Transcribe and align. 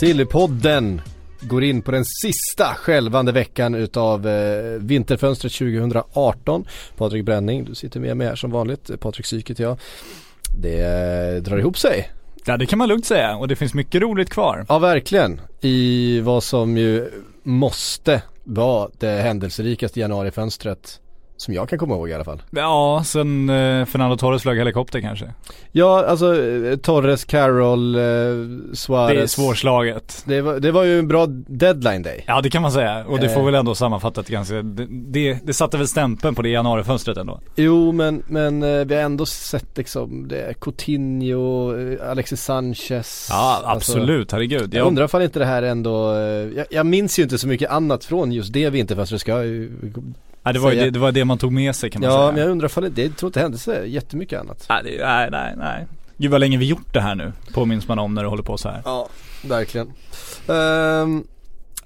Sillypodden 0.00 1.00
går 1.40 1.64
in 1.64 1.82
på 1.82 1.90
den 1.90 2.04
sista 2.04 2.74
skälvande 2.74 3.32
veckan 3.32 3.74
utav 3.74 4.28
eh, 4.28 4.80
vinterfönstret 4.80 5.52
2018. 5.52 6.64
Patrik 6.96 7.24
Bränning, 7.24 7.64
du 7.64 7.74
sitter 7.74 8.00
med 8.00 8.16
mig 8.16 8.26
här 8.26 8.36
som 8.36 8.50
vanligt. 8.50 9.00
Patrik 9.00 9.26
Syk 9.26 9.50
heter 9.50 9.64
jag. 9.64 9.78
Det 10.58 10.80
eh, 10.80 11.42
drar 11.42 11.58
ihop 11.58 11.78
sig. 11.78 12.10
Ja 12.44 12.56
det 12.56 12.66
kan 12.66 12.78
man 12.78 12.88
lugnt 12.88 13.06
säga 13.06 13.36
och 13.36 13.48
det 13.48 13.56
finns 13.56 13.74
mycket 13.74 14.02
roligt 14.02 14.30
kvar. 14.30 14.66
Ja 14.68 14.78
verkligen. 14.78 15.40
I 15.60 16.20
vad 16.20 16.42
som 16.42 16.76
ju 16.76 17.10
måste 17.42 18.22
vara 18.44 18.90
det 18.98 19.22
händelserikaste 19.22 20.00
januarifönstret 20.00 21.00
som 21.36 21.54
jag 21.54 21.68
kan 21.68 21.78
komma 21.78 21.94
ihåg 21.94 22.08
i 22.10 22.14
alla 22.14 22.24
fall. 22.24 22.42
Ja, 22.50 23.02
sen 23.06 23.48
eh, 23.50 23.84
Fernando 23.86 24.16
Torres 24.16 24.42
flög 24.42 24.58
helikopter 24.58 25.00
kanske. 25.00 25.32
Ja, 25.72 26.04
alltså 26.06 26.42
eh, 26.44 26.76
Torres, 26.76 27.24
Carroll, 27.24 27.94
eh, 27.94 28.00
Suarez. 28.74 29.16
Det 29.16 29.22
är 29.22 29.26
svårslaget. 29.26 30.22
Det 30.26 30.40
var, 30.40 30.60
det 30.60 30.72
var 30.72 30.84
ju 30.84 30.98
en 30.98 31.08
bra 31.08 31.26
deadline 31.46 32.02
day. 32.02 32.24
Ja 32.26 32.40
det 32.40 32.50
kan 32.50 32.62
man 32.62 32.72
säga 32.72 33.04
och 33.04 33.18
det 33.20 33.26
Eh. 33.26 33.34
får 33.34 33.42
väl 33.44 33.54
ändå 33.54 33.74
sammanfattat 33.74 34.28
ganska, 34.28 34.62
det, 34.62 34.86
det, 34.90 35.38
det 35.44 35.52
satte 35.52 35.76
väl 35.78 35.88
stämpeln 35.88 36.34
på 36.34 36.42
det 36.42 36.48
januarifönstret 36.48 37.16
ändå. 37.16 37.40
Jo 37.56 37.92
men, 37.92 38.22
men 38.26 38.62
eh, 38.62 38.84
vi 38.84 38.94
har 38.94 39.02
ändå 39.02 39.26
sett 39.26 39.76
liksom 39.76 40.28
det 40.28 40.54
Coutinho, 40.60 41.76
eh, 41.78 42.10
Alexis 42.10 42.42
Sanchez. 42.42 43.26
Ja 43.30 43.62
Alltså, 43.64 43.92
absolut, 43.92 44.32
herregud. 44.32 44.74
jag 44.74 44.86
undrar 44.86 45.04
ifall 45.04 45.22
inte 45.22 45.38
det 45.38 45.44
här 45.46 45.62
ändå, 45.62 46.12
eh, 46.14 46.18
jag, 46.56 46.66
jag 46.70 46.86
minns 46.86 47.18
ju 47.18 47.22
inte 47.22 47.38
så 47.38 47.48
mycket 47.48 47.70
annat 47.70 48.04
från 48.04 48.32
just 48.32 48.52
det 48.52 48.70
vinterfönstret 48.70 49.20
ska 49.20 49.44
jag 49.44 49.68
ja, 50.46 50.52
det, 50.52 50.58
var 50.58 50.70
det, 50.70 50.90
det 50.90 50.98
var 50.98 51.12
det 51.12 51.24
man 51.24 51.38
tog 51.38 51.52
med 51.52 51.76
sig 51.76 51.90
kan 51.90 52.00
man 52.00 52.10
Ja 52.10 52.16
säga. 52.16 52.32
men 52.32 52.40
jag 52.40 52.50
undrar 52.50 52.66
ifall 52.66 52.94
det, 52.94 53.08
tror 53.08 53.28
inte 53.28 53.40
hände 53.40 53.58
så 53.58 53.74
jättemycket 53.84 54.40
annat. 54.40 54.66
Nej, 54.68 54.82
det, 54.84 55.06
nej, 55.06 55.28
nej, 55.30 55.54
nej. 55.56 55.86
Gud 56.16 56.30
vad 56.30 56.40
länge 56.40 56.58
vi 56.58 56.66
gjort 56.66 56.92
det 56.92 57.00
här 57.00 57.14
nu, 57.14 57.32
påminns 57.52 57.88
man 57.88 57.98
om 57.98 58.14
när 58.14 58.22
det 58.22 58.28
håller 58.28 58.42
på 58.42 58.58
så 58.58 58.68
här. 58.68 58.82
Ja, 58.84 59.08
verkligen. 59.44 59.92
Um, 60.46 61.26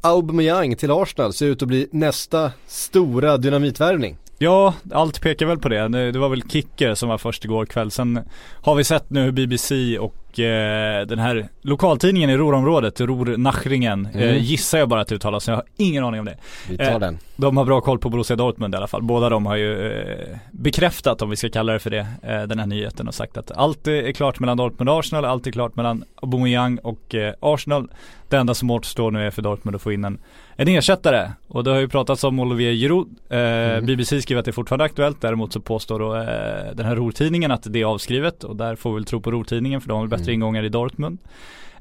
Aubameyang 0.00 0.77
till 0.77 0.91
Arsenal 0.91 1.33
ser 1.33 1.47
ut 1.47 1.62
att 1.62 1.69
bli 1.69 1.89
nästa 1.92 2.52
stora 2.67 3.36
dynamitvärvning. 3.36 4.17
Ja, 4.42 4.74
allt 4.92 5.20
pekar 5.20 5.46
väl 5.46 5.58
på 5.58 5.69
det. 5.69 5.88
Det 6.12 6.19
var 6.19 6.28
väl 6.28 6.42
Kicke 6.50 6.96
som 6.96 7.08
var 7.08 7.19
först 7.19 7.44
igår 7.44 7.66
kväll. 7.66 7.91
Sen 7.91 8.20
har 8.62 8.74
vi 8.74 8.84
sett 8.84 9.10
nu 9.10 9.22
hur 9.22 9.30
BBC 9.33 9.98
och 9.98 10.41
eh, 10.41 11.06
den 11.06 11.19
här 11.19 11.48
lokaltidningen 11.62 12.30
i 12.30 12.36
Ruhrområdet, 12.36 13.00
Ruhr 13.00 13.36
Nachringen, 13.36 14.08
Mm. 14.14 14.28
eh, 14.28 14.36
gissar 14.44 14.78
jag 14.78 14.88
bara 14.88 15.00
att 15.00 15.08
det 15.08 15.14
uttalas. 15.14 15.48
Jag 15.48 15.55
har 15.55 15.64
ingen 15.77 16.05
aning 16.05 16.20
om 16.20 16.27
det. 16.27 16.36
Vi 16.68 16.77
tar 16.77 16.84
Eh, 16.84 16.98
den. 16.98 17.18
De 17.36 17.56
har 17.56 17.64
bra 17.64 17.80
koll 17.80 17.98
på 17.98 18.08
Borussia 18.08 18.36
Dortmund 18.36 18.74
i 18.74 18.77
alla 18.77 18.86
fall. 18.86 19.02
Båda 19.02 19.28
de 19.28 19.46
har 19.46 19.56
ju 19.56 19.92
eh, 19.92 20.36
bekräftat, 20.50 21.22
om 21.22 21.30
vi 21.30 21.36
ska 21.36 21.48
kalla 21.50 21.72
det 21.72 21.78
för 21.78 21.91
det, 21.91 22.06
eh, 22.22 22.42
den 22.42 22.58
här 22.58 22.66
nyheten 22.66 23.08
och 23.08 23.14
sagt 23.14 23.36
att 23.36 23.50
allt 23.50 23.86
är 23.86 24.12
klart 24.12 24.41
mellan 24.41 24.56
Dortmund 24.56 24.88
och 24.91 24.98
Arsenal, 24.98 25.24
allt 25.24 25.46
är 25.46 25.50
klart 25.52 25.77
mellan 25.77 26.05
Aubameyang 26.22 26.78
och 26.78 27.14
eh, 27.14 27.34
Arsenal. 27.41 27.88
Det 28.28 28.36
enda 28.36 28.55
som 28.55 28.70
återstår 28.70 29.11
nu 29.11 29.27
är 29.27 29.30
för 29.30 29.42
Dortmund 29.42 29.77
att 29.77 29.83
få 29.83 29.92
in 29.92 30.05
en, 30.05 30.18
en 30.62 30.69
ersättare. 30.69 31.30
Och 31.48 31.64
det 31.64 31.70
har 31.70 31.78
ju 31.78 31.89
pratats 31.89 32.25
om 32.25 32.40
Olivier 32.40 32.73
Giroud. 32.73 33.08
Eh, 33.30 33.39
Mm. 33.39 33.86
BBC 33.86 34.23
skriver 34.23 34.39
att 34.39 34.45
det 34.45 34.51
är 34.51 34.52
fortfarande 34.52 34.85
aktuellt. 34.85 35.20
Däremot 35.20 35.52
så 35.52 35.61
påstår 35.61 35.98
då 35.98 36.17
eh, 36.17 36.74
den 36.74 36.86
här 36.86 36.96
Ruhr-tidningen 36.96 37.51
att 37.51 37.62
det 37.73 37.80
är 37.80 37.85
avskrivet. 37.85 38.45
Och 38.45 38.57
där 38.57 38.77
får 38.77 38.90
vi 38.90 38.95
väl 38.95 39.05
tro 39.05 39.20
på 39.20 39.30
Ruhr-tidningen 39.30 39.80
för 39.80 39.89
de 39.89 39.95
har 39.95 40.01
väl 40.01 40.08
bättre 40.11 40.23
Mm. 40.23 40.35
ingångar 40.35 40.62
i 40.62 40.68
Dortmund. 40.68 41.18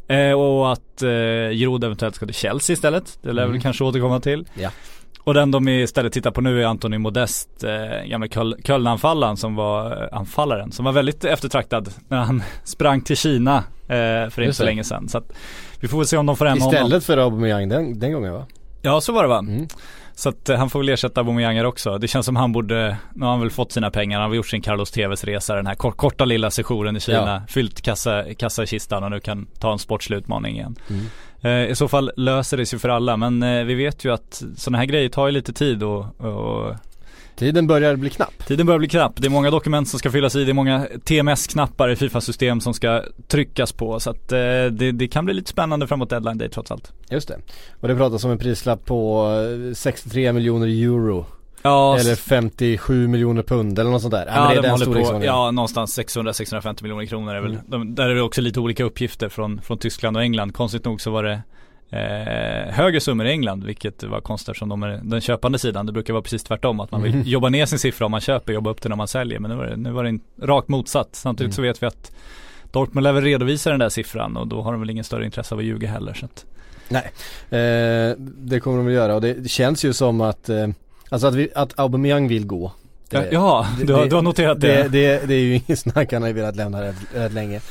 Eh, 0.08 0.32
och 0.32 0.72
att 0.72 1.02
eh, 1.04 1.10
Giroud 1.52 1.84
eventuellt 1.84 2.16
ska 2.16 2.26
till 2.26 2.36
Chelsea 2.36 2.74
istället. 2.74 3.20
Det 3.22 3.32
lär 3.34 3.44
Mm. 3.44 3.54
väl 3.54 3.62
kanske 3.62 3.84
återkomma 3.84 4.20
till. 4.20 4.46
Ja. 4.54 4.70
Och 5.24 5.34
den 5.34 5.52
de 5.52 5.68
istället 5.68 6.14
tittar 6.14 6.32
på 6.32 6.42
nu 6.42 6.62
är 6.62 6.66
Anthony 6.66 6.98
Modest, 6.98 7.64
eh, 7.64 8.08
gamla 8.10 8.28
Köl- 8.28 8.62
Köln-anfallaren 8.64 9.38
som 9.38 9.56
var, 9.56 9.92
eh, 10.04 10.18
anfallaren, 10.18 10.72
som 10.72 10.86
var 10.86 10.92
väldigt 10.92 11.26
eftertraktad 11.26 11.90
när 12.08 12.18
han 12.18 12.44
sprang 12.64 13.02
till 13.02 13.18
Kina 13.18 13.58
eh, 13.88 14.30
för 14.30 14.42
inte 14.42 14.54
så 14.54 14.64
länge 14.66 14.84
sedan. 14.84 15.08
Så 15.10 15.18
att 15.18 15.32
vi 15.82 15.88
får 15.88 15.98
väl 15.98 16.08
se 16.08 16.18
om 16.18 16.26
de 16.26 16.38
får 16.38 16.46
hem 16.46 16.58
honom. 16.62 16.74
Istället 16.76 17.04
för 17.04 17.18
Aubameyang 17.18 17.70
den, 17.70 18.00
den 18.00 18.14
gången 18.14 18.34
va? 18.34 18.46
Ja 18.82 19.02
så 19.02 19.12
var 19.14 19.24
det 19.24 19.30
va? 19.30 19.38
Mm. 19.40 19.68
Så 20.16 20.30
att 20.30 20.50
eh, 20.50 20.58
han 20.58 20.70
får 20.70 20.80
väl 20.80 20.90
ersätta 20.90 21.22
Aubameyang 21.22 21.58
här 21.58 21.66
också. 21.66 21.98
Det 21.98 22.08
känns 22.08 22.26
som 22.26 22.36
han 22.36 22.52
borde, 22.52 22.98
nu 23.16 23.26
har 23.26 23.32
han 23.32 23.40
väl 23.40 23.50
fått 23.52 23.72
sina 23.72 23.92
pengar, 23.92 24.20
han 24.20 24.30
har 24.30 24.36
gjort 24.36 24.48
sin 24.48 24.62
Carlos 24.62 24.92
TVs 24.92 25.24
resa, 25.24 25.56
den 25.56 25.68
här 25.68 25.76
kor- 25.76 25.92
korta 25.92 26.26
lilla 26.26 26.52
sessionen 26.52 26.96
i 26.96 27.00
Kina, 27.00 27.44
fyllt 27.48 27.82
kassa, 27.82 28.24
kassakistan 28.34 29.04
och 29.04 29.12
nu 29.12 29.20
kan 29.20 29.46
ta 29.60 29.72
en 29.72 29.80
sportslig 29.80 30.18
utmaning 30.18 30.56
igen. 30.56 30.76
Mm. 30.90 31.06
Eh, 31.42 31.72
I 31.72 31.76
så 31.76 31.88
fall 31.88 32.12
löser 32.16 32.58
det 32.58 32.66
sig 32.66 32.80
för 32.80 32.90
alla 32.90 33.18
men 33.18 33.44
eh, 33.44 33.64
vi 33.64 33.74
vet 33.76 34.06
ju 34.06 34.14
att 34.14 34.44
sådana 34.58 34.78
här 34.78 34.86
grejer 34.86 35.10
tar 35.10 35.26
ju 35.28 35.32
lite 35.32 35.54
tid 35.54 35.84
och, 35.84 36.22
och 36.22 36.76
Tiden 37.40 37.68
börjar 37.68 37.96
bli 37.96 38.10
knapp. 38.10 38.46
Tiden 38.48 38.66
börjar 38.66 38.80
bli 38.80 38.88
knapp. 38.88 39.14
Det 39.16 39.28
är 39.28 39.30
många 39.30 39.52
dokument 39.52 39.88
som 39.90 40.00
ska 40.00 40.12
fyllas 40.12 40.36
i. 40.36 40.44
Det 40.44 40.52
är 40.52 40.54
många 40.54 40.88
TMS-knappar 41.04 41.90
i 41.90 41.96
Fifa-system 41.96 42.62
som 42.62 42.74
ska 42.74 43.04
tryckas 43.28 43.72
på. 43.72 44.00
Så 44.00 44.10
att 44.10 44.32
eh, 44.32 44.38
det, 44.72 44.92
det 44.92 45.08
kan 45.08 45.26
bli 45.26 45.34
lite 45.34 45.50
spännande 45.50 45.88
framåt 45.88 46.10
deadline 46.10 46.38
day 46.38 46.50
trots 46.50 46.72
allt. 46.72 46.92
Just 47.10 47.28
det. 47.28 47.38
Och 47.80 47.88
det 47.88 47.96
pratas 47.96 48.24
om 48.24 48.32
en 48.32 48.38
prislapp 48.38 48.86
på 48.86 49.28
eh, 49.70 49.74
63 49.74 50.34
miljoner 50.34 50.68
euro. 50.68 51.26
Ja, 51.62 51.98
Eller 52.00 52.16
57 52.16 53.08
miljoner 53.08 53.44
pund 53.44 53.80
eller 53.80 53.92
något 53.92 54.02
sånt 54.02 54.12
där. 54.14 54.26
Ja, 54.28 54.34
Ja, 54.36 54.48
det 54.48 54.52
är 54.52 54.56
de 54.56 54.62
den 54.62 54.72
håller 54.72 55.20
på, 55.20 55.26
ja 55.26 55.52
någonstans 55.52 56.00
600-650 56.00 56.84
miljoner 56.84 57.06
kronor 57.06 57.36
är 57.36 57.42
väl, 57.42 57.52
Mm. 57.52 57.62
de, 57.68 57.96
där 57.96 58.10
är 58.10 58.16
det 58.16 58.22
också 58.22 58.42
lite 58.42 58.60
olika 58.60 58.84
uppgifter 58.84 59.30
från, 59.30 59.62
från 59.62 59.78
Tyskland 59.78 60.18
och 60.18 60.24
England. 60.24 60.54
Konstigt 60.54 60.86
nog 60.86 61.02
så 61.02 61.12
var 61.12 61.24
det 61.24 61.42
eh, 61.90 62.74
högre 62.74 63.00
summor 63.00 63.26
i 63.28 63.30
England, 63.32 63.64
vilket 63.64 64.04
var 64.04 64.22
konstigt 64.22 64.50
eftersom 64.50 64.70
de 64.70 64.84
är 64.84 65.00
den 65.04 65.22
köpande 65.22 65.60
sidan. 65.60 65.86
Det 65.86 65.92
brukar 65.92 66.14
vara 66.14 66.24
precis 66.24 66.44
tvärtom, 66.44 66.80
att 66.80 66.92
man 66.92 67.02
vill 67.02 67.14
Mm. 67.14 67.28
jobba 67.28 67.50
ner 67.50 67.66
sin 67.66 67.80
siffra 67.80 68.06
om 68.06 68.12
man 68.12 68.22
köper, 68.22 68.54
jobba 68.54 68.70
upp 68.70 68.82
den 68.82 68.92
om 68.92 68.98
man 68.98 69.08
säljer. 69.08 69.40
Men 69.40 69.52
nu 69.52 69.58
var 69.58 69.66
det, 69.66 69.76
nu 69.76 69.92
var 69.92 70.04
det 70.04 70.10
en 70.10 70.22
rakt 70.42 70.68
motsatt. 70.68 71.10
Samtidigt 71.12 71.48
Mm. 71.48 71.56
så 71.56 71.62
vet 71.62 71.84
vi 71.84 71.88
att 71.88 72.12
Dortmund 72.72 73.04
lär 73.04 73.12
väl 73.14 73.24
redovisa 73.24 73.70
den 73.70 73.80
där 73.80 73.90
siffran 73.90 74.38
och 74.38 74.48
då 74.48 74.62
har 74.62 74.72
de 74.72 74.82
väl 74.82 74.90
ingen 74.90 75.04
större 75.04 75.26
intresse 75.26 75.56
av 75.56 75.60
att 75.60 75.66
ljuga 75.66 75.90
heller. 75.90 76.14
Så 76.14 76.26
att, 76.26 76.46
Eh, 77.50 78.16
det 78.38 78.60
kommer 78.60 78.78
de 78.78 78.88
att 78.88 78.94
göra 78.94 79.16
och 79.16 79.22
det, 79.22 79.34
det 79.34 79.50
känns 79.50 79.86
ju 79.86 79.94
som 79.94 80.22
att, 80.22 80.50
eh, 80.50 80.68
alltså 81.10 81.28
att, 81.28 81.36
vi, 81.36 81.50
att 81.56 81.80
Aubameyang 81.80 82.28
vill 82.28 82.46
gå. 82.48 82.72
Det- 83.10 83.30
ja, 83.32 83.68
det- 83.80 83.86
du, 83.86 83.94
har, 83.94 84.02
det- 84.04 84.10
du 84.10 84.16
har 84.16 84.22
noterat 84.22 84.62
det. 84.62 84.68
Det, 84.84 84.90
det, 84.90 85.28
det 85.28 85.34
är 85.34 85.40
ju 85.40 85.56
ingen 85.56 85.78
snack, 85.78 86.14
han 86.14 86.22
har 86.22 86.30
ju 86.30 86.34
velat 86.36 86.56
lämna 86.56 86.82
rätt, 86.82 86.96
rätt 87.14 87.34
länge. 87.34 87.62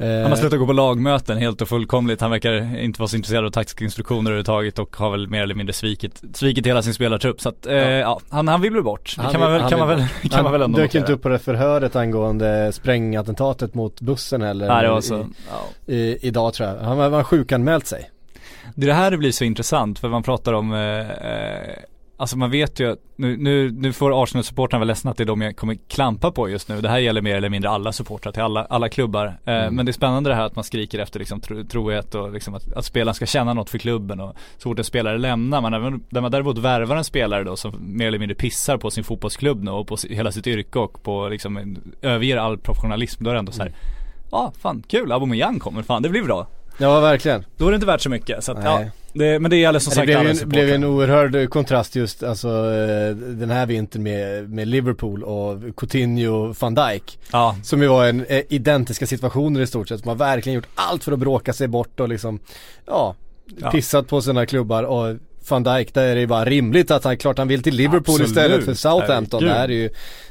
Eh, 0.00 0.22
Han 0.22 0.30
har 0.30 0.36
slutat 0.36 0.58
gå 0.58 0.66
på 0.66 0.72
lagmöten 0.72 1.38
helt 1.38 1.62
och 1.62 1.68
fullkomligt. 1.68 2.20
Han 2.20 2.30
verkar 2.30 2.78
inte 2.78 3.00
vara 3.00 3.08
så 3.08 3.16
intresserad 3.16 3.44
av 3.46 3.50
taktiska 3.50 3.84
instruktioner 3.84 4.30
överhuvudtaget 4.30 4.78
och 4.78 4.96
har 4.96 5.10
väl 5.10 5.28
mer 5.28 5.42
eller 5.42 5.54
mindre 5.54 5.72
svikit, 5.72 6.22
svikit 6.34 6.66
hela 6.66 6.82
sin 6.82 6.94
spelartrupp. 6.94 7.40
Så 7.40 7.48
att, 7.48 7.66
eh, 7.66 7.74
ja. 7.76 8.20
han, 8.30 8.48
han 8.48 8.60
vill 8.60 8.72
bli 8.72 8.82
bort. 8.82 9.14
Det 9.16 9.28
kan 9.32 9.40
man 9.40 9.52
väl, 9.52 9.68
kan 9.70 9.78
man 9.78 9.88
väl, 9.88 9.98
väl 9.98 10.06
han 10.32 10.62
ändå 10.62 10.78
dök 10.78 10.94
inte 10.94 11.12
upp 11.12 11.22
på 11.22 11.28
det 11.28 11.38
förhöret 11.38 11.96
angående 11.96 12.72
sprängattentatet 12.72 13.74
mot 13.74 14.00
bussen 14.00 14.42
heller. 14.42 14.68
Nej 14.68 14.82
det 14.82 14.90
var 14.90 14.98
i- 14.98 15.02
så, 15.02 15.26
ja. 15.50 15.92
I, 15.94 16.26
idag 16.28 16.54
tror 16.54 16.68
jag. 16.68 16.76
Han 16.78 16.98
var, 16.98 17.08
var 17.08 17.22
sjukanmält 17.24 17.86
sig. 17.86 18.10
Det 18.74 18.82
är 18.84 18.88
det 18.88 18.94
här 18.94 19.10
det 19.10 19.16
blir 19.16 19.32
så 19.32 19.44
intressant 19.44 19.98
för 19.98 20.08
man 20.08 20.22
pratar 20.22 20.52
om 20.52 20.72
eh, 20.72 20.80
eh, 21.10 21.76
Alltså 22.20 22.38
man 22.38 22.50
vet 22.50 22.80
ju 22.80 22.92
att 22.92 22.98
nu, 23.16 23.36
nu, 23.36 23.70
nu 23.70 23.92
får 23.92 24.22
Arsenal-supportrarna 24.22 24.78
vara 24.78 24.84
ledsna 24.84 25.10
att 25.10 25.16
det 25.16 25.22
är 25.22 25.26
de 25.26 25.40
jag 25.40 25.56
kommer 25.56 25.76
klampa 25.88 26.30
på 26.30 26.48
just 26.48 26.68
nu. 26.68 26.80
Det 26.80 26.88
här 26.88 26.98
gäller 26.98 27.20
mer 27.22 27.36
eller 27.36 27.48
mindre 27.48 27.70
alla 27.70 27.92
supportrar 27.92 28.32
till 28.32 28.42
alla, 28.42 28.64
alla 28.64 28.88
klubbar. 28.88 29.26
Eh, 29.44 29.54
Mm. 29.54 29.74
Men 29.74 29.86
det 29.86 29.90
är 29.90 29.92
spännande 29.92 30.30
det 30.30 30.36
här 30.36 30.44
att 30.44 30.54
man 30.54 30.64
skriker 30.64 30.98
efter 30.98 31.18
liksom 31.18 31.40
tro, 31.40 31.64
trohet 31.64 32.14
och 32.14 32.32
liksom 32.32 32.54
att, 32.54 32.72
att 32.72 32.84
spelaren 32.84 33.14
ska 33.14 33.26
känna 33.26 33.54
något 33.54 33.70
för 33.70 33.78
klubben 33.78 34.20
och 34.20 34.36
så 34.56 34.68
fort 34.68 34.78
en 34.78 34.84
spelare 34.84 35.18
lämnar. 35.18 35.60
Man, 35.60 35.74
även, 35.74 36.04
där 36.10 36.20
man 36.20 36.30
däremot 36.30 36.58
värvar 36.58 36.96
en 36.96 37.04
spelare 37.04 37.44
då 37.44 37.56
som 37.56 37.74
mer 37.80 38.06
eller 38.06 38.18
mindre 38.18 38.34
pissar 38.34 38.76
på 38.76 38.90
sin 38.90 39.04
fotbollsklubb 39.04 39.62
nu 39.64 39.70
och 39.70 39.86
på 39.86 39.96
hela 40.10 40.32
sitt 40.32 40.46
yrke 40.46 40.78
och 40.78 41.02
på 41.02 41.28
liksom 41.28 41.76
överger 42.02 42.36
all 42.36 42.58
professionalism. 42.58 43.24
Då 43.24 43.30
är 43.30 43.34
det 43.34 43.38
ändå 43.38 43.52
så 43.52 43.62
här. 43.62 43.72
Ja, 44.30 44.38
ah, 44.38 44.52
fan 44.60 44.82
kul, 44.88 45.12
Aubameyang 45.12 45.58
kommer, 45.58 45.82
fan 45.82 46.02
det 46.02 46.08
blir 46.08 46.22
bra. 46.22 46.46
Ja 46.78 47.00
verkligen. 47.00 47.44
Då 47.56 47.66
är 47.66 47.70
det 47.70 47.74
inte 47.74 47.86
värt 47.86 48.00
så 48.00 48.10
mycket. 48.10 48.44
Så 48.44 48.52
att, 48.52 48.64
ja, 48.64 48.78
Nej. 48.78 48.90
Det, 49.12 49.38
men 49.40 49.50
det 49.50 49.56
gäller 49.56 49.78
som 49.78 49.90
det 49.90 49.94
sagt 49.94 50.06
blev 50.06 50.18
alla 50.18 50.32
ju, 50.32 50.40
en, 50.42 50.48
blev 50.48 50.70
en 50.70 50.84
oerhörd 50.84 51.50
kontrast 51.50 51.96
just 51.96 52.22
alltså 52.22 52.48
eh, 52.48 53.14
den 53.16 53.50
här 53.50 53.66
vintern 53.66 54.02
med, 54.02 54.50
med 54.50 54.68
Liverpool 54.68 55.22
och 55.24 55.76
Coutinho 55.76 56.32
och 56.32 56.56
van 56.60 56.74
Dijk. 56.74 57.18
Ja, 57.32 57.56
Som 57.62 57.82
ju 57.82 57.88
var 57.88 58.06
en 58.06 58.24
eh, 58.28 58.42
identiska 58.48 59.06
situationer 59.06 59.60
i 59.60 59.66
stort 59.66 59.88
sett. 59.88 60.00
Som 60.00 60.08
har 60.08 60.16
verkligen 60.16 60.54
gjort 60.56 60.68
allt 60.74 61.04
för 61.04 61.12
att 61.12 61.18
bråka 61.18 61.52
sig 61.52 61.68
bort 61.68 62.00
och 62.00 62.08
liksom, 62.08 62.40
ja, 62.86 63.14
Ja. 63.58 63.70
pissat 63.70 64.08
på 64.08 64.20
sina 64.22 64.46
klubbar 64.46 64.82
och 64.82 65.16
van 65.48 65.62
Dijk 65.62 65.94
där 65.94 66.02
är 66.08 66.14
det 66.14 66.20
ju 66.20 66.26
bara 66.26 66.44
rimligt 66.44 66.90
att 66.90 67.04
han, 67.04 67.16
klart 67.16 67.38
han 67.38 67.48
vill 67.48 67.62
till 67.62 67.74
Liverpool 67.74 68.00
Absolut. 68.14 68.28
istället 68.28 68.64
för 68.64 68.74
Southampton. 68.74 69.44
Det 69.44 69.52
här 69.52 69.68
är 69.68 69.72
ju, 69.72 69.84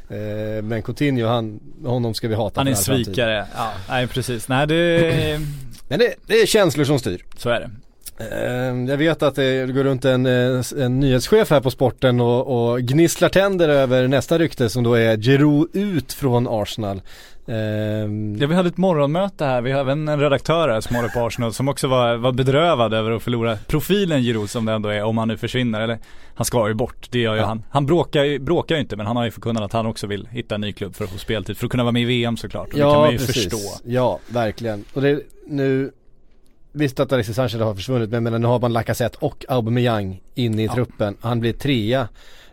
eh, 0.10 0.64
men 0.64 0.82
Coutinho 0.82 1.28
han, 1.28 1.60
honom 1.86 2.14
ska 2.14 2.28
vi 2.28 2.36
hata 2.36 2.60
han 2.60 2.68
är 2.68 2.72
en 2.72 2.78
framtid. 2.78 3.06
svikare. 3.06 3.46
Ja, 3.56 3.72
nej 3.90 4.08
precis. 4.08 4.48
Nej 4.48 4.68
det 4.68 5.40
Men 5.88 6.00
det, 6.00 6.14
det 6.28 6.34
är 6.42 6.46
känslor 6.46 6.86
som 6.86 7.00
styr. 7.00 7.25
Så 7.38 7.50
är 7.50 7.60
det. 7.60 7.70
Eh, 8.19 8.89
Jag 8.89 8.98
vet 8.98 9.24
att 9.24 9.36
det 9.36 9.74
går 9.74 9.83
runt 9.83 10.06
en, 10.06 10.25
eh, 10.25 10.62
en 10.77 11.00
nyhetschef 11.00 11.50
här 11.50 11.62
på 11.62 11.71
sporten 11.71 12.19
och, 12.21 12.71
och 12.71 12.80
gnisslar 12.81 13.30
tänder 13.30 13.69
över 13.69 14.07
nästa 14.07 14.38
rykte 14.38 14.69
som 14.69 14.83
då 14.83 14.94
är 14.94 15.18
Giroud 15.18 15.68
ut 15.74 16.13
från 16.13 16.48
Arsenal. 16.50 17.01
Eh, 17.48 17.56
Ja, 18.39 18.48
vi 18.48 18.54
hade 18.56 18.69
ett 18.69 18.77
morgonmöte 18.77 19.45
här, 19.45 19.62
vi 19.62 19.71
har 19.71 19.80
även 19.80 20.07
en 20.07 20.19
redaktör 20.19 20.69
här 20.69 20.81
som 20.81 20.95
håller 20.95 21.10
på 21.10 21.19
Arsenal 21.19 21.54
som 21.54 21.68
också 21.69 21.88
var, 21.88 22.16
var 22.16 22.31
bedrövad 22.31 22.94
över 22.94 23.12
att 23.12 23.24
förlora 23.24 23.57
profilen 23.68 24.22
Giroud 24.22 24.50
som 24.50 24.65
det 24.65 24.72
ändå 24.74 24.89
är 24.89 25.04
om 25.04 25.18
han 25.18 25.27
nu 25.27 25.38
försvinner 25.38 25.81
eller 25.81 26.00
han 26.36 26.45
ska 26.45 26.68
ju 26.68 26.74
bort, 26.74 27.07
det 27.12 27.19
gör 27.19 27.33
ju 27.33 27.39
Ja. 27.39 27.45
han. 27.45 27.63
Han 27.69 27.86
bråkar 27.86 28.24
ju, 28.24 28.39
bråkar 28.39 28.75
ju 28.75 28.81
inte 28.81 28.95
men 28.95 29.06
han 29.06 29.15
har 29.18 29.25
ju 29.25 29.31
förkunnat 29.31 29.63
att 29.63 29.74
han 29.74 29.86
också 29.86 30.07
vill 30.07 30.27
hitta 30.31 30.56
en 30.56 30.62
ny 30.62 30.72
klubb 30.74 30.95
för 30.95 31.04
att 31.04 31.10
få 31.12 31.18
speltid, 31.18 31.57
för 31.57 31.65
att 31.65 31.72
kunna 31.72 31.83
vara 31.83 31.92
med 31.92 32.01
i 32.01 32.06
VM 32.06 32.38
såklart. 32.38 32.68
Och 32.68 32.74
det 32.74 32.80
kan 32.80 32.89
man 32.92 33.12
ju 33.12 33.18
förstå. 33.18 33.57
Ja, 33.86 34.19
verkligen. 34.27 34.86
Och 34.94 35.01
det 35.01 35.19
nu 35.48 35.92
Visst 36.71 37.00
att 37.00 37.12
Alexis 37.12 37.36
Sanchez 37.36 37.62
har 37.62 37.75
försvunnit 37.75 38.10
men, 38.10 38.24
men 38.24 38.42
nu 38.42 38.48
har 38.48 38.60
man 38.60 38.74
Lacazette 38.74 39.18
och 39.21 39.45
Aubameyang 39.48 40.21
inne 40.36 40.62
i 40.62 40.66
Ja. 40.66 40.74
truppen. 40.74 41.18
Han 41.21 41.39
blir 41.39 41.54
trea 41.54 42.07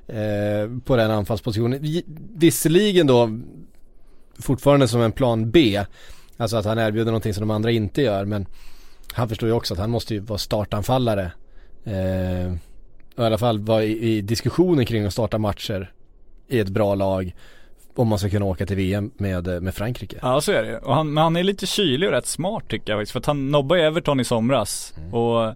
eh, 0.06 0.70
på 0.84 0.96
den 0.96 1.10
anfallspositionen. 1.10 1.82
Vi- 1.82 2.04
Visserligen 2.36 3.06
då 3.06 3.38
fortfarande 4.38 4.88
som 4.88 5.00
en 5.00 5.12
plan 5.12 5.50
B. 5.50 5.84
Alltså 6.36 6.56
att 6.56 6.64
han 6.64 6.78
erbjuder 6.78 7.06
någonting 7.12 7.34
som 7.34 7.40
de 7.40 7.50
andra 7.50 7.70
inte 7.70 8.02
gör 8.02 8.24
men 8.24 8.46
han 9.12 9.28
förstår 9.28 9.48
ju 9.48 9.54
också 9.54 9.74
att 9.74 9.80
han 9.80 9.90
måste 9.90 10.14
ju 10.14 10.20
vara 10.20 10.38
startanfallare. 10.38 11.32
Eh, 11.84 12.52
och 13.16 13.22
I 13.22 13.26
alla 13.26 13.38
fall 13.38 13.58
vara 13.58 13.84
i, 13.84 14.16
i 14.16 14.20
diskussionen 14.20 14.86
kring 14.86 15.04
att 15.04 15.12
starta 15.12 15.38
matcher 15.38 15.92
i 16.48 16.58
ett 16.58 16.68
bra 16.68 16.94
lag 16.94 17.34
om 17.98 18.08
man 18.08 18.18
ska 18.18 18.30
kunna 18.30 18.44
åka 18.44 18.66
till 18.66 18.76
VM 18.76 19.10
med, 19.16 19.62
med 19.62 19.74
Frankrike. 19.74 20.16
Ja 20.22 20.40
så 20.40 20.52
är 20.52 20.62
det 20.62 20.78
och 20.78 20.94
han, 20.94 21.12
Men 21.14 21.24
han 21.24 21.36
är 21.36 21.42
lite 21.42 21.66
kylig 21.66 22.08
och 22.08 22.14
rätt 22.14 22.26
smart 22.26 22.68
tycker 22.68 22.92
jag 22.92 22.98
faktiskt. 22.98 23.12
För 23.12 23.20
att 23.20 23.26
han 23.26 23.50
nobbade 23.50 23.82
Everton 23.82 24.20
i 24.20 24.24
somras. 24.24 24.94
Mm. 24.96 25.14
Och 25.14 25.54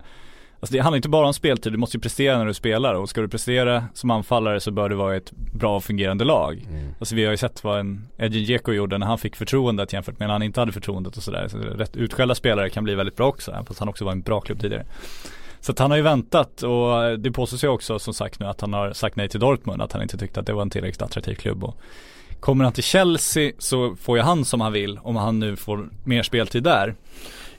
Alltså 0.62 0.72
det 0.74 0.78
handlar 0.78 0.96
inte 0.96 1.08
bara 1.08 1.26
om 1.26 1.34
speltid, 1.34 1.72
du 1.72 1.76
måste 1.76 1.96
ju 1.96 2.00
prestera 2.00 2.38
när 2.38 2.46
du 2.46 2.54
spelar 2.54 2.94
och 2.94 3.08
ska 3.08 3.20
du 3.20 3.28
prestera 3.28 3.84
som 3.94 4.10
anfallare 4.10 4.60
så 4.60 4.70
bör 4.70 4.88
du 4.88 4.94
vara 4.96 5.16
ett 5.16 5.32
bra 5.32 5.76
och 5.76 5.84
fungerande 5.84 6.24
lag. 6.24 6.66
Mm. 6.70 6.94
Alltså 6.98 7.14
vi 7.14 7.24
har 7.24 7.30
ju 7.30 7.36
sett 7.36 7.64
vad 7.64 7.80
en 7.80 8.08
Edin 8.18 8.44
Dzeko 8.44 8.72
gjorde 8.72 8.98
när 8.98 9.06
han 9.06 9.18
fick 9.18 9.36
förtroendet 9.36 9.92
jämfört 9.92 10.18
med 10.18 10.28
när 10.28 10.32
han 10.32 10.42
inte 10.42 10.60
hade 10.60 10.72
förtroendet 10.72 11.16
och 11.16 11.22
sådär. 11.22 11.48
Så 11.48 11.58
rätt 11.58 11.96
utskällda 11.96 12.34
spelare 12.34 12.70
kan 12.70 12.84
bli 12.84 12.94
väldigt 12.94 13.16
bra 13.16 13.28
också, 13.28 13.50
även 13.50 13.64
fast 13.64 13.80
han 13.80 13.88
också 13.88 14.04
var 14.04 14.12
en 14.12 14.20
bra 14.20 14.40
klubb 14.40 14.60
tidigare. 14.60 14.86
Så 15.60 15.72
att 15.72 15.78
han 15.78 15.90
har 15.90 15.96
ju 15.98 16.02
väntat 16.02 16.62
och 16.62 17.18
det 17.18 17.32
påstås 17.32 17.64
ju 17.64 17.68
också 17.68 17.98
som 17.98 18.14
sagt 18.14 18.40
nu 18.40 18.46
att 18.46 18.60
han 18.60 18.72
har 18.72 18.92
sagt 18.92 19.16
nej 19.16 19.28
till 19.28 19.40
Dortmund, 19.40 19.82
att 19.82 19.92
han 19.92 20.02
inte 20.02 20.18
tyckte 20.18 20.40
att 20.40 20.46
det 20.46 20.52
var 20.52 20.62
en 20.62 20.70
tillräckligt 20.70 21.02
attraktiv 21.02 21.34
klubb. 21.34 21.64
Och 21.64 21.76
kommer 22.40 22.64
han 22.64 22.72
till 22.72 22.84
Chelsea 22.84 23.52
så 23.58 23.96
får 23.96 24.16
ju 24.18 24.22
han 24.22 24.44
som 24.44 24.60
han 24.60 24.72
vill 24.72 24.98
om 25.02 25.16
han 25.16 25.38
nu 25.38 25.56
får 25.56 25.88
mer 26.04 26.22
speltid 26.22 26.62
där. 26.62 26.94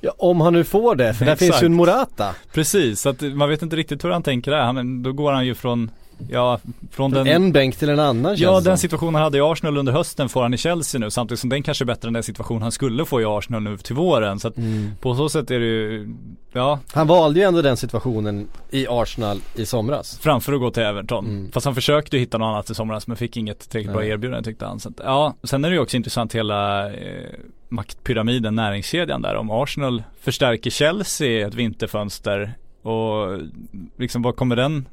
Ja, 0.01 0.13
om 0.17 0.41
han 0.41 0.53
nu 0.53 0.63
får 0.63 0.95
det, 0.95 1.13
för 1.13 1.25
där 1.25 1.33
Exakt. 1.33 1.51
finns 1.51 1.63
ju 1.63 1.65
en 1.65 1.73
Morata. 1.73 2.35
Precis, 2.53 3.01
så 3.01 3.09
att 3.09 3.21
man 3.21 3.49
vet 3.49 3.61
inte 3.61 3.75
riktigt 3.75 4.03
hur 4.05 4.09
han 4.09 4.23
tänker 4.23 4.51
där. 4.51 4.61
Han, 4.61 5.03
då 5.03 5.13
går 5.13 5.31
han 5.31 5.45
ju 5.45 5.55
från, 5.55 5.91
ja, 6.29 6.59
från 6.91 7.11
den 7.11 7.27
En 7.27 7.51
bänk 7.51 7.75
till 7.75 7.89
en 7.89 7.99
annan 7.99 8.35
Ja 8.37 8.59
den 8.61 8.77
situationen 8.77 9.15
han 9.15 9.23
hade 9.23 9.37
i 9.37 9.41
Arsenal 9.41 9.77
under 9.77 9.93
hösten 9.93 10.29
får 10.29 10.41
han 10.41 10.53
i 10.53 10.57
Chelsea 10.57 10.99
nu 10.99 11.09
samtidigt 11.09 11.39
som 11.39 11.49
den 11.49 11.63
kanske 11.63 11.83
är 11.83 11.85
bättre 11.85 12.07
än 12.07 12.13
den 12.13 12.23
situation 12.23 12.61
han 12.61 12.71
skulle 12.71 13.05
få 13.05 13.21
i 13.21 13.25
Arsenal 13.25 13.61
nu 13.63 13.77
till 13.77 13.95
våren. 13.95 14.39
Så 14.39 14.47
att 14.47 14.57
Mm. 14.57 14.91
på 15.01 15.15
så 15.15 15.29
sätt 15.29 15.51
är 15.51 15.59
det 15.59 15.65
ju, 15.65 16.15
ja, 16.53 16.79
Han 16.93 17.07
valde 17.07 17.39
ju 17.39 17.45
ändå 17.45 17.61
den 17.61 17.77
situationen 17.77 18.47
i 18.71 18.87
Arsenal 18.89 19.37
i 19.55 19.65
somras. 19.65 20.19
framför 20.21 20.53
att 20.53 20.59
gå 20.59 20.71
till 20.71 20.83
Everton. 20.83 21.25
Mm. 21.25 21.51
Fast 21.51 21.65
han 21.65 21.75
försökte 21.75 22.15
ju 22.15 22.19
hitta 22.19 22.37
något 22.37 22.45
annat 22.45 22.69
i 22.69 22.75
somras 22.75 23.07
men 23.07 23.17
fick 23.17 23.37
inget 23.37 23.69
tillräckligt 23.69 23.93
bra 23.93 24.05
erbjudande 24.05 24.43
tyckte 24.43 24.65
han. 24.65 24.79
Så 24.79 24.89
att, 24.89 24.95
ja, 25.03 25.35
sen 25.43 25.65
är 25.65 25.69
det 25.69 25.75
ju 25.75 25.81
också 25.81 25.97
intressant 25.97 26.35
hela 26.35 26.87
eh, 26.93 27.29
maktpyramiden, 27.69 28.55
näringskedjan 28.55 29.21
där. 29.21 29.35
Om 29.35 29.51
Arsenal 29.51 30.03
förstärker 30.21 30.69
Chelsea 30.69 31.47
ett 31.47 31.53
vinterfönster 31.53 32.53
och 32.81 33.39
liksom 33.97 34.21
vad 34.21 34.35
kommer 34.35 34.55
den, 34.55 34.85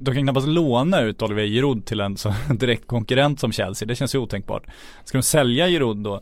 de 0.00 0.14
kan 0.14 0.22
knappast 0.22 0.48
låna 0.48 1.00
ut 1.00 1.22
Olivier 1.22 1.46
Giroud 1.46 1.84
till 1.84 2.00
en 2.00 2.16
så 2.16 2.34
direkt 2.50 2.86
konkurrent 2.86 3.40
som 3.40 3.52
Chelsea, 3.52 3.86
det 3.86 3.94
känns 3.94 4.14
ju 4.14 4.18
otänkbart. 4.18 4.66
Ska 5.04 5.18
de 5.18 5.22
sälja 5.22 5.68
Giroud 5.68 5.96
då, 5.96 6.20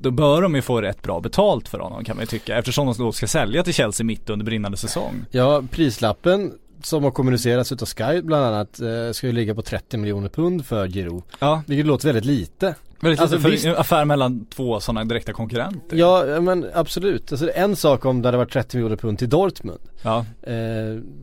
då 0.00 0.10
bör 0.10 0.42
de 0.42 0.54
ju 0.54 0.62
få 0.62 0.80
rätt 0.80 1.02
bra 1.02 1.20
betalt 1.20 1.68
för 1.68 1.78
honom 1.78 2.04
kan 2.04 2.16
man 2.16 2.22
ju 2.22 2.26
tycka 2.26 2.58
eftersom 2.58 2.86
de 2.86 2.94
då 2.98 3.12
ska 3.12 3.26
sälja 3.26 3.62
till 3.62 3.74
Chelsea 3.74 4.04
mitt 4.04 4.30
under 4.30 4.46
brinnande 4.46 4.76
säsong. 4.78 5.24
Ja, 5.30 5.62
prislappen 5.70 6.52
som 6.82 7.04
har 7.04 7.10
kommunicerats 7.10 7.72
utav 7.72 7.86
Sky 7.86 8.22
bland 8.22 8.44
annat 8.44 8.80
eh, 8.80 9.10
ska 9.12 9.26
ju 9.26 9.32
ligga 9.32 9.54
på 9.54 9.62
30 9.62 9.96
miljoner 9.96 10.28
pund 10.28 10.66
för 10.66 10.88
Giroud. 10.88 11.22
Ja, 11.38 11.62
Vilket 11.66 11.86
låter 11.86 12.06
väldigt 12.08 12.24
lite. 12.24 12.74
Väldigt 13.04 13.20
Alltså, 13.20 13.38
för 13.38 13.50
visst- 13.50 13.64
en 13.66 13.76
affär 13.76 14.04
mellan 14.04 14.46
två 14.46 14.80
sådana 14.80 15.04
direkta 15.04 15.32
konkurrenter. 15.32 15.96
Ja, 15.96 16.40
men 16.40 16.66
absolut. 16.74 17.32
Alltså 17.32 17.50
en 17.54 17.76
sak 17.76 18.04
om 18.04 18.22
det 18.22 18.28
hade 18.28 18.38
varit 18.38 18.52
30 18.52 18.76
miljoner 18.76 18.96
pund 18.96 19.18
till 19.18 19.28
Dortmund. 19.28 19.80
Ja, 20.02 20.26
Eh, 20.42 20.54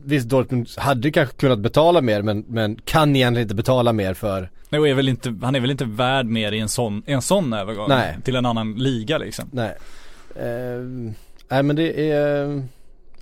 visst, 0.04 0.28
Dortmund 0.28 0.68
hade 0.76 1.10
kanske 1.10 1.36
kunnat 1.36 1.58
betala 1.58 2.00
mer 2.00 2.22
men, 2.22 2.44
men 2.48 2.76
kan 2.84 3.16
egentligen 3.16 3.44
inte 3.44 3.54
betala 3.54 3.92
mer 3.92 4.14
för 4.14 4.50
Nej, 4.68 4.80
och 4.80 4.88
är 4.88 4.94
väl 4.94 5.08
inte, 5.08 5.34
han 5.42 5.54
är 5.54 5.60
väl 5.60 5.70
inte 5.70 5.84
värd 5.84 6.26
mer 6.26 6.52
i 6.52 6.58
en 6.60 6.68
sån, 6.68 7.02
en 7.06 7.22
sån 7.22 7.52
övergång 7.52 7.88
Nej. 7.88 8.16
till 8.24 8.36
en 8.36 8.46
annan 8.46 8.74
liga 8.74 9.18
liksom. 9.18 9.48
Nej. 9.52 9.74
Eh, 10.36 10.80
nej 11.48 11.62
men 11.62 11.76
det 11.76 12.10
är 12.10 12.44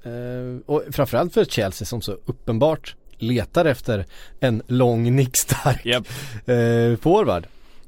eh, 0.03 0.59
och 0.67 0.83
framförallt 0.93 1.35
för 1.35 1.45
Chelsea 1.45 1.87
som 1.87 2.03
så 2.03 2.13
uppenbart 2.13 2.95
letar 3.19 3.65
efter 3.65 4.07
en 4.41 4.63
lång 4.67 5.17
nickstark 5.17 5.87
Japp. 5.87 6.07
eh, 6.47 6.97
forward. 7.01 7.47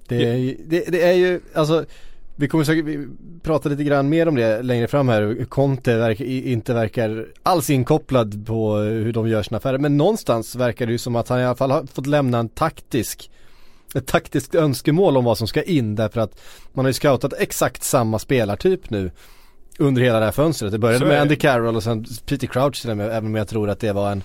Det, 0.08 0.24
är- 0.24 0.56
det, 0.66 0.84
det 0.88 1.02
är 1.02 1.12
ju, 1.12 1.40
alltså 1.54 1.84
vi 2.36 2.48
kommer 2.48 2.64
säkert 2.64 2.84
vi 2.84 3.08
prata 3.42 3.68
lite 3.68 3.84
grann 3.84 4.08
mer 4.08 4.28
om 4.28 4.34
det 4.34 4.62
längre 4.62 4.88
fram 4.88 5.08
här, 5.08 5.44
Conte 5.48 5.96
verkar, 5.96 6.24
inte 6.24 6.74
verkar 6.74 7.26
alls 7.42 7.70
inkopplad 7.70 8.46
på 8.46 8.76
hur 8.76 9.12
de 9.12 9.28
gör 9.28 9.42
sina 9.42 9.58
affärer. 9.58 9.78
Men 9.78 9.96
någonstans 9.96 10.56
verkar 10.56 10.86
det 10.86 10.92
ju 10.92 10.98
som 10.98 11.16
att 11.16 11.28
han 11.28 11.40
i 11.40 11.44
alla 11.44 11.54
fall 11.54 11.70
har 11.70 11.86
fått 11.86 12.06
lämna 12.06 12.38
en 12.38 12.48
taktisk 12.48 13.30
ett 13.94 14.06
taktiskt 14.06 14.54
önskemål 14.54 15.16
om 15.16 15.24
vad 15.24 15.38
som 15.38 15.46
ska 15.46 15.62
in 15.62 15.94
därför 15.94 16.20
att 16.20 16.40
man 16.72 16.84
har 16.84 16.90
ju 16.90 16.94
scoutat 16.94 17.32
exakt 17.38 17.82
samma 17.84 18.18
spelartyp 18.18 18.90
nu 18.90 19.10
under 19.78 20.02
hela 20.02 20.18
det 20.18 20.24
här 20.24 20.32
fönstret. 20.32 20.72
Det 20.72 20.78
började 20.78 21.06
med. 21.06 21.20
Andy 21.20 21.36
Carroll 21.36 21.76
och 21.76 21.82
sen 21.82 22.04
Peter 22.26 22.46
Crouch 22.46 22.80
till 22.82 22.90
och 22.90 22.96
med, 22.96 23.06
även 23.06 23.26
om 23.26 23.34
jag 23.34 23.48
tror 23.48 23.70
att 23.70 23.80
det 23.80 23.92
var 23.92 24.12
en 24.12 24.22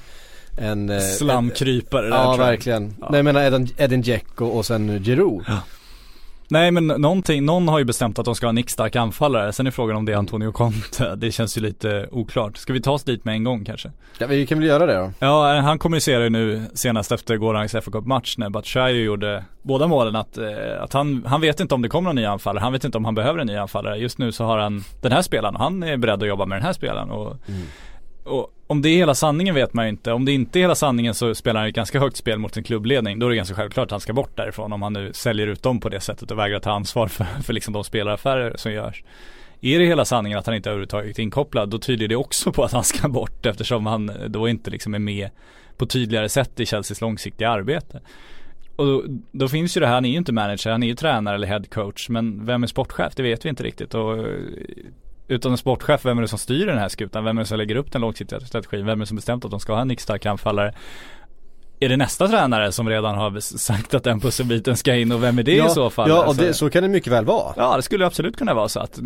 en, 0.57 0.89
eh, 0.89 0.99
Slamkrypare 0.99 2.09
där 2.09 2.15
Ja 2.15 2.35
verkligen. 2.35 2.93
Ja. 3.01 3.07
Nej 3.09 3.17
jag 3.17 3.25
menar 3.25 3.43
Edin, 3.43 3.69
Edin 3.77 4.01
Dzeko 4.01 4.45
och 4.45 4.65
sen 4.65 5.03
Giroud. 5.03 5.45
Nej 6.49 6.71
men 6.71 6.87
någonting, 6.87 7.45
någon 7.45 7.67
har 7.67 7.79
ju 7.79 7.85
bestämt 7.85 8.19
att 8.19 8.25
de 8.25 8.35
ska 8.35 8.45
ha 8.45 8.49
en 8.49 8.55
nickstark 8.55 8.95
anfallare. 8.95 9.53
Sen 9.53 9.67
är 9.67 9.71
frågan 9.71 9.97
om 9.97 10.05
det 10.05 10.13
är 10.13 10.17
Antonio 10.17 10.51
Conte. 10.51 11.15
Det 11.17 11.31
känns 11.31 11.57
ju 11.57 11.61
lite 11.61 12.07
oklart. 12.11 12.57
Ska 12.57 12.73
vi 12.73 12.81
ta 12.81 12.91
oss 12.91 13.03
dit 13.03 13.25
med 13.25 13.33
en 13.33 13.43
gång 13.43 13.65
kanske? 13.65 13.91
Ja 14.19 14.27
vi 14.27 14.47
kan 14.47 14.59
väl 14.59 14.67
göra 14.67 14.85
det 14.85 14.93
då. 14.93 15.11
Ja, 15.19 15.59
han 15.59 15.79
kommunicerade 15.79 16.23
ju 16.23 16.29
nu 16.29 16.61
senast 16.73 17.11
efter 17.11 17.37
gårdagens 17.37 17.71
FA 17.71 17.91
Cup-match 17.91 18.37
när 18.37 18.49
Batshuayi 18.49 19.03
gjorde 19.03 19.43
båda 19.61 19.87
målen 19.87 20.15
att, 20.15 20.37
eh, 20.37 20.47
att 20.79 20.93
han, 20.93 21.23
han 21.27 21.41
vet 21.41 21.59
inte 21.59 21.75
om 21.75 21.81
det 21.81 21.89
kommer 21.89 22.09
någon 22.09 22.15
ny 22.15 22.25
anfallare. 22.25 22.63
Han 22.63 22.73
vet 22.73 22.83
inte 22.83 22.97
om 22.97 23.05
han 23.05 23.15
behöver 23.15 23.39
en 23.39 23.47
ny 23.47 23.55
anfallare. 23.55 23.97
Just 23.97 24.17
nu 24.17 24.31
så 24.31 24.43
har 24.43 24.57
han 24.57 24.83
den 25.01 25.11
här 25.11 25.21
spelaren 25.21 25.55
och 25.55 25.61
han 25.61 25.83
är 25.83 25.97
beredd 25.97 26.23
att 26.23 26.29
jobba 26.29 26.45
med 26.45 26.57
den 26.57 26.65
här 26.65 26.73
spelaren. 26.73 27.09
Och, 27.09 27.35
och 28.27 28.53
om 28.67 28.81
det 28.81 28.89
är 28.89 28.97
hela 28.97 29.15
sanningen 29.15 29.55
vet 29.55 29.73
man 29.73 29.85
ju 29.85 29.89
inte. 29.89 30.11
Om 30.11 30.25
det 30.25 30.31
inte 30.31 30.59
är 30.59 30.61
hela 30.61 30.75
sanningen 30.75 31.13
så 31.13 31.35
spelar 31.35 31.59
han 31.59 31.69
ett 31.69 31.75
ganska 31.75 31.99
högt 31.99 32.17
spel 32.17 32.39
mot 32.39 32.53
sin 32.53 32.63
klubbledning. 32.63 33.19
Då 33.19 33.25
är 33.25 33.29
det 33.29 33.35
ganska 33.35 33.55
självklart 33.55 33.85
att 33.85 33.91
han 33.91 33.99
ska 33.99 34.13
bort 34.13 34.37
därifrån 34.37 34.73
om 34.73 34.81
han 34.81 34.93
nu 34.93 35.13
säljer 35.13 35.47
ut 35.47 35.63
dem 35.63 35.79
på 35.79 35.89
det 35.89 35.99
sättet 35.99 36.31
och 36.31 36.39
vägrar 36.39 36.59
ta 36.59 36.71
ansvar 36.71 37.07
för, 37.07 37.23
för 37.43 37.53
liksom 37.53 37.73
de 37.73 37.83
spelaraffärer 37.83 38.53
som 38.57 38.71
görs. 38.71 39.03
Är 39.61 39.79
det 39.79 39.85
hela 39.85 40.05
sanningen 40.05 40.39
att 40.39 40.45
han 40.45 40.55
inte 40.55 40.69
överhuvudtaget 40.69 41.19
är 41.19 41.23
inkopplad 41.23 41.69
då 41.69 41.79
tyder 41.79 42.07
det 42.07 42.15
också 42.15 42.51
på 42.51 42.63
att 42.63 42.71
han 42.71 42.83
ska 42.83 43.09
bort 43.09 43.45
eftersom 43.45 43.85
han 43.85 44.11
då 44.27 44.49
inte 44.49 44.69
liksom 44.69 44.93
är 44.93 44.99
med 44.99 45.29
på 45.77 45.85
tydligare 45.85 46.29
sätt 46.29 46.59
i 46.59 46.65
Chelseas 46.65 47.01
långsiktiga 47.01 47.49
arbete. 47.49 48.01
Och 48.75 48.85
då, 48.85 49.03
då 49.31 49.47
finns 49.47 49.77
ju 49.77 49.81
det 49.81 49.87
här, 49.87 49.93
han 49.93 50.05
är 50.05 50.09
ju 50.09 50.17
inte 50.17 50.33
manager, 50.33 50.71
han 50.71 50.83
är 50.83 50.87
ju 50.87 50.95
tränare 50.95 51.35
eller 51.35 51.47
head 51.47 51.63
coach 51.71 52.09
men 52.09 52.45
vem 52.45 52.63
är 52.63 52.67
sportchef? 52.67 53.15
Det 53.15 53.23
vet 53.23 53.45
vi 53.45 53.49
inte 53.49 53.63
riktigt 53.63 53.93
och 53.93 54.25
utan 55.27 55.51
en 55.51 55.57
sportchef, 55.57 56.05
vem 56.05 56.17
är 56.17 56.21
det 56.21 56.27
som 56.27 56.39
styr 56.39 56.65
den 56.65 56.77
här 56.77 56.89
skutan? 56.89 57.23
Vem 57.23 57.37
är 57.37 57.41
det 57.41 57.47
som 57.47 57.57
lägger 57.57 57.75
upp 57.75 57.91
den 57.91 58.01
långsiktiga 58.01 58.39
strategin? 58.39 58.85
Vem 58.85 58.99
är 58.99 59.03
det 59.03 59.07
som 59.07 59.15
bestämt 59.15 59.45
att 59.45 59.51
de 59.51 59.59
ska 59.59 59.73
ha 59.73 59.81
en 59.81 59.87
nickstark 59.87 60.25
anfallare? 60.25 60.73
Är 61.79 61.89
det 61.89 61.97
nästa 61.97 62.27
tränare 62.27 62.71
som 62.71 62.89
redan 62.89 63.15
har 63.15 63.39
sagt 63.39 63.93
att 63.93 64.03
den 64.03 64.19
pusselbiten 64.19 64.77
ska 64.77 64.95
in 64.95 65.11
och 65.11 65.23
vem 65.23 65.39
är 65.39 65.43
det 65.43 65.55
ja, 65.55 65.65
i 65.67 65.69
så 65.69 65.89
fall? 65.89 66.09
Ja 66.09 66.19
och 66.21 66.27
Alltså- 66.27 66.43
det, 66.43 66.53
så 66.53 66.69
kan 66.69 66.83
det 66.83 66.89
mycket 66.89 67.13
väl 67.13 67.25
vara. 67.25 67.53
Ja 67.57 67.75
det 67.75 67.81
skulle 67.81 68.05
absolut 68.05 68.37
kunna 68.37 68.53
vara 68.53 68.69
så 68.69 68.79
att, 68.79 68.99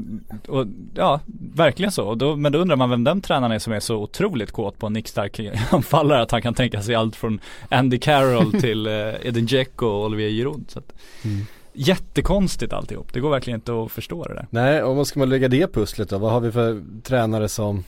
och, 0.48 0.66
ja 0.96 1.20
verkligen 1.56 1.92
så. 1.92 2.06
Och 2.08 2.18
då, 2.18 2.36
men 2.36 2.52
då 2.52 2.60
undrar 2.60 2.76
man 2.76 2.90
vem 2.90 3.04
den 3.04 3.22
tränaren 3.22 3.52
är 3.52 3.60
som 3.60 3.74
är 3.74 3.80
så 3.80 3.96
otroligt 3.96 4.52
kåt 4.52 4.78
på 4.80 4.88
en 4.88 4.94
nickstark 4.94 5.40
anfallare 5.72 6.22
att 6.22 6.32
han 6.32 6.42
kan 6.42 6.54
tänka 6.54 6.82
sig 6.82 6.96
allt 6.96 7.16
från 7.16 7.40
Andy 7.70 8.00
Carroll 8.00 8.52
till 8.62 8.88
eh, 8.88 8.94
Edin 9.28 9.46
Dzeko 9.46 9.86
och 9.86 10.06
Olivier 10.06 10.30
Giroud. 10.30 10.66
Så 10.68 10.80
att, 10.80 10.94
Mm. 11.26 11.46
Jättekonstigt 11.74 12.74
alltihop. 12.74 13.14
Det 13.14 13.20
går 13.20 13.30
verkligen 13.30 13.60
inte 13.60 13.84
att 13.84 13.92
förstå 13.92 14.24
det 14.24 14.34
där. 14.34 14.48
Nej 14.50 14.84
och 14.84 14.96
vad 14.96 15.08
ska 15.08 15.20
man 15.20 15.30
lägga 15.30 15.48
det 15.48 15.74
pusslet 15.74 16.10
då? 16.10 16.18
Vad 16.18 16.32
har 16.32 16.40
vi 16.40 16.52
för 16.52 16.84
tränare 17.04 17.50
som 17.50 17.84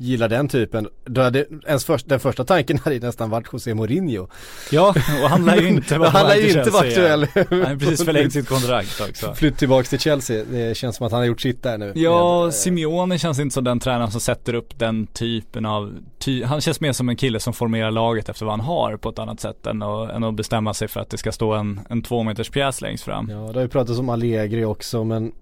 gillar 0.00 0.28
den 0.28 0.48
typen, 0.48 0.88
då 1.04 1.20
hade 1.20 1.46
ens 1.66 1.84
först, 1.84 2.08
den 2.08 2.20
första 2.20 2.44
tanken 2.44 2.78
hade 2.78 2.96
ju 2.96 3.02
nästan 3.02 3.30
varit 3.30 3.52
José 3.52 3.74
Mourinho. 3.74 4.26
Ja, 4.70 4.94
och 5.22 5.30
han 5.30 5.44
lär 5.44 5.56
ju 5.56 5.68
inte 5.68 5.98
vara 5.98 6.10
Han 6.18 6.26
lär 6.26 6.36
ju 6.36 6.48
inte 6.48 6.70
vara 6.70 6.86
aktuell. 6.86 7.26
Han 7.34 7.60
har 7.60 7.76
precis 7.76 8.04
förlängt 8.04 8.32
sitt 8.32 8.48
kontrakt 8.48 9.00
också. 9.08 9.34
Flytt 9.36 9.58
tillbaks 9.58 9.90
till 9.90 9.98
Chelsea, 9.98 10.44
det 10.44 10.76
känns 10.76 10.96
som 10.96 11.06
att 11.06 11.12
han 11.12 11.20
har 11.20 11.26
gjort 11.26 11.40
sitt 11.40 11.62
där 11.62 11.78
nu. 11.78 11.92
Ja, 11.94 12.40
Med, 12.40 12.46
eh, 12.46 12.50
Simeone 12.50 13.18
känns 13.18 13.38
inte 13.38 13.54
som 13.54 13.64
den 13.64 13.80
tränaren 13.80 14.10
som 14.10 14.20
sätter 14.20 14.54
upp 14.54 14.78
den 14.78 15.06
typen 15.06 15.66
av, 15.66 15.92
ty 16.18 16.44
han 16.44 16.60
känns 16.60 16.80
mer 16.80 16.92
som 16.92 17.08
en 17.08 17.16
kille 17.16 17.40
som 17.40 17.52
formerar 17.52 17.90
laget 17.90 18.28
efter 18.28 18.44
vad 18.44 18.52
han 18.52 18.66
har 18.66 18.96
på 18.96 19.08
ett 19.08 19.18
annat 19.18 19.40
sätt 19.40 19.66
än 19.66 19.82
att, 19.82 20.10
än 20.10 20.24
att 20.24 20.34
bestämma 20.34 20.74
sig 20.74 20.88
för 20.88 21.00
att 21.00 21.10
det 21.10 21.18
ska 21.18 21.32
stå 21.32 21.52
en, 21.52 21.80
en 21.88 22.02
två 22.02 22.22
meters 22.22 22.50
pjäs 22.50 22.80
längst 22.80 23.04
fram. 23.04 23.28
Ja, 23.30 23.36
det 23.36 23.54
har 23.54 23.62
ju 23.62 23.68
pratats 23.68 23.98
om 23.98 24.08
Allegri 24.08 24.64
också 24.64 25.04
men 25.04 25.32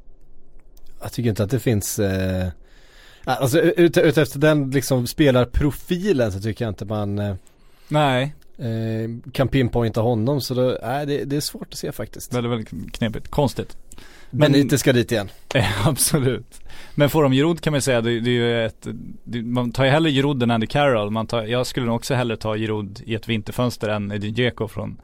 jag 1.02 1.12
tycker 1.12 1.30
inte 1.30 1.44
att 1.44 1.50
det 1.50 1.60
finns 1.60 1.98
eh, 1.98 2.48
Alltså 3.28 3.60
ut, 3.60 3.98
ut 3.98 4.18
efter 4.18 4.38
den 4.38 4.70
liksom 4.70 5.06
spelarprofilen 5.06 6.32
så 6.32 6.40
tycker 6.40 6.64
jag 6.64 6.70
inte 6.70 6.84
man 6.84 7.18
eh, 7.18 7.34
Nej, 7.88 8.34
eh, 8.58 9.30
kan 9.32 9.48
pinpointa 9.48 10.00
honom 10.00 10.40
så 10.40 10.54
då, 10.54 10.78
nej 10.82 11.06
det, 11.06 11.24
det 11.24 11.36
är 11.36 11.40
svårt 11.40 11.68
att 11.72 11.78
se 11.78 11.92
faktiskt. 11.92 12.34
väldigt, 12.34 12.52
väldigt 12.52 12.92
knepigt. 12.92 13.28
Konstigt. 13.28 13.76
Men 14.30 14.54
inte 14.54 14.78
ska 14.78 14.92
dit 14.92 15.12
igen. 15.12 15.28
Absolut. 15.84 16.60
Men 16.94 17.10
får 17.10 17.22
de 17.22 17.32
Giroud 17.32 17.60
kan 17.60 17.72
man 17.72 17.82
säga, 17.82 18.00
det, 18.00 18.20
det 18.20 18.30
är 18.30 18.32
ju 18.32 18.66
ett, 18.66 18.86
det, 19.24 19.42
man 19.42 19.72
tar 19.72 19.84
ju 19.84 19.90
hellre 19.90 20.10
Giroud 20.10 20.42
än 20.42 20.50
Andy 20.50 20.66
Carroll. 20.66 21.10
Man 21.10 21.26
tar, 21.26 21.42
jag 21.42 21.66
skulle 21.66 21.86
nog 21.86 21.96
också 21.96 22.14
hellre 22.14 22.36
ta 22.36 22.56
Giroud 22.56 23.02
i 23.04 23.14
ett 23.14 23.28
vinterfönster 23.28 23.88
än 23.88 24.12
Edin 24.12 24.34
Dzeko 24.34 24.68
från, 24.68 24.96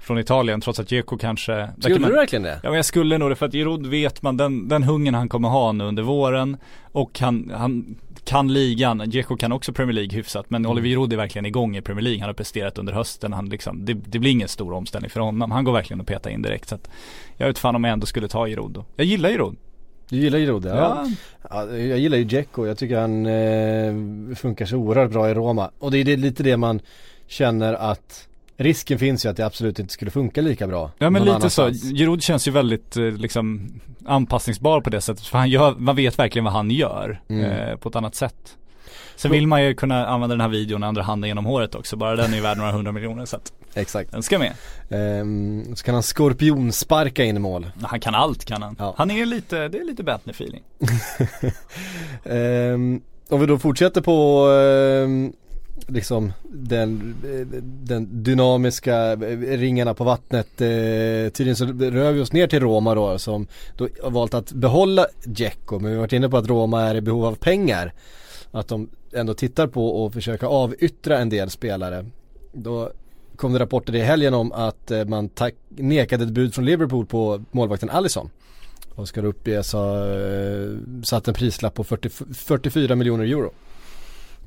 från 0.00 0.18
Italien. 0.18 0.60
Trots 0.60 0.80
att 0.80 0.88
Dzeko 0.88 1.18
kanske 1.18 1.68
Skulle 1.80 1.98
man, 1.98 2.10
du 2.10 2.16
verkligen 2.16 2.42
det? 2.42 2.60
Ja 2.62 2.68
men 2.68 2.76
jag 2.76 2.84
skulle 2.84 3.18
nog 3.18 3.30
det 3.30 3.36
för 3.36 3.46
att 3.46 3.52
Giroud 3.52 3.86
vet 3.86 4.22
man 4.22 4.36
den, 4.36 4.68
den 4.68 4.82
hungern 4.82 5.14
han 5.14 5.28
kommer 5.28 5.48
ha 5.48 5.72
nu 5.72 5.84
under 5.84 6.02
våren 6.02 6.56
och 6.92 7.18
han, 7.20 7.52
han 7.54 7.96
kan 8.24 8.52
ligan, 8.52 8.98
Dzeko 8.98 9.36
kan 9.36 9.52
också 9.52 9.72
Premier 9.72 9.94
League 9.94 10.16
hyfsat 10.16 10.50
men 10.50 10.66
Oliver 10.66 10.88
Giroud 10.88 11.12
är 11.12 11.16
verkligen 11.16 11.46
igång 11.46 11.76
i 11.76 11.82
Premier 11.82 12.02
League. 12.02 12.20
Han 12.20 12.28
har 12.28 12.34
presterat 12.34 12.78
under 12.78 12.92
hösten, 12.92 13.32
han 13.32 13.48
liksom, 13.48 13.84
det, 13.84 13.94
det 13.94 14.18
blir 14.18 14.30
ingen 14.30 14.48
stor 14.48 14.72
omställning 14.72 15.10
för 15.10 15.20
honom. 15.20 15.50
Han 15.50 15.64
går 15.64 15.72
verkligen 15.72 16.00
att 16.00 16.06
peta 16.06 16.30
in 16.30 16.42
direkt 16.42 16.68
så 16.68 16.74
att 16.74 16.90
jag 17.36 17.46
vet 17.46 17.58
fan 17.58 17.76
om 17.76 17.84
jag 17.84 17.92
ändå 17.92 18.06
skulle 18.06 18.28
ta 18.28 18.46
Giroud 18.46 18.70
då. 18.70 18.84
Jag 18.96 19.06
gillar 19.06 19.30
Giroud. 19.30 19.56
Du 20.08 20.16
gillar 20.16 20.38
Giroud 20.38 20.64
ja. 20.64 21.06
ja. 21.50 21.66
Jag 21.66 21.98
gillar 21.98 22.18
ju 22.18 22.24
Dzeko, 22.24 22.66
jag 22.66 22.78
tycker 22.78 22.98
han 22.98 23.26
eh, 23.26 24.36
funkar 24.36 24.66
så 24.66 24.76
oerhört 24.76 25.10
bra 25.10 25.30
i 25.30 25.34
Roma. 25.34 25.70
Och 25.78 25.90
det 25.90 25.98
är 25.98 26.16
lite 26.16 26.42
det 26.42 26.56
man 26.56 26.80
känner 27.26 27.74
att 27.74 28.27
risken 28.58 28.98
finns 28.98 29.24
ju 29.24 29.28
att 29.30 29.36
det 29.36 29.46
absolut 29.46 29.78
inte 29.78 29.92
skulle 29.92 30.10
funka 30.10 30.40
lika 30.40 30.66
bra. 30.66 30.90
Ja 30.98 31.10
men 31.10 31.22
lite 31.24 31.50
så, 31.50 31.62
annanstans. 31.62 31.82
Giroud 31.98 32.22
känns 32.22 32.48
ju 32.48 32.52
väldigt 32.52 32.96
eh, 32.96 33.04
liksom 33.04 33.70
anpassningsbar 34.06 34.80
på 34.80 34.90
det 34.90 35.00
sättet. 35.00 35.26
För 35.26 35.38
han 35.38 35.50
gör, 35.50 35.74
man 35.78 35.96
vet 35.96 36.18
verkligen 36.18 36.44
vad 36.44 36.52
han 36.52 36.70
gör 36.70 37.20
Mm. 37.28 37.44
eh, 37.44 37.76
på 37.76 37.88
ett 37.88 37.96
annat 37.96 38.14
sätt. 38.14 38.54
Sen 39.16 39.30
vill 39.30 39.46
man 39.46 39.64
ju 39.64 39.74
kunna 39.74 40.06
använda 40.06 40.34
den 40.34 40.40
här 40.40 40.48
videon 40.48 40.82
andra 40.82 41.02
handen 41.02 41.28
genom 41.28 41.44
håret 41.46 41.74
också. 41.74 41.96
Bara 41.96 42.16
den 42.16 42.30
är 42.32 42.36
ju 42.36 42.42
värd 42.42 42.58
några 42.58 42.72
hundra 42.72 42.92
miljoner 42.92 43.24
så 43.24 43.36
att 43.36 43.52
Exakt. 43.74 44.10
den 44.12 44.22
ska 44.22 44.38
med. 44.38 44.52
Ehm, 44.90 45.76
så 45.76 45.84
kan 45.84 45.94
han 45.94 46.02
skorpionsparka 46.02 47.24
in 47.24 47.36
i 47.36 47.40
mål. 47.40 47.66
Han 47.82 48.00
kan 48.00 48.14
allt 48.14 48.44
kan 48.44 48.62
han. 48.62 48.76
Ja. 48.78 48.94
Han 48.98 49.10
är 49.10 49.26
lite, 49.26 49.68
det 49.68 49.78
är 49.78 49.84
lite 49.84 50.02
Bentley 50.02 50.30
feeling. 50.34 50.62
Ehm, 52.24 53.00
om 53.28 53.40
vi 53.40 53.46
då 53.46 53.58
fortsätter 53.58 54.00
på 54.00 54.48
ehm, 54.50 55.32
liksom 55.86 56.32
den, 56.42 57.14
den 57.82 58.22
dynamiska 58.22 59.16
ringarna 59.16 59.94
på 59.94 60.04
vattnet. 60.04 60.60
Eh, 60.60 61.32
tydligen 61.32 61.56
så 61.56 61.66
rör 61.66 62.12
vi 62.12 62.20
oss 62.20 62.32
ner 62.32 62.46
till 62.46 62.60
Roma 62.60 62.94
då 62.94 63.18
som 63.18 63.46
då 63.76 63.88
har 64.02 64.10
valt 64.10 64.34
att 64.34 64.52
behålla 64.52 65.06
Dzeko 65.24 65.78
men 65.78 65.90
vi 65.90 65.96
har 65.96 66.00
varit 66.00 66.12
inne 66.12 66.28
på 66.28 66.36
att 66.36 66.48
Roma 66.48 66.82
är 66.82 66.94
i 66.94 67.00
behov 67.00 67.24
av 67.24 67.34
pengar. 67.34 67.92
Att 68.50 68.68
de 68.68 68.88
ändå 69.12 69.34
tittar 69.34 69.66
på 69.66 70.04
och 70.04 70.12
försöka 70.12 70.46
avyttra 70.46 71.18
en 71.18 71.28
del 71.28 71.50
spelare. 71.50 72.06
Då 72.52 72.90
kom 73.36 73.52
det 73.52 73.58
rapporter 73.58 73.94
i 73.94 74.00
helgen 74.00 74.34
om 74.34 74.52
att 74.52 74.90
eh, 74.90 75.04
man 75.04 75.28
tack, 75.28 75.54
nekade 75.68 76.24
ett 76.24 76.30
bud 76.30 76.54
från 76.54 76.64
Liverpool 76.64 77.06
på 77.06 77.44
målvakten 77.50 77.90
Alisson. 77.90 78.30
Och 78.94 79.08
ska 79.08 79.20
uppges 79.20 79.74
eh, 79.74 79.80
ha 79.80 80.16
eh, 80.16 80.70
satt 81.04 81.28
en 81.28 81.34
prislapp 81.34 81.74
på 81.74 81.84
40, 81.84 82.08
44 82.34 82.94
miljoner 82.94 83.24
euro. 83.24 83.50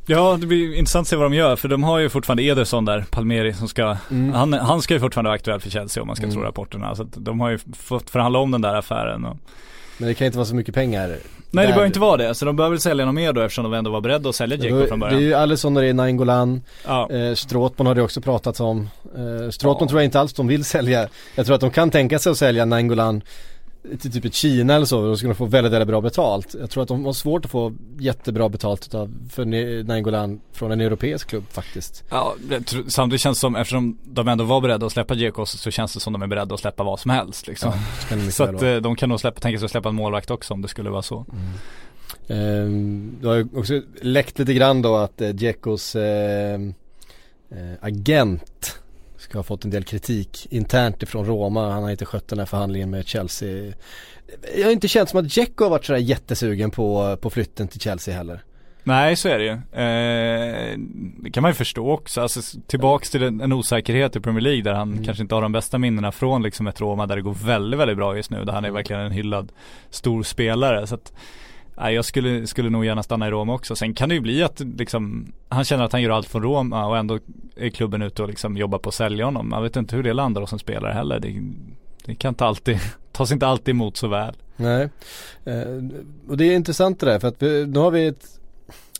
Ja 0.05 0.37
det 0.41 0.47
blir 0.47 0.73
intressant 0.75 1.03
att 1.05 1.07
se 1.09 1.15
vad 1.15 1.25
de 1.25 1.33
gör 1.33 1.55
för 1.55 1.67
de 1.67 1.83
har 1.83 1.99
ju 1.99 2.09
fortfarande 2.09 2.43
Ederson 2.43 2.85
där, 2.85 3.05
Palmeri 3.11 3.53
som 3.53 3.67
ska 3.67 3.97
Mm. 4.11 4.33
han, 4.33 4.53
han 4.53 4.81
ska 4.81 4.93
ju 4.93 4.99
fortfarande 4.99 5.27
vara 5.29 5.35
aktuell 5.35 5.59
för 5.59 5.69
Chelsea 5.69 6.01
om 6.03 6.07
man 6.07 6.15
ska 6.15 6.23
Mm. 6.25 6.35
tro 6.35 6.43
rapporterna. 6.43 6.95
Så 6.95 7.01
att 7.03 7.07
de 7.17 7.39
har 7.39 7.49
ju 7.49 7.59
fått 7.77 8.09
förhandla 8.09 8.39
om 8.39 8.51
den 8.51 8.61
där 8.61 8.75
affären 8.75 9.25
och 9.25 9.37
Men 9.97 10.07
det 10.07 10.13
kan 10.13 10.25
inte 10.25 10.37
vara 10.37 10.45
så 10.45 10.55
mycket 10.55 10.75
pengar. 10.75 11.07
Nej 11.53 11.65
det 11.65 11.71
där. 11.71 11.79
bör 11.79 11.85
inte 11.85 11.99
vara 11.99 12.17
det, 12.17 12.35
så 12.35 12.45
de 12.45 12.55
behöver 12.55 12.73
väl 12.75 12.81
sälja 12.81 13.05
något 13.05 13.15
mer 13.15 13.33
då 13.33 13.41
eftersom 13.41 13.63
de 13.63 13.73
ändå 13.73 13.91
var 13.91 14.01
beredda 14.01 14.29
att 14.29 14.35
sälja 14.35 14.57
Dzeko 14.57 14.87
från 14.87 14.99
Det 14.99 15.05
är 15.05 15.09
början. 15.09 15.21
ju 15.21 15.33
Alisson 15.33 15.75
och 15.77 15.81
det 15.83 15.89
är 15.89 15.93
Nainggolan. 15.93 16.61
Ja. 16.87 17.09
Eh, 17.11 17.33
Stråtman 17.33 17.87
har 17.87 17.95
det 17.95 18.01
också 18.01 18.21
pratats 18.21 18.59
om. 18.59 18.89
Eh, 19.15 19.49
Stråtman 19.49 19.85
Ja. 19.85 19.89
tror 19.89 20.01
jag 20.01 20.05
inte 20.05 20.19
alls 20.19 20.33
de 20.33 20.47
vill 20.47 20.65
sälja. 20.65 21.07
Jag 21.35 21.45
tror 21.45 21.55
att 21.55 21.61
de 21.61 21.71
kan 21.71 21.91
tänka 21.91 22.19
sig 22.19 22.29
att 22.31 22.37
sälja 22.37 22.65
Nainggolan 22.65 23.21
till 23.99 24.11
typ 24.11 24.25
ett 24.25 24.33
Kina 24.33 24.73
eller 24.73 24.85
så. 24.85 25.01
Då 25.01 25.17
skulle 25.17 25.33
de 25.33 25.35
få 25.35 25.45
väldigt, 25.45 25.73
väldigt 25.73 25.87
bra 25.87 26.01
betalt. 26.01 26.55
Jag 26.59 26.69
tror 26.69 26.83
att 26.83 26.87
de 26.89 27.05
har 27.05 27.13
svårt 27.13 27.45
att 27.45 27.51
få 27.51 27.73
jättebra 27.99 28.49
betalt 28.49 28.87
utav, 28.87 29.13
för 29.29 29.45
Nainggolan 29.83 30.41
från 30.51 30.71
en 30.71 30.81
europeisk 30.81 31.29
klubb 31.29 31.43
faktiskt. 31.49 32.03
Ja, 32.09 32.35
tror- 32.65 32.85
samtidigt 32.87 33.21
känns 33.21 33.37
det 33.37 33.41
som, 33.41 33.55
eftersom 33.55 33.97
de 34.03 34.27
ändå 34.27 34.43
var 34.43 34.61
beredda 34.61 34.85
att 34.85 34.91
släppa 34.91 35.15
Dzeko 35.15 35.45
så 35.45 35.71
känns 35.71 35.93
det 35.93 35.99
som 35.99 36.13
de 36.13 36.21
är 36.21 36.27
beredda 36.27 36.53
att 36.55 36.61
släppa 36.61 36.83
vad 36.83 36.99
som 36.99 37.11
helst 37.11 37.47
liksom. 37.47 37.73
mycket 38.11 38.33
Så 38.33 38.43
att 38.43 38.61
eh, 38.61 38.75
de 38.75 38.95
kan 38.95 39.09
nog 39.09 39.19
släppa, 39.19 39.39
tänka 39.39 39.59
sig 39.59 39.65
att 39.65 39.71
släppa 39.71 39.89
en 39.89 39.95
målvakt 39.95 40.31
också 40.31 40.53
om 40.53 40.61
det 40.61 40.67
skulle 40.67 40.89
vara 40.89 41.01
så. 41.01 41.25
Ehm, 42.27 43.17
det 43.21 43.27
har 43.27 43.35
ju 43.35 43.47
också 43.55 43.81
läckt 44.01 44.39
lite 44.39 44.53
grann 44.53 44.81
då 44.81 44.95
att 44.95 45.21
eh, 45.21 45.29
Dzekos 45.29 45.95
eh, 45.95 46.53
eh, 47.51 47.73
agent 47.81 48.80
ska 49.31 49.39
ha 49.39 49.43
fått 49.43 49.65
en 49.65 49.71
del 49.71 49.83
kritik 49.83 50.47
internt 50.49 51.03
ifrån 51.03 51.25
Roma. 51.25 51.71
Han 51.71 51.83
har 51.83 51.91
inte 51.91 52.05
skött 52.05 52.27
den 52.27 52.39
här 52.39 52.45
förhandlingen 52.45 52.89
med 52.89 53.07
Chelsea. 53.07 53.73
Jag 54.57 54.65
har 54.65 54.71
inte 54.71 54.87
känt 54.87 55.09
som 55.09 55.19
att 55.19 55.25
Dzeko 55.25 55.63
har 55.63 55.69
varit 55.69 55.85
sådär 55.85 55.99
jättesugen 55.99 56.71
på, 56.71 57.17
på 57.21 57.29
flytten 57.29 57.67
till 57.67 57.79
Chelsea 57.81 58.15
heller. 58.15 58.43
Nej 58.83 59.15
så 59.15 59.29
är 59.29 59.39
det 59.39 59.43
ju. 59.45 59.51
Eh, 59.51 60.77
det 61.23 61.31
kan 61.31 61.41
man 61.41 61.51
ju 61.51 61.55
förstå 61.55 61.91
också. 61.91 62.21
Alltså 62.21 62.59
tillbaks 62.67 63.09
till 63.09 63.23
en, 63.23 63.41
en 63.41 63.53
osäkerhet 63.53 64.15
i 64.15 64.19
Premier 64.19 64.41
League 64.41 64.61
där 64.61 64.73
han 64.73 64.91
Mm. 64.91 65.03
kanske 65.05 65.21
inte 65.23 65.35
har 65.35 65.41
de 65.41 65.51
bästa 65.51 65.77
minnena 65.77 66.11
från 66.11 66.43
liksom 66.43 66.67
ett 66.67 66.81
Roma 66.81 67.07
där 67.07 67.15
det 67.15 67.21
går 67.21 67.33
väldigt, 67.45 67.79
väldigt 67.79 67.97
bra 67.97 68.15
just 68.15 68.31
nu. 68.31 68.45
Där 68.45 68.53
han 68.53 68.65
är 68.65 68.71
verkligen 68.71 69.01
en 69.01 69.11
hyllad 69.11 69.51
stor 69.89 70.23
spelare. 70.23 70.87
Så 70.87 70.95
att, 70.95 71.13
nej, 71.77 71.95
jag 71.95 72.05
skulle, 72.05 72.47
skulle 72.47 72.69
nog 72.69 72.85
gärna 72.85 73.03
stanna 73.03 73.27
i 73.27 73.31
Roma 73.31 73.53
också. 73.53 73.75
Sen 73.75 73.93
kan 73.93 74.09
det 74.09 74.15
ju 74.15 74.21
bli 74.21 74.43
att 74.43 74.59
liksom, 74.59 75.33
han 75.49 75.63
känner 75.63 75.83
att 75.83 75.91
han 75.91 76.01
gör 76.01 76.09
allt 76.09 76.27
från 76.27 76.43
Roma 76.43 76.85
och 76.85 76.97
ändå 76.97 77.19
är 77.55 77.69
klubben 77.69 78.01
ute 78.01 78.21
och 78.21 78.27
liksom 78.27 78.57
jobbar 78.57 78.79
på 78.79 78.89
att 78.89 78.95
sälja 78.95 79.25
honom. 79.25 79.49
Man 79.49 79.63
vet 79.63 79.75
inte 79.75 79.95
hur 79.95 80.03
det 80.03 80.13
landar 80.13 80.45
som 80.45 80.59
spelare 80.59 80.93
heller. 80.93 81.19
Det, 81.19 81.41
det 82.05 82.15
kan 82.15 82.29
inte 82.29 82.45
alltid, 82.45 82.79
tas 83.11 83.31
inte 83.31 83.47
alltid 83.47 83.71
emot 83.71 83.97
så 83.97 84.07
väl. 84.07 84.35
Nej. 84.55 84.89
Eh, 85.45 85.83
och 86.27 86.37
det 86.37 86.45
är 86.45 86.55
intressant 86.55 86.99
det 86.99 87.05
där 87.05 87.19
för 87.19 87.27
att 87.27 87.41
vi, 87.41 87.65
nu 87.65 87.79
har 87.79 87.91
vi 87.91 88.07
ett, 88.07 88.25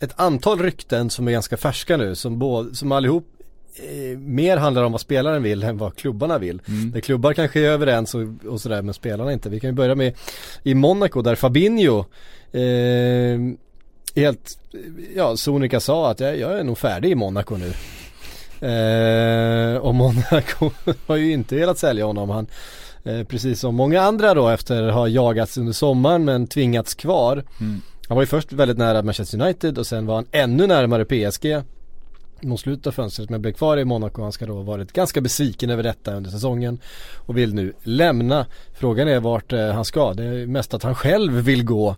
ett 0.00 0.20
antal 0.20 0.58
rykten 0.58 1.10
som 1.10 1.28
är 1.28 1.32
ganska 1.32 1.56
färska 1.56 1.96
nu 1.96 2.14
som, 2.14 2.38
både, 2.38 2.74
som 2.74 2.92
allihop 2.92 3.26
eh, 3.76 4.18
mer 4.18 4.56
handlar 4.56 4.82
om 4.82 4.92
vad 4.92 5.00
spelaren 5.00 5.42
vill 5.42 5.62
än 5.62 5.78
vad 5.78 5.96
klubbarna 5.96 6.38
vill. 6.38 6.62
Mm. 6.68 6.90
Där 6.90 7.00
klubbar 7.00 7.32
kanske 7.32 7.60
är 7.60 7.70
överens 7.70 8.14
och, 8.14 8.22
och 8.48 8.60
sådär 8.60 8.82
men 8.82 8.94
spelarna 8.94 9.32
inte. 9.32 9.48
Vi 9.48 9.60
kan 9.60 9.70
ju 9.70 9.74
börja 9.74 9.94
med 9.94 10.14
i 10.62 10.74
Monaco 10.74 11.22
där 11.22 11.34
Fabinho 11.34 12.04
eh, 12.52 13.40
helt, 14.14 14.58
ja 15.14 15.36
Sonika 15.36 15.80
sa 15.80 16.10
att 16.10 16.20
jag, 16.20 16.38
jag 16.38 16.58
är 16.58 16.64
nog 16.64 16.78
färdig 16.78 17.10
i 17.10 17.14
Monaco 17.14 17.56
nu. 17.56 17.72
Eh, 18.68 19.76
och 19.76 19.94
Monaco 19.94 20.70
har 21.06 21.16
ju 21.16 21.32
inte 21.32 21.56
velat 21.56 21.78
sälja 21.78 22.04
honom. 22.04 22.30
Han, 22.30 22.46
eh, 23.04 23.24
precis 23.24 23.60
som 23.60 23.74
många 23.74 24.02
andra 24.02 24.34
då 24.34 24.48
efter 24.48 24.82
att 24.82 24.94
ha 24.94 25.08
jagats 25.08 25.58
under 25.58 25.72
sommaren 25.72 26.24
men 26.24 26.46
tvingats 26.46 26.94
kvar. 26.94 27.44
Mm. 27.60 27.80
Han 28.08 28.14
var 28.16 28.22
ju 28.22 28.26
först 28.26 28.52
väldigt 28.52 28.78
nära 28.78 29.02
Manchester 29.02 29.40
United 29.40 29.78
och 29.78 29.86
sen 29.86 30.06
var 30.06 30.14
han 30.14 30.26
ännu 30.32 30.66
närmare 30.66 31.04
PSG 31.04 31.62
mot 32.40 32.60
slutet 32.60 32.86
av 32.86 32.92
fönstret 32.92 33.30
men 33.30 33.42
blev 33.42 33.52
kvar 33.52 33.76
i 33.76 33.84
Monaco. 33.84 34.22
Han 34.22 34.32
ska 34.32 34.46
då 34.46 34.54
ha 34.54 34.62
varit 34.62 34.92
ganska 34.92 35.20
besviken 35.20 35.70
över 35.70 35.82
detta 35.82 36.14
under 36.14 36.30
säsongen 36.30 36.78
och 37.16 37.38
vill 37.38 37.54
nu 37.54 37.72
lämna. 37.82 38.46
Frågan 38.74 39.08
är 39.08 39.20
vart 39.20 39.52
eh, 39.52 39.68
han 39.68 39.84
ska. 39.84 40.14
Det 40.14 40.24
är 40.24 40.46
mest 40.46 40.74
att 40.74 40.82
han 40.82 40.94
själv 40.94 41.32
vill 41.32 41.64
gå 41.64 41.96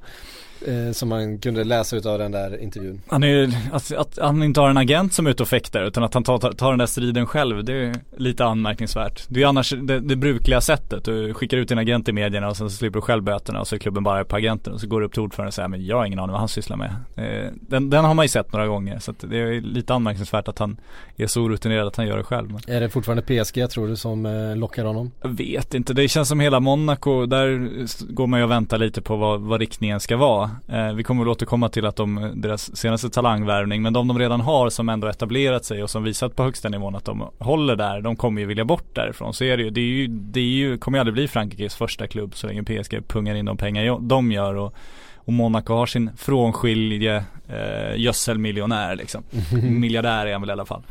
eh, 0.68 0.92
som 0.92 1.08
man 1.08 1.38
kunde 1.38 1.64
läsa 1.64 1.96
ut 1.96 2.06
av 2.06 2.18
den 2.18 2.32
där 2.32 2.62
intervjun. 2.62 3.00
Han 3.08 3.22
är 3.22 3.28
ju, 3.28 3.52
att, 3.72 4.18
han 4.22 4.42
inte 4.42 4.60
har 4.60 4.70
en 4.70 4.76
agent 4.76 5.14
som 5.14 5.26
är 5.26 5.30
ute 5.30 5.42
och 5.42 5.48
fäktar 5.48 5.82
utan 5.82 6.04
att 6.04 6.14
han 6.14 6.24
tar, 6.24 6.38
tar, 6.38 6.70
den 6.70 6.78
där 6.78 6.86
striden 6.86 7.26
själv. 7.26 7.64
Det 7.64 7.72
är 7.72 7.94
lite 8.16 8.44
anmärkningsvärt. 8.44 9.24
Det 9.28 9.42
är 9.42 9.46
annars 9.46 9.70
det, 9.70 10.00
det 10.00 10.16
brukliga 10.16 10.60
sättet. 10.60 11.04
Du 11.04 11.34
skickar 11.34 11.56
ut 11.56 11.68
din 11.68 11.78
agent 11.78 12.08
i 12.08 12.12
medierna 12.12 12.48
och 12.48 12.56
sen 12.56 12.70
så 12.70 12.76
slipper 12.76 12.98
du 12.98 13.02
själv 13.02 13.22
böterna 13.22 13.60
och 13.60 13.68
så 13.68 13.74
är 13.74 13.78
klubben 13.78 14.04
bara 14.04 14.24
på 14.24 14.36
agenten 14.36 14.72
och 14.72 14.80
så 14.80 14.86
går 14.86 15.00
du 15.00 15.06
upp 15.06 15.12
till 15.12 15.22
ordföranden 15.22 15.48
och 15.48 15.54
säger 15.54 15.68
men 15.68 15.86
jag 15.86 15.96
har 15.96 16.04
ingen 16.04 16.18
aning 16.18 16.32
vad 16.32 16.40
han 16.40 16.48
sysslar 16.48 16.76
med. 16.76 16.94
Eh, 17.16 17.50
den, 17.60 17.90
den 17.90 18.04
har 18.04 18.14
man 18.14 18.24
ju 18.24 18.28
sett 18.28 18.52
några 18.52 18.66
gånger 18.66 18.98
så 18.98 19.10
att 19.10 19.24
det 19.30 19.38
är 19.38 19.60
lite 19.60 19.94
anmärkningsvärt 19.94 20.48
att 20.48 20.58
han 20.58 20.76
är 21.16 21.26
så 21.26 21.42
orutinerad 21.42 21.86
att 21.86 21.96
han 21.96 22.06
gör 22.06 22.16
det 22.16 22.24
själv. 22.24 22.50
Men 22.50 22.76
Är 22.76 22.80
det 22.80 22.88
fortfarande 22.88 23.22
PSG 23.22 23.70
tror 23.70 23.88
du 23.88 23.96
som 23.96 24.26
eh, 24.26 24.56
lockar 24.56 24.84
honom? 24.84 25.10
jag 25.22 25.30
vet 25.30 25.74
inte, 25.74 25.94
det 25.94 26.08
känns 26.08 26.28
som 26.28 26.40
hela 26.40 26.60
Monaco, 26.60 27.26
där 27.26 27.68
går 28.12 28.26
man 28.26 28.40
ju 28.40 28.44
och 28.44 28.50
väntar 28.50 28.78
lite 28.78 29.02
på 29.02 29.16
vad, 29.16 29.40
vad 29.40 29.60
riktningen 29.60 30.00
ska 30.00 30.16
vara. 30.16 30.50
Eh, 30.68 30.92
vi 30.92 31.02
kommer 31.02 31.22
väl 31.22 31.28
återkomma 31.28 31.68
till 31.68 31.86
att 31.86 31.96
de, 31.96 32.32
deras 32.34 32.76
senaste 32.76 33.10
talangvärvning, 33.10 33.82
men 33.82 33.92
de 33.92 34.08
de 34.08 34.18
redan 34.18 34.40
har 34.40 34.70
som 34.70 34.88
ändå 34.88 35.08
etablerat 35.08 35.64
sig 35.64 35.82
och 35.82 35.90
som 35.90 36.04
visat 36.04 36.36
på 36.36 36.42
högsta 36.42 36.68
nivån 36.68 36.94
att 36.94 37.04
de 37.04 37.24
håller 37.38 37.76
där, 37.76 38.00
de 38.00 38.16
kommer 38.16 38.40
ju 38.40 38.46
vilja 38.46 38.64
bort 38.64 38.94
därifrån. 38.94 39.34
Så 39.34 39.44
är 39.44 39.56
det 39.56 39.62
ju. 39.62 39.70
Det, 39.70 39.80
är 39.80 39.84
ju, 39.84 40.06
det 40.06 40.40
är 40.40 40.44
ju, 40.44 40.78
kommer 40.78 40.98
ju 40.98 41.00
aldrig 41.00 41.14
bli 41.14 41.28
Frankrikes 41.28 41.74
första 41.74 42.06
klubb 42.06 42.34
så 42.34 42.46
länge 42.46 42.62
PSG 42.62 43.08
pungar 43.08 43.34
in 43.34 43.44
de 43.44 43.56
pengar 43.56 43.98
de 44.00 44.32
gör. 44.32 44.54
Och, 44.54 44.74
och 45.16 45.32
Monaco 45.32 45.74
har 45.74 45.86
sin 45.86 46.10
frånskilje 46.16 47.24
eh, 47.48 47.96
gödselmiljonär 47.96 48.96
liksom. 48.96 49.22
Miljardär 49.62 50.26
är 50.26 50.32
han 50.32 50.40
väl 50.42 50.50
i 50.50 50.52
alla 50.52 50.64
fall. 50.64 50.82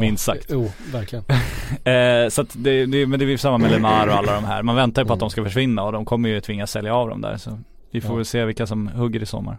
minst 0.00 0.24
sagt. 0.24 0.46
Jo, 0.48 0.70
verkligen. 0.92 1.24
eh, 1.84 2.28
så 2.28 2.42
att 2.42 2.54
det, 2.54 2.86
det, 2.86 3.06
men 3.06 3.18
det 3.18 3.32
är 3.32 3.36
samma 3.36 3.58
med 3.58 3.70
Lemar 3.70 4.06
och 4.06 4.14
alla 4.14 4.34
de 4.34 4.44
här. 4.44 4.62
Man 4.62 4.76
väntar 4.76 5.02
ju 5.02 5.08
på 5.08 5.14
att 5.14 5.20
de 5.20 5.30
ska 5.30 5.44
försvinna 5.44 5.82
och 5.82 5.92
de 5.92 6.04
kommer 6.04 6.28
ju 6.28 6.40
tvingas 6.40 6.70
sälja 6.70 6.94
av 6.94 7.08
dem 7.08 7.20
där. 7.20 7.36
Så 7.36 7.58
vi 7.90 8.00
får 8.00 8.10
Ja. 8.10 8.16
väl 8.16 8.24
se 8.24 8.44
vilka 8.44 8.66
som 8.66 8.88
hugger 8.88 9.22
i 9.22 9.26
sommar. 9.26 9.58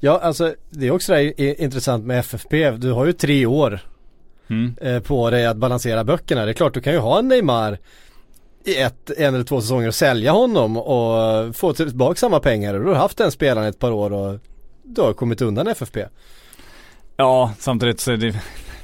Ja, 0.00 0.18
alltså 0.22 0.54
det 0.70 0.86
är 0.86 0.90
också 0.90 1.16
i- 1.18 1.54
intressant 1.58 2.04
med 2.06 2.18
FFP. 2.18 2.70
Du 2.70 2.92
har 2.92 3.06
ju 3.06 3.12
tre 3.12 3.46
år 3.46 3.80
Mm. 4.48 4.74
eh, 4.80 5.00
på 5.00 5.30
dig 5.30 5.46
att 5.46 5.56
balansera 5.56 6.04
böckerna. 6.04 6.44
Det 6.44 6.50
är 6.50 6.54
klart, 6.54 6.74
du 6.74 6.80
kan 6.80 6.92
ju 6.92 6.98
ha 6.98 7.18
en 7.18 7.28
Neymar 7.28 7.78
i 8.64 8.76
ett, 8.76 9.10
en 9.18 9.34
eller 9.34 9.44
två 9.44 9.60
säsonger 9.60 9.88
och 9.88 9.94
sälja 9.94 10.32
honom 10.32 10.76
och 10.76 11.56
få 11.56 11.72
tillbaka 11.72 12.14
samma 12.14 12.40
pengar. 12.40 12.74
Du 12.74 12.86
har 12.86 12.94
haft 12.94 13.18
den 13.18 13.30
spelaren 13.30 13.68
ett 13.68 13.78
par 13.78 13.90
år 13.90 14.12
och 14.12 14.38
du 14.82 15.00
har 15.00 15.12
kommit 15.12 15.40
undan 15.42 15.66
FFP. 15.68 16.04
Ja, 17.16 17.52
samtidigt 17.58 18.00
så 18.00 18.12
är 18.12 18.16
det 18.16 18.40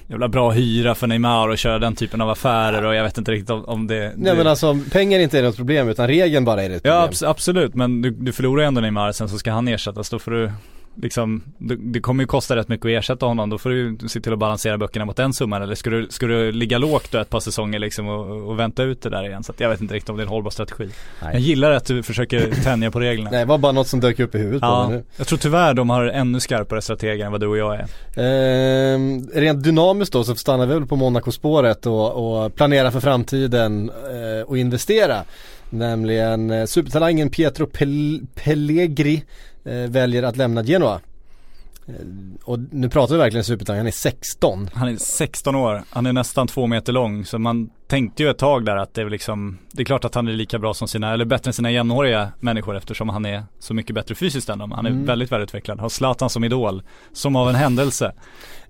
jävla 0.09 0.29
bra 0.29 0.51
hyra 0.51 0.95
för 0.95 1.07
Neymar 1.07 1.49
och 1.49 1.59
köra 1.59 1.79
den 1.79 1.95
typen 1.95 2.21
av 2.21 2.31
affärer 2.31 2.85
och 2.85 2.95
jag 2.95 3.03
vet 3.05 3.19
inte 3.19 3.31
riktigt 3.33 3.51
om, 3.51 3.65
om 3.65 3.87
det 3.87 4.13
Nej 4.17 4.33
det- 4.33 4.35
men 4.39 4.47
alltså 4.47 4.79
pengar 4.93 5.19
är 5.19 5.23
inte 5.23 5.43
något 5.43 5.57
problem 5.57 5.89
utan 5.89 6.07
regeln 6.09 6.45
bara 6.45 6.63
är 6.63 6.71
ett 6.71 6.83
problem. 6.83 6.95
Ja 7.01 7.09
abs- 7.11 7.27
absolut 7.31 7.75
men 7.75 8.03
du, 8.03 8.11
du 8.11 8.33
förlorar 8.33 8.65
ändå 8.65 8.81
Neymar 8.81 9.13
sen 9.13 9.29
så 9.29 9.39
ska 9.39 9.51
han 9.53 9.69
ersättas 9.69 10.11
då 10.11 10.19
får 10.19 10.31
du 10.31 10.53
liksom 11.03 11.43
det, 11.59 11.77
det 11.77 12.01
kommer 12.01 12.23
ju 12.23 12.27
kosta 12.27 12.57
rätt 12.57 12.69
mycket 12.69 12.85
att 12.87 12.91
ersätta 12.91 13.27
honom 13.27 13.51
då 13.51 13.59
får 13.59 13.71
du 13.71 14.09
se 14.09 14.21
till 14.21 14.33
att 14.33 14.39
balansera 14.39 14.79
böckerna 14.79 15.05
mot 15.05 15.17
den 15.17 15.33
summan 15.33 15.63
eller 15.63 15.75
ska 15.75 15.91
du, 15.91 16.07
ska 16.11 16.27
du 16.27 16.53
ligga 16.53 16.79
lågt 16.79 17.15
ett 17.15 17.31
par 17.31 17.41
säsonger 17.41 17.79
liksom 17.79 18.09
och, 18.09 18.49
och 18.49 18.59
vänta 18.59 18.83
ut 18.83 19.03
det 19.03 19.11
där 19.11 19.25
igen 19.29 19.43
så 19.45 19.53
jag 19.59 19.69
vet 19.69 19.81
inte 19.81 19.95
riktigt 19.95 20.11
om 20.11 20.17
det 20.17 20.23
är 20.23 20.25
en 20.25 20.29
hållbar 20.29 20.51
strategi. 20.51 20.89
Nej. 21.23 21.31
Jag 21.33 21.41
gillar 21.41 21.71
att 21.71 21.85
du 21.85 22.03
försöker 22.03 22.63
tänja 22.65 22.91
på 22.91 23.01
reglerna. 23.01 23.31
Nej, 23.31 23.41
det 23.41 23.45
var 23.47 23.59
bara 23.59 23.73
något 23.73 23.89
som 23.89 24.01
dök 24.01 24.21
upp 24.21 24.35
i 24.35 24.39
huvudet 24.39 24.61
på 24.61 24.67
Ja, 24.67 24.89
mig 24.89 24.97
nu. 24.99 25.05
jag 25.17 25.27
tror 25.27 25.39
tyvärr 25.39 25.75
de 25.75 25.91
har 25.91 26.05
ännu 26.07 26.41
skarpare 26.41 26.83
strateger 26.83 27.27
än 27.27 27.33
vad 27.33 27.41
du 27.41 27.47
och 27.47 27.59
jag 27.59 27.75
är. 27.75 27.87
Ehm, 28.95 29.29
rent 29.35 29.65
dynamiskt 29.65 30.13
då 30.13 30.25
så 30.25 30.35
stannar 30.35 30.67
vi 30.67 30.75
väl 30.75 30.87
på 30.87 30.97
Monaco-spåret 30.97 31.87
och, 31.87 32.45
och 32.45 32.55
planera 32.55 32.91
för 32.91 33.01
framtiden 33.01 33.91
eh, 33.91 34.47
och 34.49 34.59
investera. 34.59 35.25
Nämligen 35.71 36.51
eh, 36.51 36.65
supertalangen 36.65 37.31
Pietro 37.31 37.67
Pel- 37.67 38.27
Pellegri 38.35 39.25
Eh, 39.69 39.91
väljer 39.91 40.23
att 40.23 40.37
lämna 40.37 40.63
Genoa. 40.63 41.01
Eh, 41.87 41.95
och 42.45 42.59
nu 42.71 42.89
pratar 42.89 43.15
vi 43.15 43.19
verkligen 43.19 43.45
supertalang, 43.45 43.79
han 43.79 43.87
är 43.87 43.91
16. 43.91 44.71
Han 44.73 44.89
är 44.89 44.97
16 44.97 45.55
år, 45.55 45.83
han 45.91 46.07
är 46.07 46.13
nästan 46.13 46.47
två 46.47 46.67
meter 46.67 46.93
lång 46.93 47.25
så 47.25 47.39
man 47.39 47.71
tänkte 47.89 48.23
ju 48.23 48.31
ett 48.31 48.39
tag 48.39 48.65
där 48.65 48.77
att 48.77 48.95
det 48.95 49.01
är 49.03 49.11
liksom 49.11 49.59
Det 49.73 49.83
är 49.83 49.85
klart 49.85 50.05
att 50.05 50.15
han 50.15 50.29
är 50.29 50.33
lika 50.33 50.59
bra 50.59 50.75
som 50.75 50.89
sina, 50.89 51.13
eller 51.13 51.25
bättre 51.25 51.49
än 51.49 51.53
sina 51.53 51.71
jämnåriga 51.71 52.33
människor 52.41 52.77
eftersom 52.77 53.09
han 53.09 53.27
är 53.27 53.43
så 53.59 53.75
mycket 53.75 53.95
bättre 53.95 54.15
fysiskt 54.15 54.49
än 54.49 54.59
dem. 54.59 54.73
Han 54.73 54.87
är 54.87 54.91
Mm. 54.91 55.07
väldigt 55.07 55.33
välutvecklad, 55.33 55.81
har 55.81 55.89
Zlatan 55.89 56.31
som 56.31 56.45
idol, 56.45 56.83
som 57.13 57.37
av 57.37 57.49
en 57.49 57.55
händelse. 57.55 58.13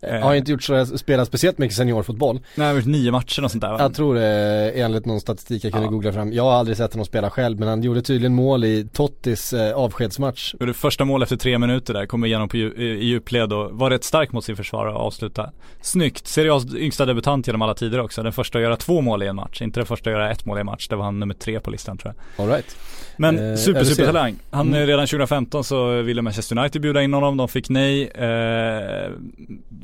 Eh, 0.02 0.20
har 0.20 0.34
inte 0.34 0.50
gjort 0.50 0.62
så, 0.62 0.86
spelat 0.86 1.28
speciellt 1.28 1.58
mycket 1.58 1.76
seniorfotboll. 1.76 2.34
Nej, 2.34 2.66
han 2.66 2.66
har 2.66 2.74
gjort 2.80 2.86
nio 2.86 3.12
matcher 3.12 3.44
och 3.44 3.50
sånt 3.50 3.60
där 3.62 3.70
va? 3.72 3.76
Jag 3.80 3.94
tror 3.94 4.14
det 4.14 4.70
enligt 4.80 5.06
någon 5.06 5.20
statistik 5.20 5.64
jag 5.64 5.72
kunde 5.72 5.86
Ja. 5.86 5.90
googla 5.90 6.12
fram. 6.12 6.32
Jag 6.32 6.42
har 6.42 6.52
aldrig 6.52 6.76
sett 6.76 6.92
honom 6.92 7.04
spela 7.04 7.30
själv 7.30 7.58
men 7.58 7.68
han 7.68 7.82
gjorde 7.82 8.02
tydligen 8.02 8.34
mål 8.34 8.64
i 8.64 8.88
Tottis 8.92 9.52
eh, 9.52 9.76
avskedsmatch. 9.76 10.54
Gjorde 10.60 10.74
första 10.74 11.04
mål 11.04 11.22
efter 11.22 11.36
tre 11.36 11.58
minuter 11.58 11.94
där, 11.94 12.06
kommer 12.06 12.26
igenom 12.26 12.48
på 12.48 12.56
i 12.56 13.04
djupled 13.04 13.52
och 13.52 13.70
var 13.78 13.90
rätt 13.90 14.04
stark 14.04 14.32
mot 14.32 14.44
sin 14.44 14.56
försvarare 14.56 14.94
och 14.94 15.00
avsluta 15.06 15.50
snyggt. 15.80 16.26
Serie 16.26 16.52
A's 16.52 16.76
yngsta 16.76 17.06
debutant 17.06 17.46
genom 17.46 17.62
alla 17.62 17.74
tider 17.74 18.00
också. 18.00 18.22
Den 18.22 18.32
första 18.32 18.58
att 18.58 18.62
göra 18.62 18.76
två 18.76 19.00
mål 19.00 19.07
i 19.22 19.26
en 19.26 19.36
match, 19.36 19.62
inte 19.62 19.80
den 19.80 19.86
första 19.86 20.10
att 20.10 20.14
göra 20.16 20.30
ett 20.30 20.44
mål 20.44 20.58
i 20.58 20.60
en 20.60 20.66
match. 20.66 20.88
Det 20.88 20.96
var 20.96 21.04
han 21.04 21.20
nummer 21.20 21.34
tre 21.34 21.60
på 21.60 21.70
listan 21.70 21.98
tror 21.98 22.14
jag. 22.36 22.44
All 22.44 22.52
right. 22.52 22.76
Men 23.16 23.50
Eh, 23.50 23.56
super, 23.56 23.84
se. 23.84 23.94
supertalang. 23.94 24.36
Han 24.50 24.68
Mm. 24.68 24.86
redan 24.86 25.06
2015 25.06 25.64
så 25.64 26.02
ville 26.02 26.22
Manchester 26.22 26.58
United 26.58 26.82
bjuda 26.82 27.02
in 27.02 27.12
honom, 27.14 27.36
de 27.36 27.48
fick 27.48 27.68
nej. 27.68 28.02
Eh, 28.08 29.10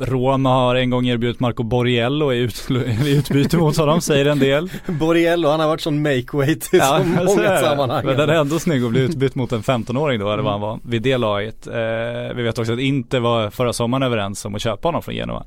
Roma 0.01 0.49
har 0.55 0.75
en 0.75 0.91
gång 0.91 1.07
erbjudit 1.07 1.41
Marco 1.41 1.63
Borriello 1.63 2.33
i, 2.33 2.39
ut, 2.39 2.69
i 3.05 3.17
utbyte 3.17 3.57
mot 3.57 3.77
honom, 3.77 4.01
säger 4.01 4.27
en 4.27 4.39
del. 4.39 4.71
Borriello, 4.87 5.49
han 5.49 5.61
har 5.61 5.67
varit 5.69 5.81
sån 5.81 6.07
make-weight 6.07 6.75
i 6.77 6.81
så 6.81 6.85
så 6.87 7.25
många 7.25 7.51
det. 7.51 7.59
sammanhang. 7.61 8.07
Men 8.07 8.17
den 8.17 8.31
är 8.31 8.35
ändå 8.35 8.59
snygg 8.59 8.85
att 8.85 8.91
bli 8.91 9.01
utbytt 9.01 9.35
mot 9.35 9.53
en 9.53 9.63
15-åring 9.63 10.21
då, 10.21 10.33
eller 10.33 10.43
vad 10.43 10.53
han 10.53 10.61
var, 10.61 10.79
vid 10.85 11.03
det 11.03 11.17
laget. 11.17 11.67
Eh, 11.67 11.75
vi 12.37 12.43
vet 12.43 12.59
också 12.59 12.73
att 12.73 12.79
Inter 12.79 13.21
var 13.21 13.51
förra 13.51 13.73
sommaren 13.73 14.03
överens 14.03 14.45
om 14.45 14.55
att 14.55 14.63
köpa 14.63 14.89
honom 14.89 15.03
från 15.03 15.15
Genoa. 15.15 15.45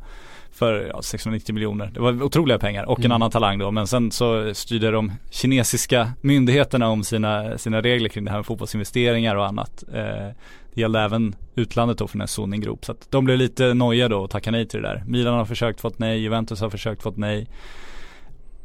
För 0.60 0.88
ja, 0.94 1.02
690 1.02 1.56
miljoner. 1.56 1.92
Det 1.94 2.00
var 2.00 2.24
otroliga 2.24 2.60
pengar 2.60 2.84
och 2.90 3.00
en 3.00 3.06
Mm. 3.06 3.16
annan 3.16 3.32
talang 3.32 3.58
då. 3.60 3.72
Men 3.72 3.88
sen 3.88 4.12
så 4.12 4.54
styrde 4.54 4.92
de 4.92 5.12
kinesiska 5.32 6.12
myndigheterna 6.22 6.88
om 6.90 7.04
sina, 7.04 7.58
sina 7.58 7.82
regler 7.82 8.10
kring 8.10 8.26
det 8.26 8.32
här 8.32 8.38
med 8.38 8.46
fotbollsinvesteringar 8.46 9.36
och 9.36 9.46
annat. 9.46 9.84
Eh, 9.94 10.02
det 10.74 10.82
gällde 10.82 11.00
även 11.00 11.36
utlandet 11.56 11.98
då 11.98 12.08
från 12.08 12.22
en 12.22 12.28
Soning 12.28 12.62
Group. 12.62 12.86
Så 12.86 12.92
att 12.92 13.12
de 13.12 13.26
blev 13.26 13.38
lite 13.38 13.74
nojiga 13.74 14.08
då 14.10 14.20
och 14.20 14.30
tackade 14.30 14.58
nej 14.58 14.68
till 14.68 14.82
det 14.82 14.88
där. 14.88 15.04
Milan 15.08 15.34
har 15.34 15.46
försökt 15.46 15.82
fått 15.82 16.00
nej, 16.00 16.20
Juventus 16.20 16.62
har 16.62 16.70
försökt 16.70 17.04
fått 17.04 17.18
nej. 17.18 17.48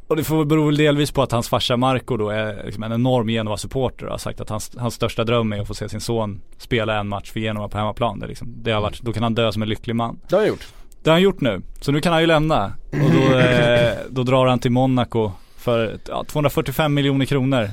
Och 0.06 0.16
det 0.16 0.24
får 0.24 0.44
bero 0.44 0.66
väl 0.66 0.76
delvis 0.76 1.10
på 1.10 1.22
att 1.22 1.32
hans 1.32 1.48
farsa 1.48 1.76
Marco 1.76 2.16
då 2.16 2.28
är 2.30 2.62
liksom 2.64 2.82
en 2.82 2.92
enorm 2.92 3.28
Genoa-supporter 3.28 4.04
och 4.06 4.10
har 4.10 4.18
sagt 4.18 4.40
att 4.40 4.48
hans, 4.50 4.70
hans 4.78 4.94
största 4.94 5.24
dröm 5.24 5.52
är 5.52 5.60
att 5.60 5.66
få 5.66 5.74
se 5.74 5.88
sin 5.88 6.00
son 6.00 6.40
spela 6.58 6.98
en 7.00 7.08
match 7.08 7.30
för 7.32 7.40
Genoa 7.40 7.68
på 7.68 7.78
hemmaplan. 7.78 8.18
Det, 8.18 8.26
liksom, 8.26 8.54
det 8.62 8.70
har 8.72 8.80
varit, 8.80 9.00
då 9.02 9.12
kan 9.12 9.22
han 9.22 9.34
dö 9.34 9.52
som 9.52 9.62
en 9.62 9.68
lycklig 9.68 9.96
man. 9.96 10.18
Det 10.28 10.34
har 10.34 10.40
han 10.42 10.48
gjort. 10.48 10.66
Det 11.02 11.10
har 11.10 11.14
han 11.14 11.22
gjort 11.22 11.40
nu. 11.40 11.62
Så 11.80 11.92
nu 11.92 12.00
kan 12.00 12.12
han 12.12 12.22
ju 12.22 12.26
lämna. 12.26 12.72
Och 12.90 13.10
då, 13.12 13.38
eh, 13.38 13.92
då 14.10 14.22
drar 14.22 14.46
han 14.46 14.58
till 14.58 14.70
Monaco 14.70 15.30
för 15.56 15.98
ja, 16.08 16.24
245 16.28 16.94
miljoner 16.94 17.26
kronor. 17.26 17.70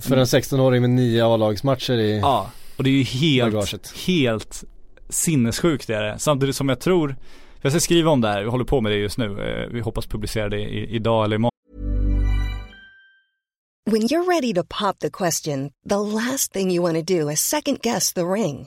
För 0.00 0.16
en 0.16 0.24
16-åring 0.24 0.80
med 0.80 0.90
nio 0.90 1.26
A-lagsmatcher 1.26 1.92
i 1.92 2.20
Ja, 2.20 2.50
och 2.76 2.84
det 2.84 2.90
är 2.90 2.94
ju 2.94 3.02
helt, 3.02 3.52
Bagaget. 3.52 3.92
helt 4.06 4.64
sinnessjukt 5.08 5.90
är 5.90 6.02
det. 6.02 6.18
Samtidigt 6.18 6.56
som 6.56 6.68
jag 6.68 6.80
tror, 6.80 7.16
jag 7.60 7.72
ska 7.72 7.80
skriva 7.80 8.10
om 8.10 8.20
det 8.20 8.28
här, 8.28 8.42
vi 8.42 8.48
håller 8.50 8.64
på 8.64 8.80
med 8.80 8.92
det 8.92 8.96
just 8.98 9.18
nu. 9.18 9.24
Eh, 9.24 9.72
vi 9.72 9.80
hoppas 9.80 10.06
publicera 10.06 10.48
det 10.48 10.60
i, 10.60 10.94
idag 10.94 11.24
eller 11.24 11.36
imorgon. 11.36 11.50
When 13.90 14.02
you're 14.02 14.26
ready 14.34 14.54
to 14.54 14.62
pop 14.80 14.98
the 14.98 15.10
question, 15.10 15.70
the 15.88 15.96
last 15.96 16.52
thing 16.52 16.70
you 16.72 16.82
want 16.92 17.06
to 17.08 17.14
do 17.18 17.30
is 17.30 17.40
second 17.40 17.78
guess 17.82 18.12
the 18.12 18.20
ring. 18.22 18.66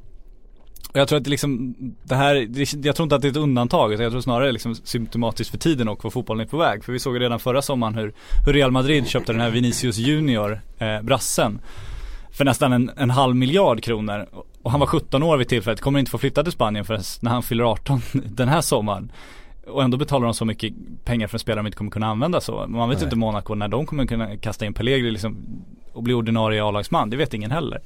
Och 0.93 0.99
jag 0.99 1.07
tror 1.07 1.17
att 1.17 1.23
det 1.23 1.29
liksom, 1.29 1.75
det 2.03 2.15
här, 2.15 2.35
det, 2.49 2.85
jag 2.85 2.95
tror 2.95 3.03
inte 3.03 3.15
att 3.15 3.21
det 3.21 3.27
är 3.27 3.31
ett 3.31 3.37
undantag 3.37 3.93
utan 3.93 4.03
jag 4.03 4.11
tror 4.11 4.21
snarare 4.21 4.51
liksom 4.51 4.75
symptomatiskt 4.75 5.51
för 5.51 5.57
tiden 5.57 5.87
och 5.87 6.03
vad 6.03 6.13
fotbollen 6.13 6.45
är 6.45 6.49
på 6.49 6.57
väg. 6.57 6.83
För 6.83 6.93
vi 6.93 6.99
såg 6.99 7.19
redan 7.19 7.39
förra 7.39 7.61
sommaren 7.61 7.95
hur, 7.95 8.13
hur 8.45 8.53
Real 8.53 8.71
Madrid 8.71 9.07
köpte 9.07 9.31
den 9.31 9.41
här 9.41 9.49
Vinicius 9.49 9.97
Junior, 9.97 10.61
eh, 10.77 11.01
brassen. 11.01 11.61
För 12.31 12.45
nästan 12.45 12.73
en, 12.73 12.91
en 12.97 13.09
halv 13.09 13.35
miljard 13.35 13.83
kronor. 13.83 14.27
Och 14.61 14.71
han 14.71 14.79
var 14.79 14.87
17 14.87 15.23
år 15.23 15.37
vid 15.37 15.47
tillfället, 15.47 15.81
kommer 15.81 15.99
inte 15.99 16.11
få 16.11 16.17
flytta 16.17 16.43
till 16.43 16.51
Spanien 16.51 16.85
förrän 16.85 17.03
när 17.21 17.31
han 17.31 17.43
fyller 17.43 17.63
18 17.63 18.01
den 18.13 18.47
här 18.47 18.61
sommaren. 18.61 19.11
Och 19.67 19.83
ändå 19.83 19.97
betalar 19.97 20.25
de 20.25 20.33
så 20.33 20.45
mycket 20.45 20.73
pengar 21.03 21.27
för 21.27 21.35
en 21.35 21.39
spelare 21.39 21.59
de 21.59 21.67
inte 21.67 21.77
kommer 21.77 21.91
kunna 21.91 22.07
använda 22.07 22.41
så. 22.41 22.65
Man 22.67 22.89
vet 22.89 22.97
Nej. 22.97 23.05
inte 23.05 23.15
Monaco 23.15 23.55
när 23.55 23.67
de 23.67 23.85
kommer 23.85 24.05
kunna 24.05 24.37
kasta 24.37 24.65
in 24.65 24.73
Pellegrini 24.73 25.11
liksom 25.11 25.37
och 25.93 26.03
bli 26.03 26.13
ordinarie 26.13 26.63
A-lagsman. 26.63 27.09
Det 27.09 27.17
vet 27.17 27.33
ingen 27.33 27.51
heller. 27.51 27.81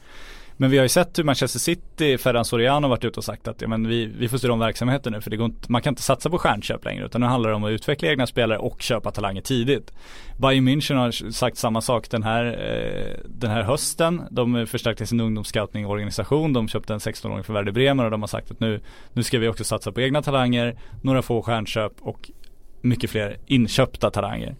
Men 0.58 0.70
vi 0.70 0.78
har 0.78 0.86
ju 0.86 0.89
sett 0.89 1.20
hur 1.20 1.24
Manchester 1.24 1.60
City, 1.60 2.18
Ferran 2.18 2.46
Soriano 2.46 2.88
varit 2.88 3.06
ute 3.06 3.20
och 3.20 3.24
sagt 3.24 3.48
att 3.48 3.62
ja, 3.62 3.68
men 3.68 3.88
vi, 3.88 4.06
vi 4.06 4.30
får 4.30 4.38
styra 4.38 4.54
om 4.54 4.60
verksamheten 4.60 5.13
nu 5.13 5.22
för 5.22 5.30
det 5.30 5.38
går 5.38 5.46
inte, 5.46 5.72
man 5.72 5.82
kan 5.82 5.91
inte 5.91 6.02
satsa 6.02 6.30
på 6.30 6.38
stjärnköp 6.38 6.86
längre 6.86 7.06
utan 7.06 7.22
nu 7.22 7.28
handlar 7.28 7.50
det 7.50 7.56
om 7.56 7.63
att 7.63 7.70
utveckla 7.70 8.08
egna 8.08 8.28
spelare 8.28 8.60
och 8.60 8.82
köpa 8.82 9.12
talanger 9.12 9.41
tidigt. 9.41 9.94
Bayern 10.38 10.68
München 10.70 10.96
har 10.96 11.32
sagt 11.32 11.58
samma 11.58 11.82
sak 11.82 12.10
den 12.10 12.24
här, 12.24 12.46
eh, 12.46 13.20
den 13.26 13.52
här 13.52 13.62
hösten. 13.62 14.22
De 14.32 14.68
förstärkte 14.68 15.06
sin 15.06 15.20
ungdomsscoutning 15.20 15.86
organisation. 15.86 16.54
De 16.54 16.68
köpte 16.68 16.94
en 16.94 17.00
16-åring 17.00 17.44
för 17.44 17.54
Werder 17.54 17.72
Bremer 17.72 18.06
och 18.06 18.12
de 18.12 18.22
har 18.22 18.28
sagt 18.28 18.52
att 18.52 18.60
nu, 18.60 18.82
nu 19.13 19.24
ska 19.24 19.39
vi 19.39 19.48
också 19.48 19.63
satsa 19.63 19.91
på 19.91 20.02
egna 20.02 20.22
talanger, 20.22 20.76
några 21.04 21.22
få 21.22 21.41
stjärnköp 21.41 21.94
och 22.02 22.32
mycket 22.82 23.10
fler 23.10 23.38
inköpta 23.46 24.12
talanger. 24.12 24.56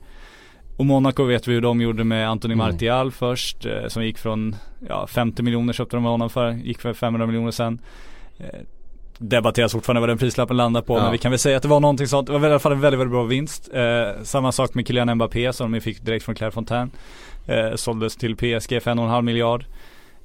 Och 0.77 0.85
Monaco 0.85 1.23
vet 1.23 1.47
vi 1.47 1.53
hur 1.53 1.61
de 1.61 1.81
gjorde 1.81 2.03
med 2.03 2.29
Anthony 2.29 2.53
Mm. 2.53 2.67
Martial 2.67 3.11
först, 3.11 3.65
eh, 3.65 3.88
som 3.88 4.03
gick 4.05 4.17
från 4.17 4.55
ja, 4.89 5.07
50 5.07 5.43
miljoner 5.43 5.73
köpte 5.73 5.95
de 5.97 6.03
honom 6.03 6.29
för, 6.29 6.51
gick 6.51 6.81
för 6.81 6.93
500 6.93 7.27
miljoner 7.27 7.51
sen. 7.51 7.81
Eh, 8.38 8.45
debatteras 9.17 9.71
fortfarande 9.71 9.99
vad 9.99 10.09
den 10.09 10.17
prislappen 10.17 10.57
landar 10.57 10.81
på 10.81 10.97
Ja. 10.97 11.03
men 11.03 11.11
vi 11.11 11.17
kan 11.17 11.31
väl 11.31 11.39
säga 11.39 11.57
att 11.57 11.63
det 11.63 11.69
var 11.69 11.79
någonting 11.79 12.07
sånt. 12.07 12.27
Det 12.27 12.33
var 12.38 12.47
i 12.47 12.51
alla 12.51 12.59
fall 12.59 12.71
en 12.71 12.79
väldigt, 12.81 12.99
väldigt 12.99 13.11
bra 13.11 13.23
vinst. 13.23 13.69
Eh, 13.73 14.23
samma 14.23 14.51
sak 14.51 14.73
med 14.73 14.88
Kylian 14.88 15.15
Mbappé 15.15 15.53
som 15.53 15.71
de 15.71 15.81
fick 15.81 16.01
direkt 16.05 16.25
från 16.25 16.35
Clairefontaine. 16.35 16.91
Eh, 17.47 17.75
såldes 17.75 18.15
till 18.15 18.35
PSG 18.35 18.79
för 18.83 18.91
en 18.91 18.99
och 18.99 19.05
en 19.05 19.11
halv 19.11 19.23
miljard. 19.25 19.65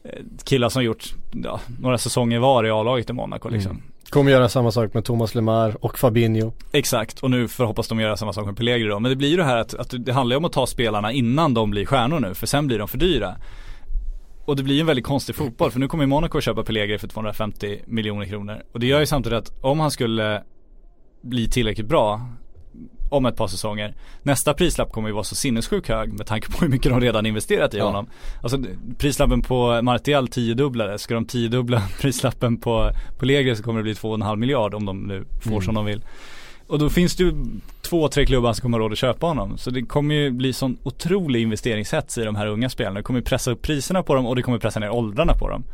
Eh, 0.04 0.10
killar 0.44 0.68
som 0.68 0.84
gjort 0.84 1.04
ja, 1.32 1.60
några 1.80 1.98
säsonger 1.98 2.38
var 2.38 2.64
i 2.66 2.70
A-laget 2.70 3.10
i 3.10 3.12
Monaco 3.12 3.48
liksom. 3.48 3.70
Mm. 3.72 3.82
Kommer 4.10 4.30
göra 4.30 4.48
samma 4.48 4.70
sak 4.70 4.94
med 4.94 5.04
Thomas 5.04 5.34
Lemar 5.34 5.76
och 5.84 5.98
Fabinho. 5.98 6.52
Exakt, 6.72 7.20
och 7.20 7.30
nu 7.30 7.48
förhoppas 7.48 7.88
de 7.88 8.00
göra 8.00 8.16
samma 8.16 8.32
sak 8.32 8.46
med 8.46 8.56
Pellegri 8.56 8.88
då. 8.88 9.00
Men 9.00 9.10
det 9.10 9.16
blir 9.16 9.28
ju 9.28 9.36
det 9.36 9.44
här 9.44 9.56
att, 9.56 9.74
att 9.74 9.94
det 9.98 10.12
handlar 10.12 10.34
ju 10.34 10.38
om 10.38 10.44
att 10.44 10.52
ta 10.52 10.66
spelarna 10.66 11.12
innan 11.12 11.54
de 11.54 11.70
blir 11.70 11.86
stjärnor 11.86 12.20
nu, 12.20 12.34
för 12.34 12.46
sen 12.46 12.66
blir 12.66 12.78
de 12.78 12.88
för 12.88 12.98
dyra. 12.98 13.36
Och 14.44 14.56
det 14.56 14.62
blir 14.62 14.74
ju 14.74 14.80
en 14.80 14.86
väldigt 14.86 15.04
konstig 15.04 15.34
fotboll, 15.34 15.70
för 15.70 15.80
nu 15.80 15.88
kommer 15.88 16.04
ju 16.04 16.08
Monaco 16.08 16.38
att 16.38 16.44
köpa 16.44 16.62
Pellegri 16.62 16.98
för 16.98 17.08
250 17.08 17.78
miljoner 17.86 18.26
kronor. 18.26 18.62
Och 18.72 18.80
det 18.80 18.86
gör 18.86 19.00
ju 19.00 19.06
samtidigt 19.06 19.38
att 19.38 19.64
om 19.64 19.80
han 19.80 19.90
skulle 19.90 20.42
bli 21.22 21.48
tillräckligt 21.48 21.86
bra 21.86 22.20
om 23.10 23.26
ett 23.26 23.36
par 23.36 23.46
säsonger. 23.48 23.94
Nästa 24.22 24.54
prislapp 24.54 24.92
kommer 24.92 25.08
ju 25.08 25.14
vara 25.14 25.24
så 25.24 25.34
sinnessjukt 25.34 25.88
hög 25.88 26.12
med 26.12 26.26
tanke 26.26 26.50
på 26.50 26.58
hur 26.60 26.68
mycket 26.68 26.90
de 26.92 27.00
redan 27.00 27.26
investerat 27.26 27.74
i 27.74 27.78
Ja. 27.78 27.84
honom. 27.84 28.06
Alltså 28.42 28.58
prislappen 28.98 29.42
på 29.42 29.82
Martial 29.82 30.28
tiodubblades. 30.28 31.02
Ska 31.02 31.14
de 31.14 31.24
tiodubbla 31.24 31.82
prislappen 32.00 32.56
på, 32.56 32.90
på 33.18 33.24
Legre 33.24 33.56
så 33.56 33.62
kommer 33.62 33.78
det 33.78 33.82
bli 33.82 33.92
2,5 33.94 34.36
miljard 34.36 34.74
om 34.74 34.86
de 34.86 34.98
nu 35.02 35.24
får 35.42 35.50
Mm. 35.50 35.62
som 35.62 35.74
de 35.74 35.84
vill. 35.84 36.02
Och 36.66 36.78
då 36.78 36.90
finns 36.90 37.16
det 37.16 37.24
ju 37.24 37.32
två, 37.82 38.08
tre 38.08 38.26
klubbar 38.26 38.52
som 38.52 38.62
kommer 38.62 38.78
ha 38.78 38.84
råd 38.84 38.92
att 38.92 38.98
köpa 38.98 39.26
honom. 39.26 39.58
Så 39.58 39.70
det 39.70 39.82
kommer 39.82 40.14
ju 40.14 40.30
bli 40.30 40.52
sån 40.52 40.76
otrolig 40.82 41.42
investeringshets 41.42 42.18
i 42.18 42.24
de 42.24 42.36
här 42.36 42.46
unga 42.46 42.68
spelarna. 42.70 42.96
Det 42.96 43.02
kommer 43.02 43.20
ju 43.20 43.24
pressa 43.24 43.50
upp 43.50 43.62
priserna 43.62 44.02
på 44.02 44.14
dem 44.14 44.26
och 44.26 44.36
det 44.36 44.42
kommer 44.42 44.58
pressa 44.58 44.80
ner 44.80 44.90
åldrarna 44.90 45.34
på 45.34 45.48
dem. 45.48 45.64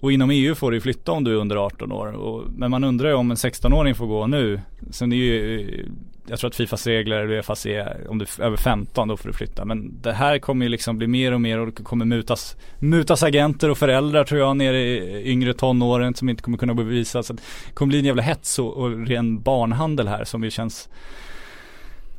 Och 0.00 0.12
inom 0.12 0.30
EU 0.30 0.54
får 0.54 0.70
du 0.70 0.80
flytta 0.80 1.12
om 1.12 1.24
du 1.24 1.30
är 1.32 1.36
under 1.36 1.56
18 1.56 1.92
år. 1.92 2.06
Och, 2.12 2.44
men 2.56 2.70
man 2.70 2.84
undrar 2.84 3.08
ju 3.08 3.14
om 3.14 3.30
en 3.30 3.36
16-åring 3.36 3.94
får 3.94 4.06
gå 4.06 4.26
nu. 4.26 4.60
Sen 4.90 5.12
är 5.12 5.16
ju, 5.16 5.86
jag 6.26 6.38
tror 6.38 6.48
att 6.48 6.56
Fifas 6.56 6.86
regler, 6.86 7.16
eller 7.16 7.34
Uefas 7.34 7.66
är, 7.66 8.06
om 8.08 8.18
du 8.18 8.26
är 8.38 8.42
över 8.42 8.56
15 8.56 9.08
då 9.08 9.16
får 9.16 9.28
du 9.28 9.32
flytta. 9.32 9.64
Men 9.64 10.00
det 10.02 10.12
här 10.12 10.38
kommer 10.38 10.64
ju 10.66 10.68
liksom 10.68 10.98
bli 10.98 11.06
mer 11.06 11.32
och 11.32 11.40
mer 11.40 11.58
och 11.58 11.66
det 11.66 11.82
kommer 11.82 12.04
mutas, 12.04 12.56
mutas 12.78 13.22
agenter 13.22 13.70
och 13.70 13.78
föräldrar 13.78 14.24
tror 14.24 14.40
jag 14.40 14.56
nere 14.56 14.78
i 14.78 15.22
yngre 15.30 15.54
tonåren 15.54 16.14
som 16.14 16.28
inte 16.28 16.42
kommer 16.42 16.58
kunna 16.58 16.74
bevisa. 16.74 17.22
Så 17.22 17.32
det 17.32 17.42
kommer 17.74 17.90
bli 17.90 17.98
en 17.98 18.04
jävla 18.04 18.22
hets 18.22 18.58
och, 18.58 18.76
och 18.76 19.06
ren 19.06 19.42
barnhandel 19.42 20.08
här 20.08 20.24
som 20.24 20.44
ju 20.44 20.50
känns 20.50 20.88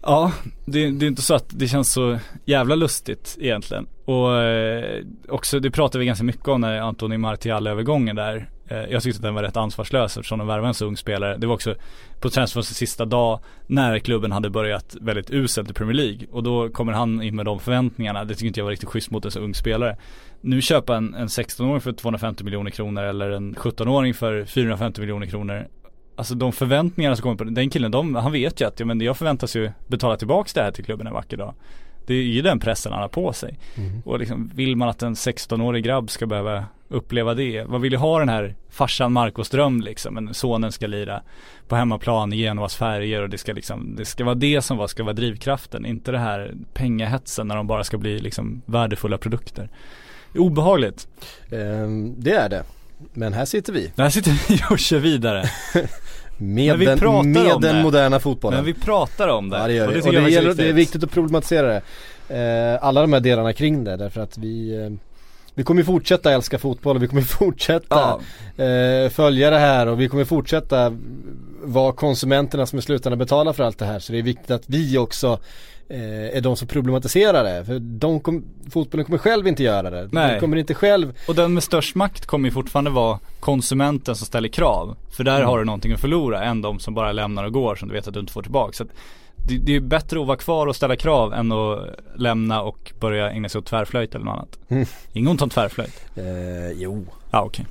Ja, 0.04 0.32
det, 0.66 0.92
det 0.92 1.06
är 1.06 1.08
inte 1.08 1.22
så 1.22 1.36
att 1.36 1.46
det 1.50 1.68
känns 1.68 1.92
så 1.92 2.20
jävla 2.46 2.76
lustigt 2.76 3.38
egentligen. 3.40 3.88
Och 4.06 4.38
eh, 4.38 5.04
också, 5.30 5.60
det 5.60 5.72
pratade 5.72 6.00
vi 6.00 6.06
ganska 6.06 6.24
mycket 6.24 6.48
om 6.48 6.62
när 6.62 6.80
Antoni 6.80 7.18
Martial-övergången 7.18 8.16
där. 8.16 8.50
Eh, 8.72 8.86
jag 8.90 9.04
tyckte 9.04 9.18
att 9.18 9.24
den 9.24 9.34
var 9.34 9.44
rätt 9.44 9.58
ansvarslös 9.58 10.18
eftersom 10.18 10.40
de 10.40 10.48
värvade 10.48 10.68
en 10.68 10.74
så 10.74 10.86
ung 10.86 10.98
spelare. 10.98 11.38
Det 11.38 11.48
var 11.48 11.54
också 11.54 11.76
på 12.20 12.30
transfers 12.30 12.66
sista 12.66 13.06
dag 13.06 13.40
när 13.68 14.00
klubben 14.00 14.32
hade 14.32 14.50
börjat 14.50 14.96
väldigt 15.02 15.32
uselt 15.32 15.72
i 15.72 15.74
Premier 15.74 15.94
League. 15.96 16.28
Och 16.32 16.44
då 16.44 16.70
kommer 16.70 16.94
han 16.94 17.22
in 17.22 17.36
med 17.36 17.46
de 17.46 17.60
förväntningarna. 17.60 18.24
Det 18.24 18.36
tycker 18.36 18.48
inte 18.48 18.60
jag 18.60 18.66
var 18.66 18.72
riktigt 18.72 18.90
schysst 18.90 19.12
mot 19.12 19.26
en 19.26 19.32
så 19.32 19.40
ung 19.40 19.54
spelare. 19.54 19.98
Nu 20.42 20.62
köpa 20.62 20.98
en, 20.98 21.14
en 21.14 21.28
16-åring 21.28 21.82
för 21.82 21.92
250 21.92 22.44
miljoner 22.44 22.72
kronor 22.72 23.04
eller 23.04 23.32
en 23.32 23.56
17-åring 23.56 24.14
för 24.14 24.46
450 24.46 25.02
miljoner 25.02 25.28
kronor. 25.28 25.68
Alltså 26.16 26.36
de 26.36 26.52
förväntningarna 26.52 27.16
som 27.16 27.24
kommer 27.24 27.36
på 27.36 27.44
den 27.44 27.70
killen, 27.70 27.92
de, 27.92 28.16
han 28.16 28.32
vet 28.32 28.62
ju 28.62 28.68
att 28.68 28.80
ja, 28.80 28.86
men 28.86 29.02
jag 29.02 29.18
förväntas 29.18 29.56
ju 29.56 29.72
betala 29.88 30.18
tillbaka 30.18 30.50
det 30.54 30.62
här 30.62 30.72
till 30.72 30.86
klubben 30.86 31.08
en 31.08 31.14
vacker 31.14 31.38
dag. 31.38 31.54
Det 32.06 32.14
är 32.14 32.24
ju 32.24 32.42
den 32.42 32.60
pressen 32.60 32.92
han 32.92 33.02
har 33.02 33.10
på 33.10 33.34
sig. 33.34 33.60
Och 34.06 34.20
liksom, 34.20 34.52
vill 34.56 34.76
man 34.76 34.90
att 34.90 35.04
en 35.04 35.14
16-årig 35.14 35.84
grabb 35.84 36.10
ska 36.10 36.26
behöva 36.26 36.66
uppleva 36.88 37.34
det? 37.34 37.64
Vad 37.64 37.82
vill 37.82 37.92
ju 37.92 37.98
ha 37.98 38.20
den 38.20 38.30
här 38.30 38.56
farsan 38.70 39.12
Marcos 39.14 39.50
dröm 39.50 39.82
liksom? 39.82 40.14
Men 40.14 40.34
sonen 40.34 40.72
ska 40.72 40.88
lira 40.88 41.22
på 41.68 41.76
hemmaplan 41.76 42.34
i 42.34 42.38
Genoas 42.38 42.76
färger 42.76 43.22
och 43.22 43.30
det 43.30 43.38
ska 43.38 43.54
liksom, 43.54 43.96
det 43.96 44.06
ska 44.06 44.24
vara 44.24 44.36
det 44.36 44.62
som 44.62 44.78
var, 44.78 44.88
ska 44.88 45.04
vara 45.04 45.14
drivkraften. 45.14 45.86
Inte 45.86 46.12
det 46.12 46.20
här 46.20 46.54
pengahetsen 46.74 47.48
när 47.48 47.56
de 47.56 47.68
bara 47.68 47.84
ska 47.84 47.98
bli 47.98 48.20
liksom 48.20 48.62
värdefulla 48.66 49.18
produkter. 49.18 49.70
Obehagligt. 50.36 51.08
Ehm, 51.52 52.16
det 52.18 52.32
är 52.32 52.50
det. 52.50 52.64
Men 53.14 53.34
här 53.34 53.46
sitter 53.46 53.74
vi. 53.74 53.92
Där 53.96 54.10
sitter 54.10 54.32
vi 54.50 54.62
och 54.70 54.80
kör 54.80 55.00
vidare. 55.00 55.44
Med 56.42 56.80
den, 56.80 57.32
med 57.32 57.62
den 57.62 57.82
moderna 57.82 58.20
fotbollen. 58.20 58.58
Men 58.58 58.66
vi 58.66 58.74
pratar 58.74 59.28
om 59.28 59.50
det. 59.50 59.58
Ja 59.58 59.68
det 59.68 59.74
gör 59.74 59.88
och 59.88 59.96
vi. 59.96 60.02
det 60.02 60.08
Och 60.08 60.14
det, 60.14 60.30
gäller, 60.30 60.54
det 60.54 60.70
är 60.70 60.74
viktigt 60.74 61.04
att 61.04 61.12
problematisera 61.12 61.68
det. 61.68 61.82
Eh, 62.38 62.86
alla 62.88 63.02
de 63.02 63.14
här 63.14 63.20
delarna 63.20 63.54
kring 63.54 63.84
det 63.84 63.98
därför 63.98 64.22
att 64.22 64.38
vi 64.38 64.84
eh, 64.84 64.90
vi 65.54 65.64
kommer 65.64 65.84
fortsätta 65.84 66.32
älska 66.32 66.60
fotboll 66.60 66.96
och 66.96 67.04
vi 67.04 67.08
kommer 67.08 67.22
fortsätta 67.40 68.20
Ja. 68.56 68.64
eh, 68.66 69.10
följa 69.10 69.50
det 69.50 69.60
här 69.60 69.88
och 69.88 70.02
vi 70.02 70.10
kommer 70.10 70.26
fortsätta 70.26 70.98
vara 71.64 71.92
konsumenterna 71.92 72.66
som 72.66 72.80
i 72.80 72.82
slutändan 72.82 73.20
betalar 73.20 73.54
för 73.54 73.64
allt 73.64 73.78
det 73.78 73.86
här. 73.86 74.00
Så 74.00 74.12
det 74.14 74.20
är 74.20 74.24
viktigt 74.24 74.52
att 74.52 74.64
vi 74.66 74.98
också 74.98 75.40
är 76.38 76.42
de 76.42 76.56
som 76.58 76.68
problematiserar 76.68 77.44
det. 77.44 77.66
För 77.66 77.80
de 77.80 78.20
kom, 78.20 78.44
fotbollen 78.72 79.06
kommer 79.06 79.18
själv 79.18 79.48
inte 79.48 79.64
göra 79.64 79.90
det. 79.90 80.10
Nej. 80.12 80.34
De 80.34 80.40
kommer 80.40 80.58
inte 80.58 80.74
själv 80.74 81.14
Och 81.28 81.36
den 81.36 81.54
med 81.54 81.64
störst 81.64 81.96
makt 81.96 82.26
kommer 82.26 82.48
ju 82.50 82.54
fortfarande 82.54 82.90
vara 82.92 83.20
konsumenten 83.40 84.16
som 84.16 84.26
ställer 84.28 84.50
krav. 84.50 84.98
För 85.12 85.24
där 85.24 85.36
Mm. 85.36 85.48
har 85.48 85.60
du 85.60 85.66
någonting 85.66 85.92
att 85.94 86.00
förlora 86.02 86.44
än 86.44 86.62
de 86.62 86.80
som 86.80 86.94
bara 86.94 87.12
lämnar 87.12 87.44
och 87.44 87.54
går 87.54 87.76
som 87.76 87.88
du 87.90 87.94
vet 87.96 88.08
att 88.08 88.14
du 88.14 88.20
inte 88.20 88.34
får 88.34 88.42
tillbaka. 88.44 88.74
Så 88.74 88.84
det, 89.48 89.58
det 89.58 89.76
är 89.76 89.80
bättre 89.80 90.22
att 90.22 90.28
vara 90.28 90.38
kvar 90.38 90.68
och 90.68 90.76
ställa 90.76 90.96
krav 90.96 91.34
än 91.34 91.52
att 91.52 91.80
lämna 92.16 92.62
och 92.62 92.92
börja 93.00 93.32
ägna 93.32 93.50
sig 93.50 93.60
åt 93.60 93.66
tvärflöjt 93.66 94.16
eller 94.16 94.26
något 94.26 94.34
annat. 94.36 94.60
Mm. 94.70 94.86
Ingen 95.14 95.28
ont 95.32 95.42
om 95.42 95.50
tvärflöjt. 95.50 96.04
eh, 96.16 96.72
Jo, 96.76 97.06
Ja 97.32 97.42
okej. 97.42 97.66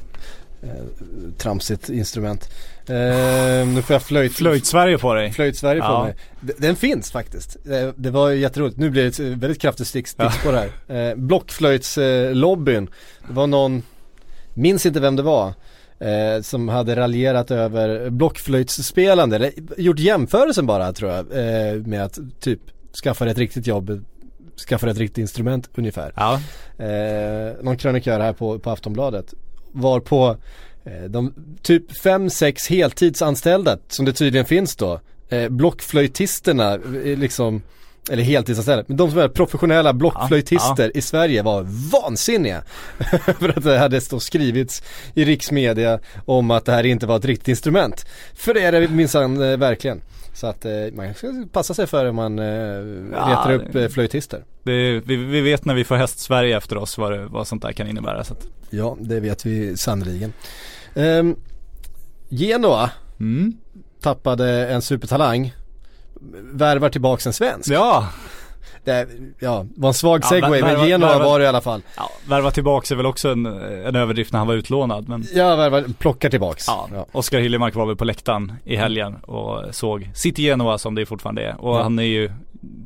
tramsigt 1.38 1.88
instrument. 1.88 2.48
Eh, 2.90 3.66
nu 3.66 3.82
får 3.82 3.94
jag 3.94 4.02
flöjt 4.02 4.32
Flöjt-Sverige 4.32 4.98
på 4.98 5.14
dig. 5.14 5.32
Flöjt-Sverige 5.32 5.80
på 5.80 5.86
Ja. 5.86 6.04
mig. 6.04 6.14
Den 6.58 6.76
finns 6.76 7.10
faktiskt. 7.12 7.56
Det, 7.64 7.92
det 7.96 8.10
var 8.10 8.30
jätteroligt. 8.30 8.76
Nu 8.78 8.90
blir 8.90 9.02
det 9.02 9.08
ett 9.08 9.18
väldigt 9.18 9.60
kraftigt 9.60 9.86
stick, 9.86 10.08
stickspår 10.08 10.52
här. 10.52 10.70
Eh, 11.10 11.14
Blockflöjtslobbyn. 11.16 12.88
det 13.28 13.32
var 13.34 13.46
någon, 13.46 13.82
minns 14.54 14.86
inte 14.86 15.00
vem 15.00 15.16
det 15.16 15.22
var. 15.22 15.54
Eh, 16.00 16.42
som 16.42 16.68
hade 16.68 16.96
raljerat 16.96 17.50
över 17.50 18.10
blockflöjtsspelande, 18.10 19.36
eller 19.36 19.52
gjort 19.76 19.98
jämförelsen 19.98 20.66
bara 20.66 20.92
tror 20.92 21.10
jag. 21.10 21.18
Eh, 21.18 21.74
med 21.74 22.04
att 22.04 22.18
typ 22.40 22.60
skaffa 23.04 23.26
ett 23.30 23.38
riktigt 23.38 23.66
jobb, 23.66 24.04
skaffa 24.68 24.90
ett 24.90 24.98
riktigt 24.98 25.18
instrument 25.18 25.70
ungefär. 25.74 26.12
Ja. 26.16 26.40
Eh, 26.84 27.52
någon 27.62 27.76
krönikör 27.76 28.20
här 28.20 28.32
på, 28.32 28.58
på 28.58 28.70
Aftonbladet 28.70 29.34
var 29.72 30.00
på 30.00 30.28
eh, 30.28 30.36
de 31.08 31.34
typ 31.62 31.92
5-6 31.92 32.70
heltidsanställda 32.70 33.78
som 33.88 34.04
det 34.04 34.12
tydligen 34.12 34.46
finns 34.46 34.76
då. 34.76 35.00
Eh, 35.28 35.48
blockflöjtisterna 35.48 36.74
eh, 36.74 37.18
liksom 37.18 37.62
eller 38.10 38.22
heltidsanställda, 38.22 38.84
men 38.86 38.96
de 38.96 39.10
som 39.10 39.18
är 39.18 39.28
professionella 39.28 39.92
blockflöjtister 39.92 40.96
i 40.96 41.00
Sverige 41.00 41.42
var 41.42 41.62
vansinniga. 41.92 42.62
För 43.38 43.48
att 43.48 43.64
det 43.64 43.78
hade 43.78 44.00
stått 44.00 44.22
skrivits 44.22 44.82
i 45.14 45.24
riksmedia 45.24 45.98
om 46.24 46.50
att 46.50 46.64
det 46.64 46.72
här 46.72 46.86
inte 46.86 47.06
var 47.06 47.16
ett 47.16 47.24
riktigt 47.24 47.48
instrument. 47.48 48.06
För 48.34 48.54
det 48.54 48.60
är 48.60 48.72
det 48.72 48.88
minsann 48.88 49.42
eh, 49.42 49.56
verkligen. 49.56 50.00
Så 50.34 50.46
att 50.46 50.64
eh, 50.64 50.72
man 50.92 51.14
ska 51.14 51.32
passa 51.52 51.74
sig 51.74 51.86
för 51.86 52.08
om 52.08 52.16
man 52.16 52.38
eh, 52.38 52.84
letar 53.10 53.52
upp 53.52 53.74
eh, 53.74 53.88
flöjtister. 53.88 54.44
Det, 54.62 55.00
vi, 55.00 55.16
vi 55.16 55.40
vet 55.40 55.64
när 55.64 55.74
vi 55.74 55.84
får 55.84 55.96
häst-Sverige 55.96 56.56
efter 56.56 56.76
oss 56.76 56.98
vad, 56.98 57.12
det, 57.12 57.26
vad 57.26 57.46
sånt 57.46 57.62
där 57.62 57.72
kan 57.72 57.88
innebära. 57.88 58.24
Så 58.24 58.32
att, 58.32 58.46
Ja, 58.70 58.96
det 59.00 59.20
vet 59.20 59.46
vi 59.46 59.76
sannerligen. 59.76 60.32
Um, 60.94 61.36
Genoa 62.28 62.90
mm. 63.20 63.52
tappade 64.02 64.68
en 64.68 64.82
supertalang. 64.82 65.52
Värvar 66.52 66.88
tillbaks 66.88 67.26
en 67.26 67.32
svensk. 67.32 67.70
Ja, 67.70 68.08
Det 68.84 69.08
ja, 69.38 69.66
var 69.76 69.88
en 69.88 69.94
svag 69.94 70.20
Ja, 70.24 70.28
segway 70.28 70.60
vär- 70.60 70.64
men 70.66 70.76
värva- 70.76 70.86
Genoa 70.86 71.08
värva- 71.08 71.24
var 71.24 71.38
det 71.38 71.44
i 71.44 71.48
alla 71.48 71.60
fall. 71.60 71.82
ja 71.96 72.10
värva 72.28 72.50
tillbaks 72.50 72.92
är 72.92 72.96
väl 72.96 73.06
också 73.06 73.28
en, 73.32 73.46
en 73.86 73.96
överdrift 73.96 74.32
när 74.32 74.38
han 74.38 74.46
var 74.46 74.54
utlånad. 74.54 75.08
Men 75.08 75.24
Ja, 75.34 75.56
värvar, 75.56 75.84
plockar 75.98 76.30
tillbaks. 76.30 76.64
Ja, 76.68 76.88
Ja. 76.94 77.06
Oskar 77.12 77.38
Hiljemark 77.40 77.74
var 77.74 77.86
väl 77.86 77.96
på 77.96 78.04
läktaren 78.04 78.52
i 78.64 78.76
helgen 78.76 79.14
och 79.16 79.74
såg 79.74 80.10
City 80.14 80.42
Genoa 80.42 80.78
som 80.78 80.94
det 80.94 81.06
fortfarande 81.06 81.42
är. 81.42 81.60
Och 81.60 81.76
Ja. 81.76 81.82
han 81.82 81.98
är 81.98 82.02
ju, 82.02 82.30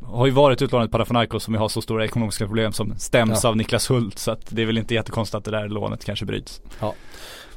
har 0.03 0.27
ju 0.27 0.33
varit 0.33 0.63
utlånad 0.63 0.89
till 0.89 0.93
Panathinaikos 0.93 1.45
som 1.45 1.55
ju 1.55 1.61
har 1.61 1.69
så 1.69 1.83
stora 1.83 2.05
ekonomiska 2.05 2.47
problem 2.47 2.73
som 2.73 2.95
stäms 2.99 3.41
Ja. 3.43 3.49
av 3.49 3.57
Niklas 3.57 3.91
Hult. 3.91 4.19
Så 4.19 4.31
att 4.31 4.41
det 4.49 4.63
är 4.63 4.67
väl 4.67 4.79
inte 4.79 4.95
jättekonstigt 4.95 5.35
att 5.35 5.45
det 5.45 5.51
där 5.51 5.69
lånet 5.69 6.05
kanske 6.05 6.25
bryts. 6.25 6.61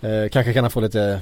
Eh, 0.01 0.29
kanske 0.29 0.53
kan 0.53 0.63
han 0.63 0.71
få 0.71 0.79
lite 0.79 1.21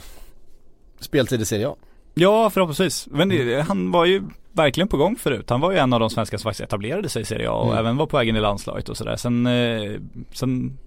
speltid 1.00 1.42
i 1.42 1.46
Serie 1.46 1.68
A. 1.68 1.76
Ja, 2.14 2.50
förhoppningsvis. 2.50 3.08
Men 3.12 3.30
det, 3.30 3.62
han 3.62 3.92
var 3.92 4.06
ju 4.06 4.24
verkligen 4.56 4.88
på 4.88 4.98
gång 4.98 5.16
förut. 5.16 5.50
Han 5.50 5.62
var 5.62 5.72
ju 5.72 5.78
en 5.78 5.94
av 5.94 6.00
de 6.00 6.10
svenskar 6.10 6.38
som 6.38 6.44
faktiskt 6.50 6.64
etablerade 6.64 7.10
sig 7.10 7.22
i 7.22 7.26
Serie 7.26 7.50
A 7.50 7.54
och 7.54 7.66
Mm. 7.68 7.78
även 7.80 7.98
var 7.98 8.06
på 8.06 8.18
vägen 8.18 8.36
i 8.36 8.40
landslaget 8.40 8.90
och 8.90 8.98
sådär. 8.98 9.16
Sen, 9.16 9.48
eh, 9.48 10.00
sen 10.32 10.78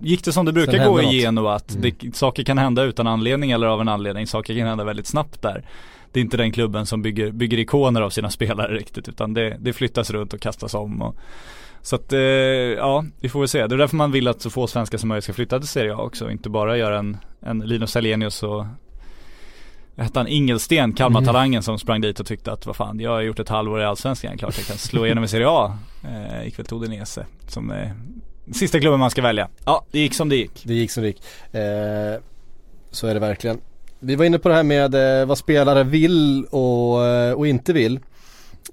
gick 0.00 0.24
det 0.24 0.32
som 0.32 0.44
det 0.46 0.52
brukar 0.52 0.72
Sen 0.78 0.88
gå 0.92 1.02
i. 1.02 1.20
Genoa 1.20 1.54
att 1.54 1.74
Mm. 1.74 1.92
det, 2.00 2.16
saker 2.16 2.42
kan 2.44 2.58
hända 2.58 2.82
utan 2.82 3.06
anledning 3.06 3.50
eller 3.50 3.66
av 3.66 3.80
en 3.80 3.88
anledning. 3.88 4.26
Saker 4.26 4.54
kan 4.58 4.66
hända 4.66 4.84
väldigt 4.84 5.06
snabbt 5.06 5.42
där. 5.42 5.64
Det 6.12 6.20
är 6.20 6.24
inte 6.24 6.36
den 6.36 6.52
klubben 6.52 6.86
som 6.86 7.02
bygger, 7.02 7.30
bygger 7.30 7.58
ikoner 7.58 8.00
av 8.00 8.10
sina 8.10 8.30
spelare 8.38 8.74
riktigt 8.74 9.08
utan 9.08 9.34
det, 9.34 9.56
det 9.60 9.72
flyttas 9.72 10.10
runt 10.10 10.32
och 10.34 10.40
kastas 10.40 10.74
om. 10.74 11.02
Och, 11.02 11.16
så 11.82 11.96
att, 11.96 12.12
eh, 12.12 12.20
ja, 12.20 13.04
vi 13.20 13.28
får 13.28 13.38
väl 13.40 13.48
se. 13.48 13.66
Det 13.66 13.74
är 13.74 13.78
därför 13.78 13.96
man 13.96 14.12
vill 14.12 14.28
att 14.28 14.40
så 14.42 14.50
få 14.50 14.66
svenskar 14.66 14.98
som 14.98 15.08
möjligt 15.08 15.24
ska 15.24 15.32
flytta 15.32 15.58
till 15.58 15.68
Serie 15.68 15.94
A 15.94 15.98
också. 16.02 16.30
Inte 16.30 16.50
bara 16.50 16.76
göra 16.76 16.98
en, 16.98 17.16
en 17.40 17.58
Linus 17.58 17.94
Hallenius 17.94 18.42
och 18.42 18.66
hette 20.02 20.18
han 20.18 20.28
Ingelsten, 20.28 20.92
Kalmar-talangen 20.92 21.62
som 21.62 21.78
sprang 21.78 22.00
dit 22.00 22.20
och 22.20 22.26
tyckte 22.26 22.52
att 22.52 22.66
vad 22.66 22.76
fan, 22.76 23.00
jag 23.00 23.10
har 23.10 23.20
gjort 23.20 23.38
ett 23.38 23.48
halvår 23.48 23.80
i 23.80 23.84
Allsvenskan, 23.84 24.38
klart 24.38 24.58
jag 24.58 24.66
kan 24.66 24.78
slå 24.78 25.06
igenom 25.06 25.24
i 25.24 25.28
Serie 25.28 25.48
A. 25.48 25.78
Eh, 26.04 26.44
gick 26.44 26.58
väl 26.58 26.66
till 26.66 26.76
Udinese 26.76 27.26
som 27.48 27.70
eh, 27.70 27.88
sista 28.52 28.80
klubben 28.80 29.00
man 29.00 29.10
ska 29.10 29.22
välja. 29.22 29.48
Ja, 29.64 29.84
det 29.90 29.98
gick 29.98 30.14
som 30.14 30.28
det 30.28 30.36
gick. 30.36 30.64
Det 30.64 30.74
gick 30.74 30.90
som 30.90 31.02
det 31.02 31.08
gick. 31.08 31.22
Eh, 31.54 32.20
så 32.90 33.06
är 33.06 33.14
det 33.14 33.20
verkligen. 33.20 33.60
Vi 34.00 34.14
var 34.14 34.24
inne 34.24 34.38
på 34.38 34.48
det 34.48 34.54
här 34.54 34.62
med 34.62 35.20
eh, 35.20 35.26
vad 35.26 35.38
spelare 35.38 35.84
vill 35.84 36.44
och, 36.44 37.06
eh, 37.06 37.32
och 37.32 37.46
inte 37.46 37.72
vill. 37.72 38.00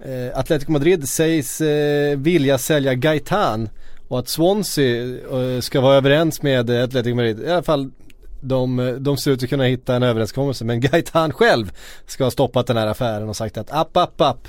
Eh, 0.01 0.39
Atletico 0.39 0.71
Madrid 0.71 1.09
sägs 1.09 1.61
eh, 1.61 2.17
vilja 2.17 2.57
sälja 2.57 2.93
Gaetan 2.93 3.69
och 4.07 4.19
att 4.19 4.27
Swansea 4.27 5.03
eh, 5.31 5.61
ska 5.61 5.81
vara 5.81 5.95
överens 5.95 6.41
med 6.41 6.69
Atletico 6.69 7.15
Madrid. 7.15 7.39
I 7.39 7.51
alla 7.51 7.63
fall 7.63 7.91
de, 8.41 8.97
de 8.99 9.17
ser 9.17 9.31
ut 9.31 9.43
att 9.43 9.49
kunna 9.49 9.63
hitta 9.63 9.95
en 9.95 10.03
överenskommelse 10.03 10.65
men 10.65 10.79
Gaetan 10.81 11.33
själv 11.33 11.71
ska 12.07 12.23
ha 12.23 12.31
stoppat 12.31 12.67
den 12.67 12.77
här 12.77 12.87
affären 12.87 13.29
och 13.29 13.35
sagt 13.35 13.57
att 13.57 13.71
app, 13.71 13.97
app, 13.97 14.21
app. 14.21 14.47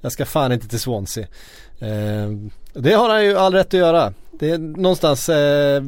Jag 0.00 0.12
ska 0.12 0.26
fan 0.26 0.52
inte 0.52 0.68
till 0.68 0.80
Swansea. 0.80 1.26
Eh, 1.78 2.30
det 2.72 2.92
har 2.92 3.08
han 3.08 3.24
ju 3.24 3.36
all 3.36 3.52
rätt 3.54 3.66
att 3.66 3.72
göra. 3.72 4.12
Det 4.32 4.50
är 4.50 4.58
någonstans 4.58 5.28
eh, 5.28 5.82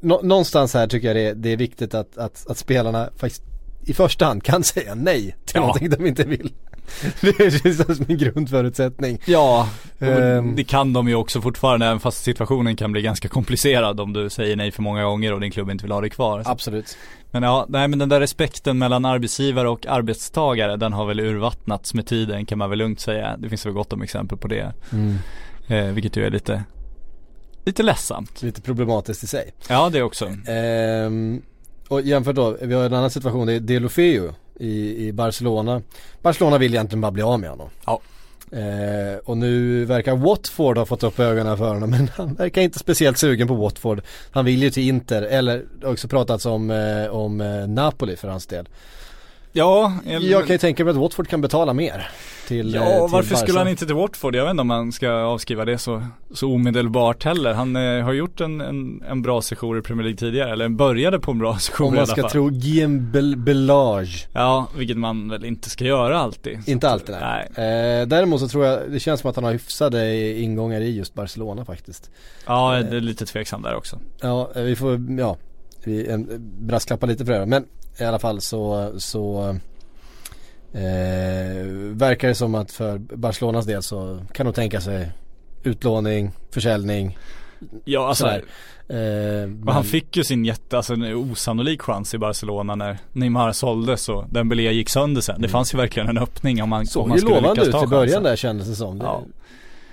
nå, 0.00 0.20
Någonstans 0.22 0.74
här 0.74 0.86
tycker 0.86 1.06
jag 1.08 1.16
det 1.16 1.26
är, 1.26 1.34
det 1.34 1.52
är 1.52 1.56
viktigt 1.56 1.94
att, 1.94 2.18
att, 2.18 2.46
att 2.48 2.58
spelarna 2.58 3.10
faktiskt 3.16 3.42
i 3.84 3.94
första 3.94 4.24
hand 4.26 4.42
kan 4.42 4.64
säga 4.74 4.94
nej 4.94 5.22
till 5.22 5.54
Ja. 5.54 5.60
någonting 5.60 5.90
de 5.90 6.06
inte 6.06 6.24
vill. 6.24 6.52
Det 7.20 7.62
känns 7.62 7.96
som 7.96 8.06
en 8.08 8.18
grundförutsättning. 8.18 9.18
Ja, 9.24 9.68
Ehm. 10.00 10.56
det 10.56 10.64
kan 10.64 10.92
de 10.92 11.08
ju 11.08 11.14
också 11.14 11.40
fortfarande 11.40 11.86
även 11.86 12.00
fast 12.00 12.22
situationen 12.22 12.76
kan 12.76 12.92
bli 12.92 13.02
ganska 13.02 13.28
komplicerad 13.28 14.00
om 14.00 14.12
du 14.12 14.30
säger 14.30 14.56
nej 14.56 14.70
för 14.70 14.82
många 14.82 15.04
gånger 15.04 15.32
och 15.32 15.40
din 15.40 15.50
klubb 15.50 15.70
inte 15.70 15.84
vill 15.84 15.92
ha 15.92 16.00
dig 16.00 16.10
kvar. 16.10 16.42
Så- 16.42 16.50
Absolut. 16.50 16.96
Men 17.30 17.42
ja, 17.42 17.66
nej 17.68 17.88
men 17.88 17.98
den 17.98 18.08
där 18.08 18.20
respekten 18.20 18.78
mellan 18.78 19.04
arbetsgivare 19.04 19.68
och 19.68 19.86
arbetstagare 19.86 20.76
den 20.76 20.92
har 20.92 21.06
väl 21.06 21.20
urvattnats 21.20 21.94
med 21.94 22.06
tiden 22.06 22.46
kan 22.46 22.58
man 22.58 22.70
väl 22.70 22.78
lugnt 22.78 23.00
säga. 23.00 23.36
Det 23.38 23.48
finns 23.48 23.66
väl 23.66 23.72
gott 23.72 23.92
om 23.92 24.02
exempel 24.02 24.38
på 24.38 24.48
det. 24.48 24.72
Eh, 25.68 25.84
vilket 25.84 26.16
ju 26.16 26.24
är 26.26 26.30
lite, 26.30 26.64
lite 27.64 27.82
ledsamt. 27.82 28.42
Lite 28.42 28.60
problematiskt 28.60 29.24
i 29.24 29.26
sig. 29.26 29.52
Ja 29.68 29.90
det 29.92 30.02
också. 30.02 30.26
Ehm, 30.48 31.42
och 31.88 32.00
jämfört 32.02 32.36
då, 32.36 32.56
vi 32.62 32.74
har 32.74 32.84
en 32.84 32.94
annan 32.94 33.10
situation, 33.10 33.46
det 33.46 33.52
är 33.52 33.60
Delofeu 33.60 34.30
i, 34.58 35.06
i 35.06 35.12
Barcelona. 35.12 35.82
Barcelona 36.22 36.58
vill 36.58 36.74
egentligen 36.74 37.00
bara 37.00 37.12
bli 37.12 37.22
av 37.22 37.40
med 37.40 37.50
honom. 37.50 37.68
Ja. 37.86 38.00
Eh, 38.52 39.18
och 39.24 39.36
nu 39.36 39.84
verkar 39.84 40.16
Watford 40.16 40.78
ha 40.78 40.86
fått 40.86 41.02
upp 41.02 41.20
ögonen 41.20 41.58
för 41.58 41.74
honom 41.74 41.90
men 41.98 42.08
han 42.14 42.34
verkar 42.34 42.62
inte 42.62 42.78
speciellt 42.78 43.18
sugen 43.18 43.48
på 43.48 43.54
Watford. 43.54 44.02
Han 44.30 44.44
vill 44.44 44.62
ju 44.62 44.70
till 44.70 44.88
Inter 44.88 45.22
eller 45.22 45.64
det 45.80 45.86
har 45.86 45.92
också 45.92 46.08
pratats 46.08 46.46
om, 46.46 46.70
eh, 46.70 47.06
om 47.06 47.40
eh, 47.40 47.66
Napoli 47.66 48.16
för 48.16 48.28
hans 48.28 48.46
del. 48.46 48.68
Ja, 49.52 49.92
eller- 50.06 50.28
Jag 50.28 50.46
kan 50.46 50.54
ju 50.54 50.58
tänka 50.58 50.84
mig 50.84 50.90
att 50.90 50.96
Watford 50.96 51.28
kan 51.28 51.40
betala 51.40 51.72
mer 51.74 52.08
till 52.48 52.74
eh, 52.74 52.80
Ja, 52.82 52.88
till 53.06 53.12
varför 53.12 53.34
skulle 53.34 53.52
Barca. 53.52 53.58
han 53.58 53.68
inte 53.68 53.86
till 53.86 53.94
Watford? 53.94 54.34
Jag 54.36 54.44
vet 54.44 54.50
inte 54.50 54.60
om 54.60 54.66
man 54.66 54.92
ska 54.92 55.10
avskriva 55.12 55.64
det 55.64 55.78
så, 55.78 56.02
så 56.34 56.52
omedelbart 56.52 57.24
heller. 57.24 57.52
Han 57.54 57.76
eh, 57.76 58.04
har 58.04 58.12
gjort 58.12 58.40
en, 58.40 58.60
en, 58.60 59.02
en 59.10 59.22
bra 59.22 59.42
session 59.42 59.78
i 59.78 59.82
Premier 59.82 60.04
League 60.04 60.16
tidigare, 60.16 60.52
eller 60.52 60.68
började 60.68 61.20
på 61.20 61.30
en 61.30 61.38
bra 61.38 61.58
session 61.58 61.86
Om 61.88 61.94
i 61.94 61.96
man 61.96 62.02
alla 62.02 62.12
ska 62.12 62.22
fall. 62.22 62.30
tro 62.30 62.48
Guillaume 62.48 62.98
Bel- 63.12 63.36
Belage. 63.36 64.28
Ja, 64.32 64.66
vilket 64.76 64.96
man 64.96 65.28
väl 65.28 65.44
inte 65.44 65.70
ska 65.70 65.84
göra 65.84 66.18
alltid. 66.18 66.58
Inte 66.68 66.88
alltid 66.90 67.14
nej. 67.20 67.48
Nej. 67.56 68.00
Eh, 68.00 68.06
däremot 68.06 68.40
så 68.40 68.48
tror 68.48 68.64
jag, 68.66 68.80
det 68.90 69.00
känns 69.00 69.20
som 69.20 69.30
att 69.30 69.36
han 69.36 69.44
har 69.44 69.52
hyfsade 69.52 70.32
ingångar 70.40 70.80
i 70.80 70.96
just 70.96 71.14
Barcelona 71.14 71.64
faktiskt. 71.64 72.10
Ja, 72.46 72.82
det 72.90 72.96
är 72.96 73.00
lite 73.00 73.26
tveksam 73.26 73.62
där 73.62 73.74
också. 73.74 73.98
Ja, 74.20 74.50
eh, 74.54 74.62
vi 74.62 74.76
får, 74.76 75.00
ja, 75.18 75.36
vi 75.88 76.06
en, 76.06 76.28
brasklappa 76.60 77.06
lite 77.06 77.24
för 77.24 77.32
det. 77.32 77.46
Men 77.46 77.64
i 77.98 78.04
alla 78.04 78.18
fall 78.18 78.40
så, 78.40 78.92
så 78.98 79.48
eh, 80.72 81.66
verkar 81.92 82.28
det 82.28 82.34
som 82.34 82.54
att 82.54 82.72
för 82.72 82.98
Barcelonas 82.98 83.66
del 83.66 83.82
så 83.82 84.20
kan 84.32 84.46
de 84.46 84.52
tänka 84.52 84.80
sig 84.80 85.10
utlåning, 85.62 86.32
försäljning, 86.50 87.18
Ja, 87.84 88.08
alltså. 88.08 88.26
Eh, 88.26 89.66
och 89.66 89.72
han 89.72 89.84
fick 89.84 90.16
ju 90.16 90.24
sin 90.24 90.44
jätte, 90.44 90.76
alltså 90.76 90.94
en 90.94 91.14
osannolik 91.14 91.82
chans 91.82 92.14
i 92.14 92.18
Barcelona 92.18 92.74
när 92.74 92.98
Neymar 93.12 93.52
såldes 93.52 94.08
och 94.08 94.24
Dembélé 94.30 94.72
gick 94.72 94.88
sönder 94.88 95.20
sen. 95.20 95.42
Det 95.42 95.48
fanns 95.48 95.74
ju 95.74 95.78
verkligen 95.78 96.08
en 96.08 96.18
öppning 96.18 96.62
om 96.62 96.68
man, 96.68 96.80
om 96.80 96.86
såg 96.86 97.08
man 97.08 97.16
ju 97.16 97.20
skulle 97.20 97.34
lovande 97.34 97.60
lyckas 97.60 97.68
ut 97.68 97.72
ta 97.72 97.84
i 97.84 97.86
början 97.86 98.06
chansen. 98.06 98.22
där 98.22 98.36
kändes 98.36 98.68
det 98.68 98.74
som. 98.74 98.98
Ja. 98.98 99.22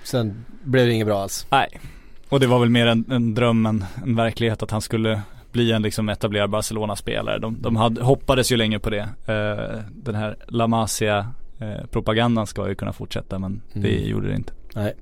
Sen 0.02 0.44
blev 0.62 0.86
det 0.86 0.92
inget 0.92 1.06
bra 1.06 1.22
alls. 1.22 1.46
Nej, 1.50 1.80
och 2.28 2.40
det 2.40 2.46
var 2.46 2.58
väl 2.58 2.70
mer 2.70 2.86
en, 2.86 3.04
en 3.10 3.34
dröm 3.34 3.66
än 3.66 3.84
en 4.02 4.16
verklighet 4.16 4.62
att 4.62 4.70
han 4.70 4.80
skulle 4.80 5.22
bli 5.56 5.72
en 5.72 5.82
liksom 5.82 6.08
etablerad 6.08 6.50
Barcelona-spelare. 6.50 7.38
De, 7.38 7.56
de 7.60 7.76
hade, 7.76 8.02
hoppades 8.02 8.52
ju 8.52 8.56
länge 8.56 8.78
på 8.78 8.90
det. 8.90 9.08
Eh, 9.26 9.80
den 9.92 10.14
här 10.14 10.36
La 10.48 10.66
Masia 10.66 11.32
eh, 11.58 12.44
ska 12.46 12.68
ju 12.68 12.74
kunna 12.74 12.92
fortsätta 12.92 13.38
men 13.38 13.62
det 13.72 13.96
Mm. 13.98 14.10
gjorde 14.10 14.28
det 14.28 14.34
inte. 14.34 14.52
Nej. 14.74 14.94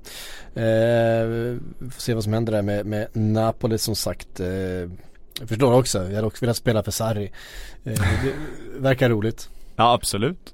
Eh, 0.55 1.25
vi 1.79 1.89
får 1.91 2.01
se 2.01 2.13
vad 2.13 2.23
som 2.23 2.33
händer 2.33 2.53
där 2.53 2.61
med, 2.61 2.85
med 2.85 3.07
Napoli 3.13 3.77
som 3.77 3.95
sagt. 3.95 4.39
Eh, 4.39 4.47
jag 5.39 5.47
förstår 5.49 5.73
också, 5.73 5.97
jag 5.97 6.15
hade 6.15 6.27
också 6.27 6.45
velat 6.45 6.57
spela 6.57 6.83
för 6.83 6.91
Sarri. 6.91 7.31
Eh, 7.83 7.93
det 8.23 8.33
verkar 8.79 9.09
roligt. 9.09 9.49
Ja 9.75 9.93
absolut. 9.93 10.53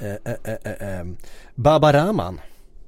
Eh, 0.00 0.32
eh, 0.32 0.54
eh, 0.64 0.98
eh. 0.98 1.06
Baba 1.54 1.92
Rahman 1.92 2.40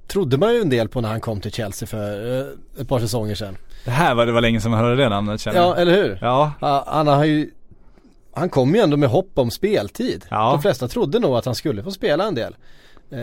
trodde 0.06 0.36
man 0.38 0.54
ju 0.54 0.60
en 0.60 0.70
del 0.70 0.88
på 0.88 1.00
när 1.00 1.08
han 1.08 1.20
kom 1.20 1.40
till 1.40 1.52
Chelsea 1.52 1.86
för 1.86 2.40
ett 2.80 2.88
par 2.88 3.00
säsonger 3.00 3.34
sedan. 3.34 3.56
Det 3.84 3.90
här 3.90 4.14
var 4.14 4.26
det 4.26 4.32
var 4.32 4.40
länge 4.40 4.60
sedan 4.60 4.70
man 4.70 4.80
hörde 4.80 4.96
det 4.96 5.08
namnet 5.08 5.40
känner 5.40 5.60
jag. 5.60 5.68
Ja, 5.68 5.76
eller 5.76 5.92
hur? 6.02 6.18
Ja, 6.20 6.52
Ha- 6.60 6.84
Han 6.86 7.06
har 7.06 7.24
ju 7.24 7.50
Han 8.36 8.48
kom 8.48 8.74
ju 8.74 8.80
ändå 8.80 8.96
med 8.96 9.08
hopp 9.08 9.30
om 9.38 9.50
speltid. 9.50 10.24
Ja. 10.30 10.50
De 10.52 10.62
flesta 10.62 10.88
trodde 10.88 11.18
nog 11.18 11.36
att 11.36 11.44
han 11.44 11.54
skulle 11.54 11.82
få 11.82 11.90
spela 11.90 12.24
en 12.24 12.34
del. 12.34 12.56
Eh, 13.10 13.18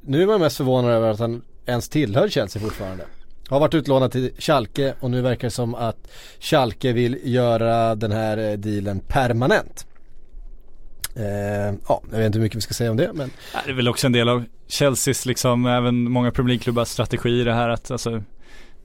nu 0.00 0.22
är 0.22 0.26
man 0.26 0.40
mest 0.40 0.56
förvånad 0.56 0.90
över 0.90 1.10
att 1.10 1.18
han 1.18 1.42
ens 1.66 1.88
tillhör 1.88 2.28
Chelsea 2.28 2.62
fortfarande. 2.62 3.04
Har 3.48 3.60
varit 3.60 3.74
utlånad 3.74 4.12
till 4.12 4.30
Schalke 4.38 4.94
och 5.00 5.10
nu 5.10 5.20
verkar 5.22 5.46
det 5.46 5.50
som 5.52 5.74
att 5.74 6.08
Schalke 6.40 6.92
vill 6.92 7.18
göra 7.22 7.94
den 7.94 8.12
här 8.12 8.38
eh, 8.38 8.52
dealen 8.52 9.00
permanent. 9.00 9.86
Eh, 11.16 11.74
ja, 11.88 12.02
jag 12.10 12.18
vet 12.18 12.26
inte 12.26 12.38
hur 12.38 12.42
mycket 12.42 12.56
vi 12.56 12.60
ska 12.60 12.74
säga 12.74 12.90
om 12.90 12.96
det 12.96 13.10
men 13.14 13.30
det 13.64 13.70
är 13.70 13.74
väl 13.74 13.88
också 13.88 14.06
en 14.06 14.12
del 14.12 14.28
av 14.28 14.44
Chelseas 14.68 15.26
liksom, 15.26 15.66
även 15.66 16.10
många 16.10 16.30
Premier 16.30 16.48
League-klubbars 16.48 16.88
strategi 16.88 17.44
det 17.44 17.52
här 17.52 17.68
att 17.68 17.90
alltså 17.90 18.22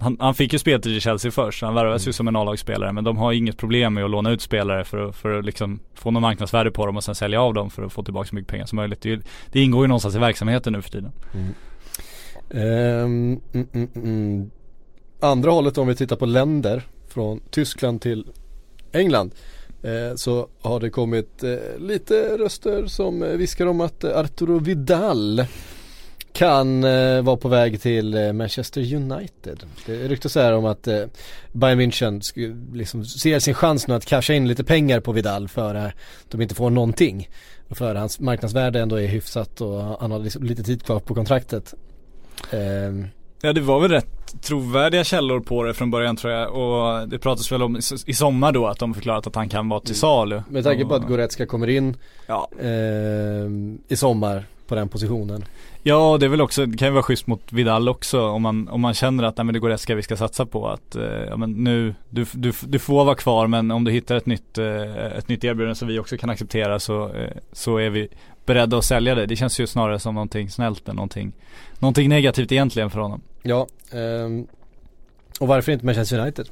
han, 0.01 0.17
han 0.19 0.35
fick 0.35 0.53
ju 0.53 0.59
speltid 0.59 0.97
i 0.97 0.99
Chelsea 0.99 1.31
först, 1.31 1.61
han 1.61 1.73
värvades 1.73 2.07
ju 2.07 2.13
som 2.13 2.27
en 2.27 2.35
A-lagsspelare 2.35 2.93
men 2.93 3.03
de 3.03 3.17
har 3.17 3.33
inget 3.33 3.57
problem 3.57 3.93
med 3.93 4.03
att 4.03 4.11
låna 4.11 4.31
ut 4.31 4.41
spelare 4.41 4.83
för 4.83 5.07
att, 5.09 5.15
för 5.15 5.39
att 5.39 5.45
liksom 5.45 5.79
få 5.93 6.11
någon 6.11 6.21
marknadsvärde 6.21 6.71
på 6.71 6.85
dem 6.85 6.97
och 6.97 7.03
sen 7.03 7.15
sälja 7.15 7.41
av 7.41 7.53
dem 7.53 7.69
för 7.69 7.83
att 7.83 7.93
få 7.93 8.03
tillbaka 8.03 8.27
så 8.27 8.35
mycket 8.35 8.51
pengar 8.51 8.65
som 8.65 8.75
möjligt. 8.75 9.01
Det, 9.01 9.21
det 9.51 9.61
ingår 9.61 9.83
ju 9.83 9.87
någonstans 9.87 10.15
i 10.15 10.19
verksamheten 10.19 10.73
nu 10.73 10.81
för 10.81 10.89
tiden. 10.89 11.11
Mm, 12.53 13.39
mm, 13.53 13.87
mm. 13.95 14.51
Andra 15.19 15.51
hållet 15.51 15.77
om 15.77 15.87
vi 15.87 15.95
tittar 15.95 16.15
på 16.15 16.25
länder 16.25 16.83
från 17.07 17.39
Tyskland 17.49 18.01
till 18.01 18.27
England 18.91 19.31
eh, 19.83 20.15
så 20.15 20.47
har 20.61 20.79
det 20.79 20.89
kommit 20.89 21.43
eh, 21.43 21.79
lite 21.79 22.37
röster 22.37 22.85
som 22.85 23.37
viskar 23.37 23.65
om 23.65 23.81
att 23.81 24.03
Arturo 24.03 24.59
Vidal 24.59 25.45
kan 26.34 26.84
eh, 26.84 27.22
vara 27.22 27.38
på 27.38 27.48
väg 27.48 27.82
till 27.82 28.13
eh, 28.13 28.34
Manchester 28.34 28.96
United. 28.96 29.60
Det 29.86 30.08
ryktas 30.08 30.36
här 30.36 30.54
om 30.54 30.65
att 30.65 30.88
eh, 30.88 31.04
Bayern 31.52 31.80
München 31.82 32.22
liksom 32.74 33.06
ser 33.06 33.39
sin 33.39 33.54
chans 33.54 33.88
nu 33.88 33.94
att 33.94 34.06
casha 34.06 34.34
in 34.34 34.48
lite 34.48 34.63
pengar 34.63 35.00
på 35.00 35.12
Vidal 35.12 35.48
för 35.48 35.76
att 35.76 35.94
de 36.30 36.41
inte 36.41 36.56
får 36.56 36.70
någonting. 36.70 37.30
För 37.70 37.96
hans 37.96 38.20
marknadsvärde 38.20 38.80
ändå 38.80 38.96
är 38.96 39.08
hyfsat 39.08 39.62
och 39.62 39.82
han 40.02 40.12
har 40.12 40.20
liksom 40.20 40.44
lite 40.44 40.63
tid 40.63 40.84
kvar 40.84 41.00
på 41.00 41.15
kontraktet. 41.15 41.74
Ehm, 42.52 43.08
Ja 43.44 43.54
det 43.54 43.62
var 43.62 43.80
väl 43.80 43.91
rätt 43.91 44.41
trovärdiga 44.41 45.04
källor 45.04 45.39
på 45.39 45.63
det 45.63 45.74
från 45.74 45.91
början 45.91 46.15
tror 46.15 46.34
jag 46.34 46.54
och 46.56 47.10
det 47.10 47.20
pratas 47.20 47.52
väl 47.52 47.63
om 47.63 47.78
i, 48.06 48.13
sommar 48.13 48.52
då 48.52 48.67
att 48.67 48.80
de 48.80 48.94
förklarat 48.94 49.28
att 49.28 49.36
han 49.36 49.50
kan 49.50 49.70
vara 49.70 49.80
till 49.80 49.96
salu. 49.96 50.41
med 50.50 50.63
tanke 50.63 50.86
på 50.86 50.96
att 50.96 51.08
Goretzka 51.08 51.46
kommer 51.46 51.70
in 51.70 51.96
Ja. 52.28 52.50
ehm, 52.62 53.80
i 53.88 53.96
sommar 53.96 54.46
på 54.67 54.76
den 54.76 54.89
positionen. 54.89 55.46
Ja, 55.84 56.17
det 56.20 56.26
är 56.26 56.30
väl 56.30 56.41
också, 56.41 56.65
det 56.65 56.78
kan 56.78 56.88
ju 56.88 56.91
vara 56.91 57.04
schysst 57.04 57.28
mot 57.28 57.54
Vidal 57.54 57.89
också 57.89 58.28
om 58.28 58.41
man, 58.41 58.67
om 58.67 58.82
man 58.82 58.94
känner 58.94 59.24
att 59.24 59.38
nej, 59.38 59.46
men 59.46 59.54
det 59.54 59.60
går 59.60 59.70
rätt 59.70 59.82
ska 59.82 59.96
vi 59.96 60.02
ska 60.02 60.17
satsa 60.17 60.46
på 60.46 60.67
att 60.67 60.96
eh, 60.96 61.04
ja, 61.04 61.38
men 61.38 61.52
nu, 61.52 61.96
du, 62.10 62.26
du, 62.34 62.54
du 62.62 62.80
får 62.80 63.06
vara 63.06 63.15
kvar 63.15 63.48
men 63.48 63.72
om 63.72 63.84
du 63.84 63.91
hittar 63.91 64.15
ett 64.15 64.26
nytt, 64.26 64.58
eh, 64.58 65.06
ett 65.17 65.28
nytt 65.28 65.44
erbjudande 65.44 65.76
som 65.76 65.88
vi 65.88 66.00
också 66.00 66.17
kan 66.17 66.30
acceptera 66.30 66.80
så, 66.80 67.13
eh, 67.13 67.32
så 67.52 67.78
är 67.78 67.89
vi 67.89 68.08
beredda 68.46 68.78
att 68.78 68.86
sälja 68.86 69.15
det. 69.15 69.26
Det 69.26 69.36
känns 69.36 69.60
ju 69.60 69.67
snarare 69.67 70.00
som 70.00 70.15
någonting 70.15 70.50
snällt 70.50 70.89
än 70.89 70.96
någonting, 70.96 71.32
någonting 71.80 72.10
negativt 72.10 72.52
egentligen 72.52 72.89
för 72.89 73.00
honom. 73.00 73.22
Ja, 73.44 73.67
ehm, 73.91 74.48
och 75.39 75.48
varför 75.48 75.72
inte 75.72 75.86
Manchester 75.86 76.20
United? 76.20 76.48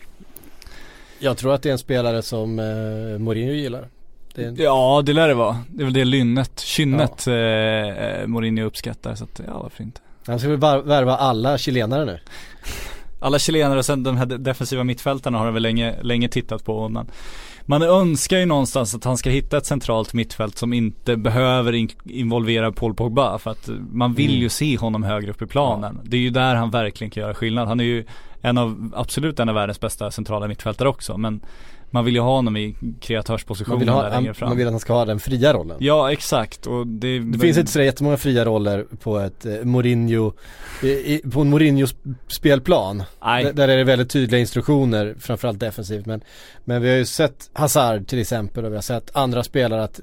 Jag 1.19 1.37
tror 1.37 1.53
att 1.53 1.63
det 1.63 1.69
är 1.69 1.73
en 1.73 1.79
spelare 1.79 2.21
som 2.21 2.59
eh, 2.59 3.19
Mourinho 3.19 3.53
gillar. 3.53 3.87
Det 4.35 4.43
en, 4.43 4.55
Ja, 4.55 5.01
det 5.05 5.13
lär 5.13 5.27
det 5.27 5.33
vara. 5.33 5.57
Det 5.69 5.83
är 5.83 5.85
väl 5.85 5.93
det 5.93 6.05
lynnet, 6.05 6.59
kynnet 6.59 7.27
eh, 7.27 7.33
eh, 7.33 8.27
Mourinho 8.27 8.65
uppskattar 8.65 9.15
så 9.15 9.23
att 9.23 9.41
ja, 9.47 9.59
varför 9.63 9.83
inte. 9.83 10.01
Han 10.27 10.39
ska 10.39 10.49
väl 10.49 10.83
värva 10.83 11.15
alla 11.17 11.57
chilenare 11.57 12.05
nu. 12.05 12.19
alla 13.19 13.39
chilenare 13.39 13.79
och 13.79 13.85
sen 13.85 14.03
de 14.03 14.17
här 14.17 14.25
defensiva 14.25 14.83
mittfältarna 14.83 15.37
har 15.37 15.45
jag 15.45 15.53
väl 15.53 15.63
länge, 15.63 15.95
länge 16.01 16.29
tittat 16.29 16.65
på. 16.65 16.77
Och 16.77 16.91
man, 17.65 17.81
önskar 17.81 18.37
ju 18.37 18.45
någonstans 18.45 18.95
att 18.95 19.03
han 19.03 19.17
ska 19.17 19.29
hitta 19.29 19.57
ett 19.57 19.65
centralt 19.65 20.13
mittfält 20.13 20.57
som 20.57 20.73
inte 20.73 21.17
behöver 21.17 21.73
in, 21.73 21.89
involvera 22.03 22.71
Paul 22.71 22.93
Pogba 22.93 23.37
för 23.37 23.51
att 23.51 23.69
man 23.91 24.13
vill 24.13 24.29
Mm. 24.29 24.41
ju 24.41 24.49
se 24.49 24.77
honom 24.77 25.03
högre 25.03 25.31
upp 25.31 25.41
i 25.41 25.45
planen. 25.45 25.99
Det 26.03 26.17
är 26.17 26.21
ju 26.21 26.29
där 26.29 26.55
han 26.55 26.71
verkligen 26.71 27.11
kan 27.11 27.21
göra 27.23 27.33
skillnad. 27.33 27.67
Han 27.67 27.79
är 27.79 27.83
ju 27.83 28.05
en 28.41 28.57
av, 28.57 28.91
absolut 28.95 29.39
en 29.39 29.49
av 29.49 29.55
världens 29.55 29.79
bästa 29.79 30.11
centrala 30.11 30.47
mittfältare 30.47 30.89
också 30.89 31.17
men 31.17 31.41
man 31.91 32.05
vill 32.05 32.13
ju 32.15 32.21
ha 32.21 32.35
honom 32.35 32.57
i 32.57 32.75
kreatörspositionen 33.01 33.89
ha, 33.89 34.03
där 34.03 34.09
längre 34.09 34.33
fram. 34.33 34.49
man 34.49 34.57
vill 34.57 34.67
att 34.67 34.73
han 34.73 34.79
ska 34.79 34.93
ha 34.93 35.05
den 35.05 35.19
fria 35.19 35.53
rollen. 35.53 35.77
Ja 35.79 36.11
exakt 36.11 36.67
och 36.67 36.87
det, 36.87 37.19
Det 37.19 37.39
finns 37.39 37.57
inte 37.57 37.71
så 37.71 37.81
jättemånga 37.81 38.17
fria 38.17 38.45
roller 38.45 38.85
på 39.03 39.19
ett 39.19 39.45
eh, 39.45 39.53
Mourinho, 39.63 40.33
i, 40.83 41.21
på 41.31 41.41
en 41.41 41.49
Mourinho 41.49 41.85
sp- 41.85 42.15
spelplan. 42.27 43.03
Där, 43.21 43.53
där 43.53 43.67
är 43.67 43.77
det 43.77 43.83
väldigt 43.83 44.09
tydliga 44.09 44.39
instruktioner, 44.41 45.15
framförallt 45.19 45.59
defensivt. 45.59 46.05
Men, 46.05 46.21
men 46.65 46.81
vi 46.81 46.89
har 46.89 46.97
ju 46.97 47.05
sett 47.05 47.49
Hazard 47.53 48.07
till 48.07 48.19
exempel 48.19 48.65
och 48.65 48.71
vi 48.71 48.75
har 48.75 48.81
sett 48.81 49.15
andra 49.15 49.43
spelare 49.43 49.83
att 49.83 49.99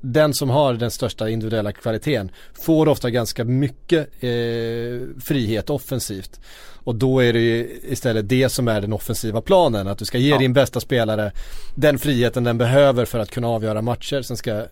den 0.00 0.34
som 0.34 0.50
har 0.50 0.74
den 0.74 0.90
största 0.90 1.28
individuella 1.30 1.72
kvaliteten 1.72 2.30
får 2.64 2.88
ofta 2.88 3.10
ganska 3.10 3.44
mycket 3.44 4.08
eh, 4.20 5.20
frihet 5.24 5.70
offensivt. 5.70 6.40
Och 6.82 6.94
då 6.94 7.20
är 7.20 7.32
det 7.32 7.40
ju 7.40 7.80
istället 7.88 8.28
det 8.28 8.48
som 8.48 8.68
är 8.68 8.80
den 8.80 8.92
offensiva 8.92 9.40
planen. 9.40 9.88
Att 9.88 9.98
du 9.98 10.04
ska 10.04 10.18
ge 10.18 10.30
Ja. 10.30 10.38
din 10.38 10.52
bästa 10.52 10.80
spelare 10.80 11.32
den 11.74 11.98
friheten 11.98 12.44
den 12.44 12.58
behöver 12.58 13.04
för 13.04 13.18
att 13.18 13.30
kunna 13.30 13.48
avgöra 13.48 13.82
matcher. 13.82 14.22
Sen 14.22 14.36
ska, 14.36 14.64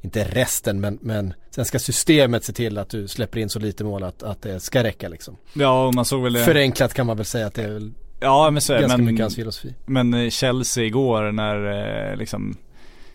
inte 0.00 0.24
resten 0.24 0.80
men, 0.80 0.98
men 1.02 1.34
sen 1.50 1.64
ska 1.64 1.78
systemet 1.78 2.44
se 2.44 2.52
till 2.52 2.78
att 2.78 2.88
du 2.88 3.08
släpper 3.08 3.40
in 3.40 3.48
så 3.48 3.58
lite 3.58 3.84
mål 3.84 4.02
att, 4.02 4.22
att 4.22 4.42
det 4.42 4.60
ska 4.60 4.82
räcka 4.84 5.08
liksom. 5.08 5.36
Ja 5.54 5.90
man 5.94 6.04
såg 6.04 6.22
väl 6.22 6.32
det. 6.32 6.44
Förenklat 6.44 6.94
kan 6.94 7.06
man 7.06 7.16
väl 7.16 7.26
säga 7.26 7.46
att 7.46 7.54
det 7.54 7.62
är 7.62 7.90
Ja 8.20 8.50
men 8.50 8.62
så 8.62 8.72
är 8.72 8.80
ganska 8.80 8.96
men, 8.96 9.06
mycket 9.06 9.20
hans 9.24 9.34
filosofi. 9.36 9.74
men 9.86 10.14
eh, 10.14 10.30
Chelsea 10.30 10.84
igår 10.84 11.32
när 11.32 12.10
eh, 12.10 12.16
liksom 12.16 12.56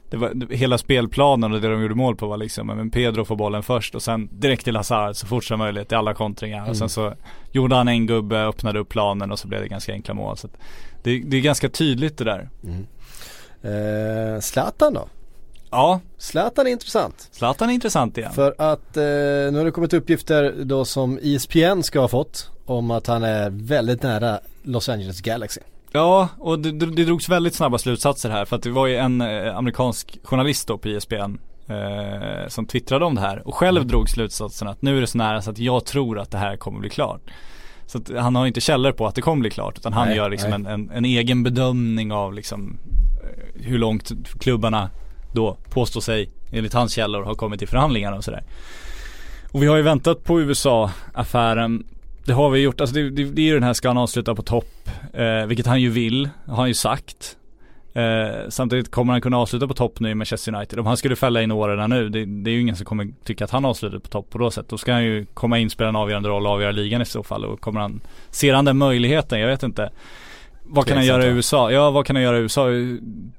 det 0.10 0.18
var, 0.18 0.54
hela 0.54 0.78
spelplanen 0.78 1.54
och 1.54 1.62
det 1.62 1.68
de 1.70 1.82
gjorde 1.82 1.96
mål 1.96 2.16
på 2.16 2.28
var 2.28 2.38
liksom, 2.38 2.68
men 2.68 2.90
Pedro 2.92 3.26
får 3.26 3.36
bollen 3.36 3.64
först 3.64 3.96
och 3.96 4.02
sen 4.02 4.30
direkt 4.32 4.64
till 4.64 4.76
Hazard 4.76 5.16
så 5.16 5.28
fort 5.28 5.44
som 5.44 5.60
möjligt 5.60 5.92
i 5.92 5.96
alla 5.96 6.14
kontringar 6.14 6.58
Mm. 6.58 6.70
och 6.70 6.78
sen 6.78 6.90
så 6.90 7.14
gjorde 7.52 7.76
han 7.76 7.88
en 7.88 8.08
gubbe, 8.08 8.38
öppnade 8.46 8.80
upp 8.80 8.90
planen 8.90 9.32
och 9.32 9.40
så 9.40 9.48
blev 9.48 9.62
det 9.62 9.68
ganska 9.68 9.94
enkla 9.94 10.14
mål. 10.14 10.38
Så 10.38 10.48
det, 11.04 11.20
det 11.20 11.38
är 11.38 11.42
ganska 11.42 11.70
tydligt 11.70 12.18
det 12.18 12.24
där. 12.24 12.50
Eh, 13.62 14.40
Zlatan 14.42 14.94
då? 14.94 15.08
Ja, 15.72 16.00
Zlatan 16.18 16.68
är 16.68 16.72
intressant. 16.72 17.30
Zlatan 17.32 17.70
är 17.70 17.74
intressant 17.74 18.18
igen. 18.18 18.32
För 18.34 18.56
att 18.58 18.98
eh, 18.98 19.04
nu 19.04 19.54
har 19.58 19.66
det 19.66 19.72
kommit 19.72 19.94
uppgifter 19.94 20.54
då 20.64 20.86
som 20.86 21.18
E 21.22 21.36
ESPN 21.36 21.82
ska 21.84 22.00
ha 22.00 22.08
fått 22.08 22.52
om 22.66 22.92
att 22.92 23.08
han 23.08 23.24
är 23.24 23.50
väldigt 23.50 24.04
nära 24.04 24.40
Los 24.64 24.90
Angeles 24.90 25.22
Galaxy. 25.22 25.62
Ja, 25.92 26.30
och 26.38 26.60
det, 26.60 26.72
det, 26.72 27.06
drogs 27.06 27.30
väldigt 27.30 27.56
snabba 27.56 27.78
slutsatser 27.78 28.30
här 28.30 28.46
för 28.46 28.56
att 28.56 28.64
det 28.64 28.70
var 28.70 28.88
ju 28.88 28.96
en 28.96 29.22
eh, 29.22 29.58
amerikansk 29.58 30.20
journalist 30.24 30.68
då 30.68 30.78
på 30.78 30.88
ISBN 30.88 31.38
eh, 31.68 32.48
som 32.48 32.66
twittrade 32.66 33.06
om 33.06 33.16
det 33.16 33.22
här 33.22 33.48
och 33.48 33.56
själv 33.56 33.88
drog 33.88 34.10
slutsatsen 34.10 34.68
att 34.68 34.82
nu 34.82 34.98
är 34.98 35.02
det 35.02 35.08
så 35.08 35.18
nära 35.18 35.42
så 35.42 35.52
att 35.52 35.60
jag 35.60 35.86
tror 35.86 36.20
att 36.20 36.32
det 36.32 36.38
här 36.38 36.58
kommer 36.58 36.80
bli 36.80 36.90
klart. 36.90 37.22
Så 37.86 37.98
att 37.98 38.12
han 38.18 38.36
har 38.36 38.48
inte 38.48 38.62
källor 38.62 38.92
på 38.92 39.08
att 39.08 39.16
det 39.16 39.22
kommer 39.22 39.42
bli 39.42 39.50
klart 39.50 39.78
utan 39.78 39.94
han 39.94 40.08
Nej, 40.08 40.18
gör 40.18 40.30
liksom 40.30 40.54
en, 40.54 40.66
en, 40.66 40.90
en 40.90 41.06
egen 41.06 41.44
bedömning 41.44 42.12
av 42.12 42.34
liksom 42.34 42.78
eh, 43.24 43.64
hur 43.64 43.78
långt 43.78 44.12
klubbarna 44.40 44.90
då 45.34 45.58
påstår 45.70 46.02
sig 46.02 46.30
enligt 46.52 46.74
hans 46.74 46.94
källor 46.94 47.24
har 47.24 47.36
kommit 47.36 47.62
i 47.62 47.68
förhandlingarna 47.68 48.18
och 48.18 48.24
sådär. 48.24 48.44
Och 49.52 49.64
vi 49.64 49.68
har 49.68 49.78
ju 49.78 49.84
väntat 49.84 50.24
på 50.24 50.42
USA-affären 50.42 51.84
det 52.28 52.34
har 52.34 52.50
vi 52.50 52.60
gjort, 52.60 52.82
alltså 52.82 52.96
det, 52.96 53.10
det, 53.10 53.24
det 53.24 53.42
är 53.42 53.46
ju 53.46 53.54
den 53.54 53.64
här 53.64 53.74
ska 53.74 53.88
han 53.88 53.98
avsluta 53.98 54.36
på 54.36 54.42
topp, 54.42 54.90
eh, 55.14 55.46
vilket 55.46 55.66
han 55.66 55.82
ju 55.82 55.90
vill, 55.90 56.30
har 56.46 56.56
han 56.56 56.68
ju 56.68 56.74
sagt. 56.74 57.38
Eh, 57.94 58.50
samtidigt 58.50 58.92
kommer 58.92 59.14
han 59.14 59.22
kunna 59.22 59.38
avsluta 59.38 59.68
på 59.68 59.74
topp 59.74 60.00
nu 60.00 60.10
i 60.10 60.16
Manchester 60.16 60.56
United. 60.56 60.80
Om 60.80 60.86
han 60.86 60.98
skulle 60.98 61.16
fälla 61.16 61.42
in 61.42 61.52
åren 61.52 61.90
nu, 61.90 62.10
det, 62.10 62.26
det 62.26 62.50
är 62.50 62.54
ju 62.54 62.62
ingen 62.62 62.76
som 62.76 62.86
kommer 62.86 63.14
tycka 63.24 63.44
att 63.44 63.52
han 63.52 63.66
avslutar 63.66 64.00
på 64.00 64.08
topp 64.08 64.30
på 64.30 64.38
då 64.38 64.52
sätt. 64.52 64.70
Då 64.70 64.78
ska 64.78 64.94
han 64.94 65.04
ju 65.04 65.26
komma 65.26 65.60
in, 65.60 65.70
spela 65.70 65.90
en 65.90 65.96
avgörande 65.96 66.30
roll 66.30 66.46
och 66.46 66.52
avgöra 66.52 66.72
ligan 66.72 67.02
i 67.02 67.06
så 67.06 67.24
fall. 67.24 67.46
Och 67.46 67.60
kommer 67.60 67.82
han, 67.82 68.02
ser 68.30 68.54
han 68.54 68.66
den 68.66 68.78
möjligheten? 68.78 69.40
Jag 69.40 69.48
vet 69.48 69.64
inte. 69.64 69.90
Vad 70.64 70.86
kan 70.86 70.98
han 70.98 71.06
göra 71.06 71.26
i? 71.26 71.30
USA? 71.30 71.72
Ja, 71.72 71.92
vad 71.92 72.06
kan 72.06 72.16
han 72.16 72.24
göra 72.24 72.38
i 72.38 72.42
USA? 72.42 72.68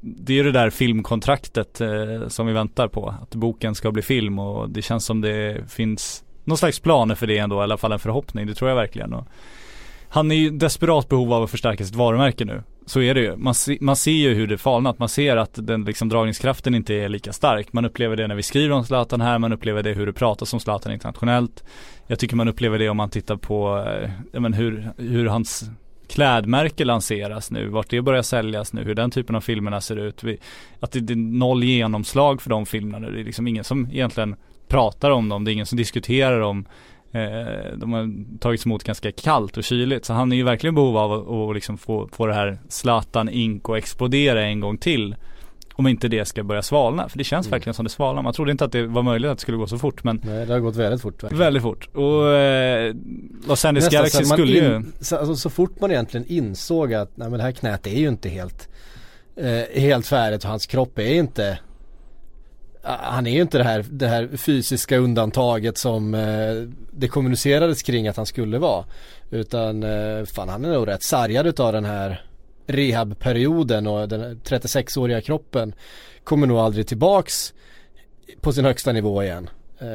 Det 0.01 0.33
är 0.33 0.37
ju 0.37 0.43
det 0.43 0.53
där 0.53 0.71
filmkontraktet 0.71 1.81
eh, 1.81 2.29
som 2.29 2.47
vi 2.47 2.53
väntar 2.53 2.89
på. 2.89 3.15
Att 3.23 3.35
boken 3.35 3.75
ska 3.75 3.93
bli 3.93 4.03
film 4.03 4.39
och 4.39 4.71
det 4.71 4.83
känns 4.83 5.05
som 5.05 5.21
det 5.21 5.71
finns 5.71 6.25
någon 6.49 6.59
slags 6.59 6.81
planer 6.81 7.15
för 7.15 7.27
det 7.27 7.39
ändå, 7.39 7.61
i 7.61 7.63
alla 7.63 7.77
fall 7.77 7.93
en 7.93 7.99
förhoppning. 7.99 8.47
Det 8.47 8.55
tror 8.55 8.71
jag 8.71 8.77
verkligen. 8.77 9.13
Och 9.13 9.27
han 10.09 10.31
är 10.31 10.37
ju 10.37 10.51
desperat 10.51 11.09
behov 11.09 11.33
av 11.33 11.43
att 11.43 11.51
förstärka 11.51 11.85
sitt 11.85 11.95
varumärke 11.95 12.45
nu. 12.45 12.63
Så 12.87 13.01
är 13.01 13.15
det 13.15 13.21
ju. 13.21 13.37
Man, 13.37 13.55
se, 13.55 13.79
man 13.81 13.97
ser 13.97 14.11
ju 14.11 14.35
hur 14.35 14.47
det 14.47 14.59
falnat. 14.59 14.99
Man 14.99 15.09
ser 15.09 15.37
att 15.37 15.67
den 15.67 15.85
liksom 15.85 16.09
dragningskraften 16.09 16.75
inte 16.75 16.95
är 16.95 17.09
lika 17.09 17.33
stark. 17.33 17.73
Man 17.73 17.85
upplever 17.85 18.17
det 18.17 18.27
när 18.27 18.35
vi 18.35 18.43
skriver 18.43 18.75
om 18.75 18.85
Zlatan 18.85 19.21
här. 19.21 19.39
Man 19.39 19.53
upplever 19.53 19.83
det 19.83 19.93
hur 19.93 20.07
det 20.07 20.13
pratas 20.13 20.55
om 20.55 20.61
Zlatan 20.61 20.93
internationellt. 20.93 21.65
Jag 22.07 22.19
tycker 22.19 22.37
man 22.37 22.49
upplever 22.49 22.79
det 22.79 22.89
om 22.89 22.97
man 22.97 23.11
tittar 23.11 23.37
på 23.37 23.85
eh, 23.87 24.11
ja, 24.33 24.41
men 24.41 24.53
hur, 24.53 24.91
hur 24.97 25.27
hans 25.27 25.71
klädmärke 26.09 26.85
lanseras 26.85 27.51
nu, 27.51 27.69
vart 27.69 27.91
det 27.91 28.03
börjar 28.03 28.23
säljas 28.23 28.73
nu, 28.73 28.85
hur 28.85 28.95
den 28.95 29.11
typen 29.11 29.37
av 29.37 29.41
filmerna 29.41 29.81
ser 29.81 29.97
ut. 29.97 30.25
Vi, 30.25 30.39
att 30.81 30.93
det, 30.93 31.01
det 31.01 31.13
är 31.13 31.17
noll 31.17 31.65
genomslag 31.65 32.43
för 32.43 32.51
de 32.51 32.67
filmerna 32.67 33.07
nu. 33.07 33.15
Det 33.15 33.21
är 33.21 33.25
liksom 33.25 33.49
ingen 33.49 33.65
som 33.65 33.89
egentligen 33.91 34.37
pratar 34.69 35.11
om 35.11 35.29
dem, 35.29 35.45
det 35.45 35.51
är 35.51 35.53
ingen 35.53 35.67
som 35.67 35.79
diskuterar 35.79 36.41
dem. 36.41 36.67
Eh, 37.13 37.77
de 37.77 37.93
har 37.93 38.39
tagits 38.39 38.67
emot 38.67 38.85
ganska 38.85 39.13
kallt 39.13 39.57
och 39.57 39.65
kyligt 39.65 40.05
så 40.05 40.13
han 40.13 40.33
är 40.33 40.37
ju 40.37 40.43
verkligen 40.43 40.75
i 40.75 40.77
behov 40.77 40.97
av 40.97 41.49
att, 41.51 41.55
liksom 41.55 41.79
få, 41.79 42.09
få 42.13 42.27
det 42.27 42.35
här 42.35 42.59
Zlatan 42.69 43.29
Ink 43.29 43.69
och 43.69 43.79
explodera 43.79 44.43
en 44.45 44.61
gång 44.61 44.79
till. 44.79 45.17
Om 45.75 45.87
inte 45.87 46.09
det 46.09 46.25
ska 46.25 46.43
börja 46.43 46.63
svalna, 46.63 47.09
för 47.09 47.19
det 47.19 47.25
känns 47.25 47.47
Mm. 47.47 47.51
verkligen 47.57 47.75
som 47.75 47.85
det 47.85 47.91
svalnar. 47.91 48.23
Man 48.23 48.33
trodde 48.33 48.51
inte 48.51 48.65
att 48.65 48.73
det 48.73 48.87
var 48.87 49.03
möjligt 49.03 49.31
att 49.31 49.39
det 49.39 49.43
skulle 49.43 49.59
gå 49.59 49.67
så 49.67 49.79
fort 49.79 50.05
men 50.05 50.21
Nej 50.25 50.47
det 50.47 50.53
har 50.53 50.61
gått 50.61 50.77
väldigt 50.77 51.03
fort 51.03 51.23
verkligen. 51.23 51.39
väldigt 51.39 51.63
fort. 51.63 51.89
Och 51.95 52.29
eh, 52.33 52.95
Los 53.49 53.65
Angeles 53.65 53.89
Galaxy 53.89 54.25
skulle 54.25 54.53
ju 54.53 54.77
in, 54.77 54.93
så, 55.01 55.17
alltså, 55.17 55.37
så 55.37 55.51
fort 55.51 55.81
man 55.81 55.91
egentligen 55.91 56.27
insåg 56.27 56.95
att 56.95 57.17
nej, 57.17 57.29
men 57.31 57.39
det 57.39 57.45
här 57.45 57.53
knät 57.53 57.87
är 57.87 57.91
ju 57.99 58.09
inte 58.09 58.29
helt 58.29 58.69
eh, 59.37 59.81
helt 59.81 60.07
färdigt 60.07 60.45
och 60.45 60.51
hans 60.51 60.67
kropp 60.67 60.99
är 60.99 61.15
inte 61.15 61.59
han 62.83 63.27
är 63.27 63.31
ju 63.31 63.43
inte 63.43 63.59
det 63.59 63.65
här, 63.65 63.85
det 63.91 64.09
här 64.09 64.37
fysiska 64.37 64.97
undantaget 64.97 65.79
som 65.79 66.15
eh, 66.15 66.55
det 66.91 67.09
kommunicerades 67.09 67.83
kring 67.83 68.09
att 68.09 68.17
han 68.17 68.27
skulle 68.27 68.59
vara. 68.59 68.85
Utan 69.31 69.83
eh, 69.83 70.25
fan 70.25 70.49
han 70.49 70.65
är 70.65 70.73
nog 70.73 70.89
rätt 70.89 71.03
sargad 71.03 71.47
utav 71.47 71.73
den 71.73 71.85
här 71.85 72.25
rehabperioden 72.67 73.87
och 73.87 74.09
den 74.09 74.41
36-åriga 74.41 75.21
kroppen 75.21 75.75
kommer 76.25 76.47
nog 76.47 76.59
aldrig 76.59 76.87
tillbaks 76.87 77.55
på 78.41 78.53
sin 78.53 78.65
högsta 78.65 78.93
nivå 78.93 79.23
igen. 79.23 79.51
Eh, 79.79 79.87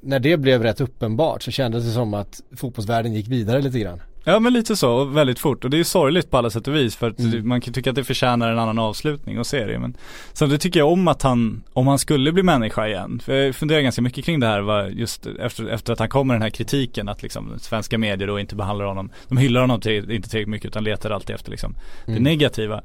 när 0.00 0.18
det 0.18 0.36
blev 0.36 0.62
rätt 0.62 0.80
uppenbart 0.80 1.42
så 1.42 1.50
kändes 1.50 1.84
det 1.84 1.90
som 1.90 2.14
att 2.14 2.40
fotbollsvärlden 2.56 3.12
gick 3.12 3.28
vidare 3.28 3.62
lite 3.62 3.78
grann. 3.78 4.00
Ja 4.24 4.40
men 4.40 4.52
lite 4.52 4.76
så, 4.76 5.04
väldigt 5.04 5.38
fort. 5.38 5.64
Och 5.64 5.70
det 5.70 5.76
är 5.76 5.78
ju 5.78 5.84
sorgligt 5.84 6.30
på 6.30 6.38
alla 6.38 6.50
sätt 6.50 6.68
och 6.68 6.74
vis 6.74 6.96
för 6.96 7.10
att 7.10 7.18
Mm. 7.18 7.48
man 7.48 7.60
kan 7.60 7.74
tycka 7.74 7.90
att 7.90 7.96
det 7.96 8.04
förtjänar 8.04 8.52
en 8.52 8.58
annan 8.58 8.78
avslutning 8.78 9.38
och 9.38 9.46
se 9.46 9.64
det. 9.66 9.78
Men 9.78 9.96
samtidigt 10.32 10.62
tycker 10.62 10.80
jag 10.80 10.92
om 10.92 11.08
att 11.08 11.22
han, 11.22 11.62
om 11.72 11.86
han 11.86 11.98
skulle 11.98 12.32
bli 12.32 12.42
människa 12.42 12.86
igen. 12.88 13.20
För 13.24 13.32
jag 13.34 13.54
funderar 13.56 13.80
ganska 13.80 14.02
mycket 14.02 14.24
kring 14.24 14.40
det 14.40 14.46
här 14.46 14.60
var 14.60 14.84
just 14.84 15.26
efter, 15.26 15.68
efter 15.68 15.92
att 15.92 15.98
han 15.98 16.08
kom 16.08 16.26
med 16.26 16.34
den 16.34 16.42
här 16.42 16.50
kritiken 16.50 17.08
att 17.08 17.22
liksom 17.22 17.52
svenska 17.60 17.98
medier 17.98 18.28
då 18.28 18.40
inte 18.40 18.54
behandlar 18.56 18.86
honom, 18.86 19.10
de 19.28 19.38
hyllar 19.38 19.60
honom 19.60 19.80
till, 19.80 20.10
inte 20.10 20.28
tillräckligt 20.28 20.48
mycket 20.48 20.66
utan 20.68 20.84
letar 20.84 21.10
alltid 21.10 21.34
efter 21.36 21.50
liksom 21.50 21.74
det 22.06 22.12
Mm. 22.12 22.22
negativa. 22.22 22.82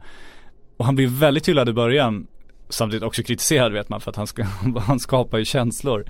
Och 0.77 0.85
han 0.85 0.95
blir 0.95 1.07
väldigt 1.07 1.47
hyllad 1.47 1.69
i 1.69 1.73
början 1.73 2.27
Samtidigt 2.69 3.03
också 3.03 3.23
kritiserad 3.23 3.73
vet 3.73 3.89
man 3.89 4.01
för 4.01 4.09
att 4.11 4.15
han, 4.15 4.27
ska, 4.27 4.43
han 4.87 4.99
skapar 4.99 5.37
ju 5.37 5.45
känslor 5.45 6.05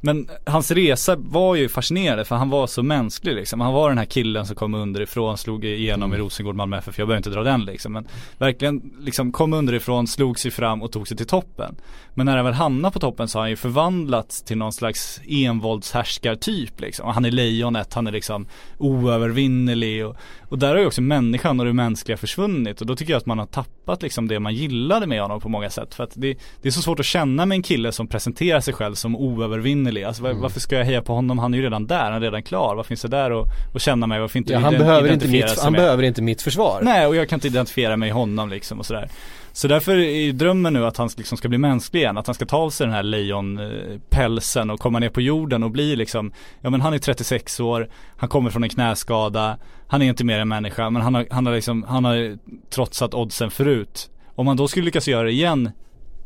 Men 0.00 0.28
hans 0.46 0.70
resa 0.70 1.16
var 1.16 1.54
ju 1.54 1.68
fascinerande 1.68 2.24
för 2.24 2.36
han 2.36 2.50
var 2.50 2.66
så 2.66 2.82
mänsklig 2.82 3.34
liksom. 3.34 3.60
Han 3.60 3.72
var 3.72 3.88
den 3.88 3.98
här 3.98 4.04
killen 4.04 4.46
som 4.46 4.56
kom 4.56 4.74
underifrån, 4.74 5.38
slog 5.38 5.64
igenom 5.64 6.14
i 6.14 6.16
Rosengård, 6.16 6.56
Malmö 6.56 6.78
FF 6.78 6.98
Jag 6.98 7.08
behöver 7.08 7.18
inte 7.18 7.30
dra 7.30 7.42
den 7.42 7.64
liksom 7.64 7.92
men 7.92 8.06
Verkligen 8.38 8.92
liksom 9.00 9.32
kom 9.32 9.52
underifrån, 9.52 10.06
slog 10.06 10.38
sig 10.38 10.50
fram 10.50 10.82
och 10.82 10.92
tog 10.92 11.08
sig 11.08 11.16
till 11.16 11.26
toppen. 11.26 11.76
Men 12.14 12.26
när 12.26 12.36
han 12.36 12.44
väl 12.44 12.54
hamnade 12.54 12.92
på 12.92 12.98
toppen 12.98 13.28
så 13.28 13.38
har 13.38 13.42
han 13.42 13.50
ju 13.50 13.56
förvandlats 13.56 14.42
till 14.42 14.58
någon 14.58 14.72
slags 14.72 15.20
envåldshärskartyp 15.28 16.80
liksom. 16.80 17.08
Han 17.08 17.24
är 17.24 17.30
lejonet, 17.30 17.94
han 17.94 18.06
är 18.06 18.12
liksom 18.12 18.46
oövervinnerlig 18.78 20.06
och, 20.06 20.16
och 20.48 20.58
där 20.58 20.68
har 20.68 20.78
ju 20.78 20.86
också 20.86 21.02
människan 21.02 21.60
och 21.60 21.66
det 21.66 21.72
mänskliga 21.72 22.16
försvunnit. 22.16 22.80
Och 22.80 22.86
då 22.86 22.96
tycker 22.96 23.12
jag 23.12 23.18
att 23.18 23.26
man 23.26 23.38
har 23.38 23.46
tappat 23.46 24.02
liksom 24.02 24.28
det 24.28 24.40
man 24.40 24.54
gillade 24.54 25.06
med 25.06 25.22
honom 25.22 25.40
på 25.40 25.48
många 25.48 25.70
sätt. 25.70 25.94
För 25.94 26.04
att 26.04 26.12
det, 26.14 26.38
det 26.62 26.68
är 26.68 26.72
så 26.72 26.82
svårt 26.82 27.00
att 27.00 27.06
känna 27.06 27.46
med 27.46 27.56
en 27.56 27.62
kille 27.62 27.92
som 27.92 28.06
presenterar 28.06 28.60
sig 28.60 28.74
själv 28.74 28.94
som 28.94 29.16
oövervinnerlig 29.16 29.89
Anneli. 29.90 30.04
Alltså 30.04 30.22
var, 30.22 30.32
varför 30.32 30.60
ska 30.60 30.76
jag 30.76 30.84
heja 30.84 31.02
på 31.02 31.14
honom? 31.14 31.38
Han 31.38 31.54
är 31.54 31.58
ju 31.58 31.64
redan 31.64 31.86
där, 31.86 32.04
han 32.04 32.12
är 32.12 32.20
redan 32.20 32.42
klar. 32.42 32.74
Vad 32.74 32.86
finns 32.86 33.02
det 33.02 33.08
där 33.08 33.30
och, 33.32 33.46
och 33.74 33.80
känna 33.80 34.06
mig? 34.06 34.20
Varför 34.20 34.38
inte 34.38 34.52
Ja, 34.52 34.58
han 34.58 34.72
behöver 34.72 35.12
inte 35.12 35.28
mitt, 35.28 35.58
han 35.58 35.72
med? 35.72 35.80
behöver 35.80 36.02
inte 36.02 36.22
mitt 36.22 36.42
försvar. 36.42 36.80
Nej 36.82 37.06
och 37.06 37.16
jag 37.16 37.28
kan 37.28 37.36
inte 37.36 37.46
identifiera 37.48 37.96
mig 37.96 38.08
i 38.08 38.12
honom 38.12 38.48
liksom 38.48 38.78
och 38.78 38.86
sådär. 38.86 39.08
Så 39.52 39.68
därför 39.68 39.96
är 39.96 40.20
ju 40.20 40.32
drömmen 40.32 40.72
nu 40.72 40.86
att 40.86 40.96
han 40.96 41.10
liksom 41.16 41.38
ska 41.38 41.48
bli 41.48 41.58
mänsklig 41.58 42.00
igen, 42.00 42.18
att 42.18 42.26
han 42.26 42.34
ska 42.34 42.46
ta 42.46 42.56
av 42.56 42.70
sig 42.70 42.86
den 42.86 42.94
här 42.94 43.02
lejonpälsen 43.02 44.70
och 44.70 44.80
komma 44.80 44.98
ner 44.98 45.08
på 45.08 45.20
jorden 45.20 45.62
och 45.62 45.70
bli 45.70 45.96
liksom, 45.96 46.32
ja 46.60 46.70
men 46.70 46.80
han 46.80 46.94
är 46.94 46.98
36 46.98 47.60
år, 47.60 47.88
han 48.16 48.28
kommer 48.28 48.50
från 48.50 48.62
en 48.62 48.70
knäskada, 48.70 49.58
han 49.86 50.02
är 50.02 50.06
inte 50.06 50.24
mer 50.24 50.38
än 50.38 50.48
människa 50.48 50.90
men 50.90 51.02
han 51.02 51.14
har, 51.14 51.26
han 51.30 51.46
har 51.46 51.54
liksom, 51.54 51.82
han 51.82 52.04
har 52.04 52.38
trotsat 52.70 53.14
oddsen 53.14 53.50
förut. 53.50 54.10
Om 54.34 54.46
man 54.46 54.56
då 54.56 54.68
skulle 54.68 54.84
lyckas 54.84 55.08
göra 55.08 55.22
det 55.22 55.32
igen 55.32 55.70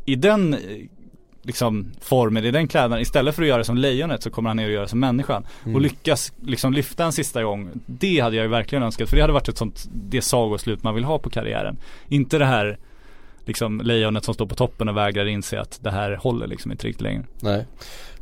i 0.05 0.15
den 0.15 0.55
liksom 1.45 1.91
formen, 2.01 2.45
i 2.45 2.51
den 2.51 2.67
klädnaden, 2.67 3.01
istället 3.01 3.35
för 3.35 3.41
att 3.41 3.47
göra 3.47 3.63
som 3.63 3.77
lejonet 3.77 4.23
så 4.23 4.29
kommer 4.29 4.49
han 4.49 4.57
ner 4.57 4.65
och 4.65 4.71
göra 4.71 4.83
det 4.83 4.89
som 4.89 4.99
människan. 4.99 5.45
Och 5.73 5.81
lyckas 5.81 6.33
liksom 6.41 6.73
lyfta 6.73 7.05
en 7.05 7.11
sista 7.11 7.43
gång, 7.43 7.69
det 7.85 8.19
hade 8.19 8.35
jag 8.35 8.43
ju 8.43 8.49
verkligen 8.49 8.83
önskat 8.83 9.09
för 9.09 9.15
det 9.15 9.21
hade 9.23 9.33
varit 9.33 9.47
ett 9.49 9.57
sånt, 9.57 9.85
det 9.93 10.21
sagoslut 10.21 10.83
man 10.83 10.95
vill 10.95 11.03
ha 11.03 11.19
på 11.19 11.29
karriären. 11.29 11.77
Inte 12.07 12.37
det 12.37 12.45
här 12.45 12.77
liksom 13.45 13.81
lejonet 13.81 14.23
som 14.23 14.33
står 14.33 14.45
på 14.45 14.55
toppen 14.55 14.89
och 14.89 14.97
vägrar 14.97 15.25
inse 15.25 15.61
att 15.61 15.79
det 15.81 15.91
här 15.91 16.15
håller 16.15 16.47
liksom 16.47 16.71
inte 16.71 16.87
riktigt 16.87 17.01
längre. 17.01 17.23
Nej. 17.39 17.65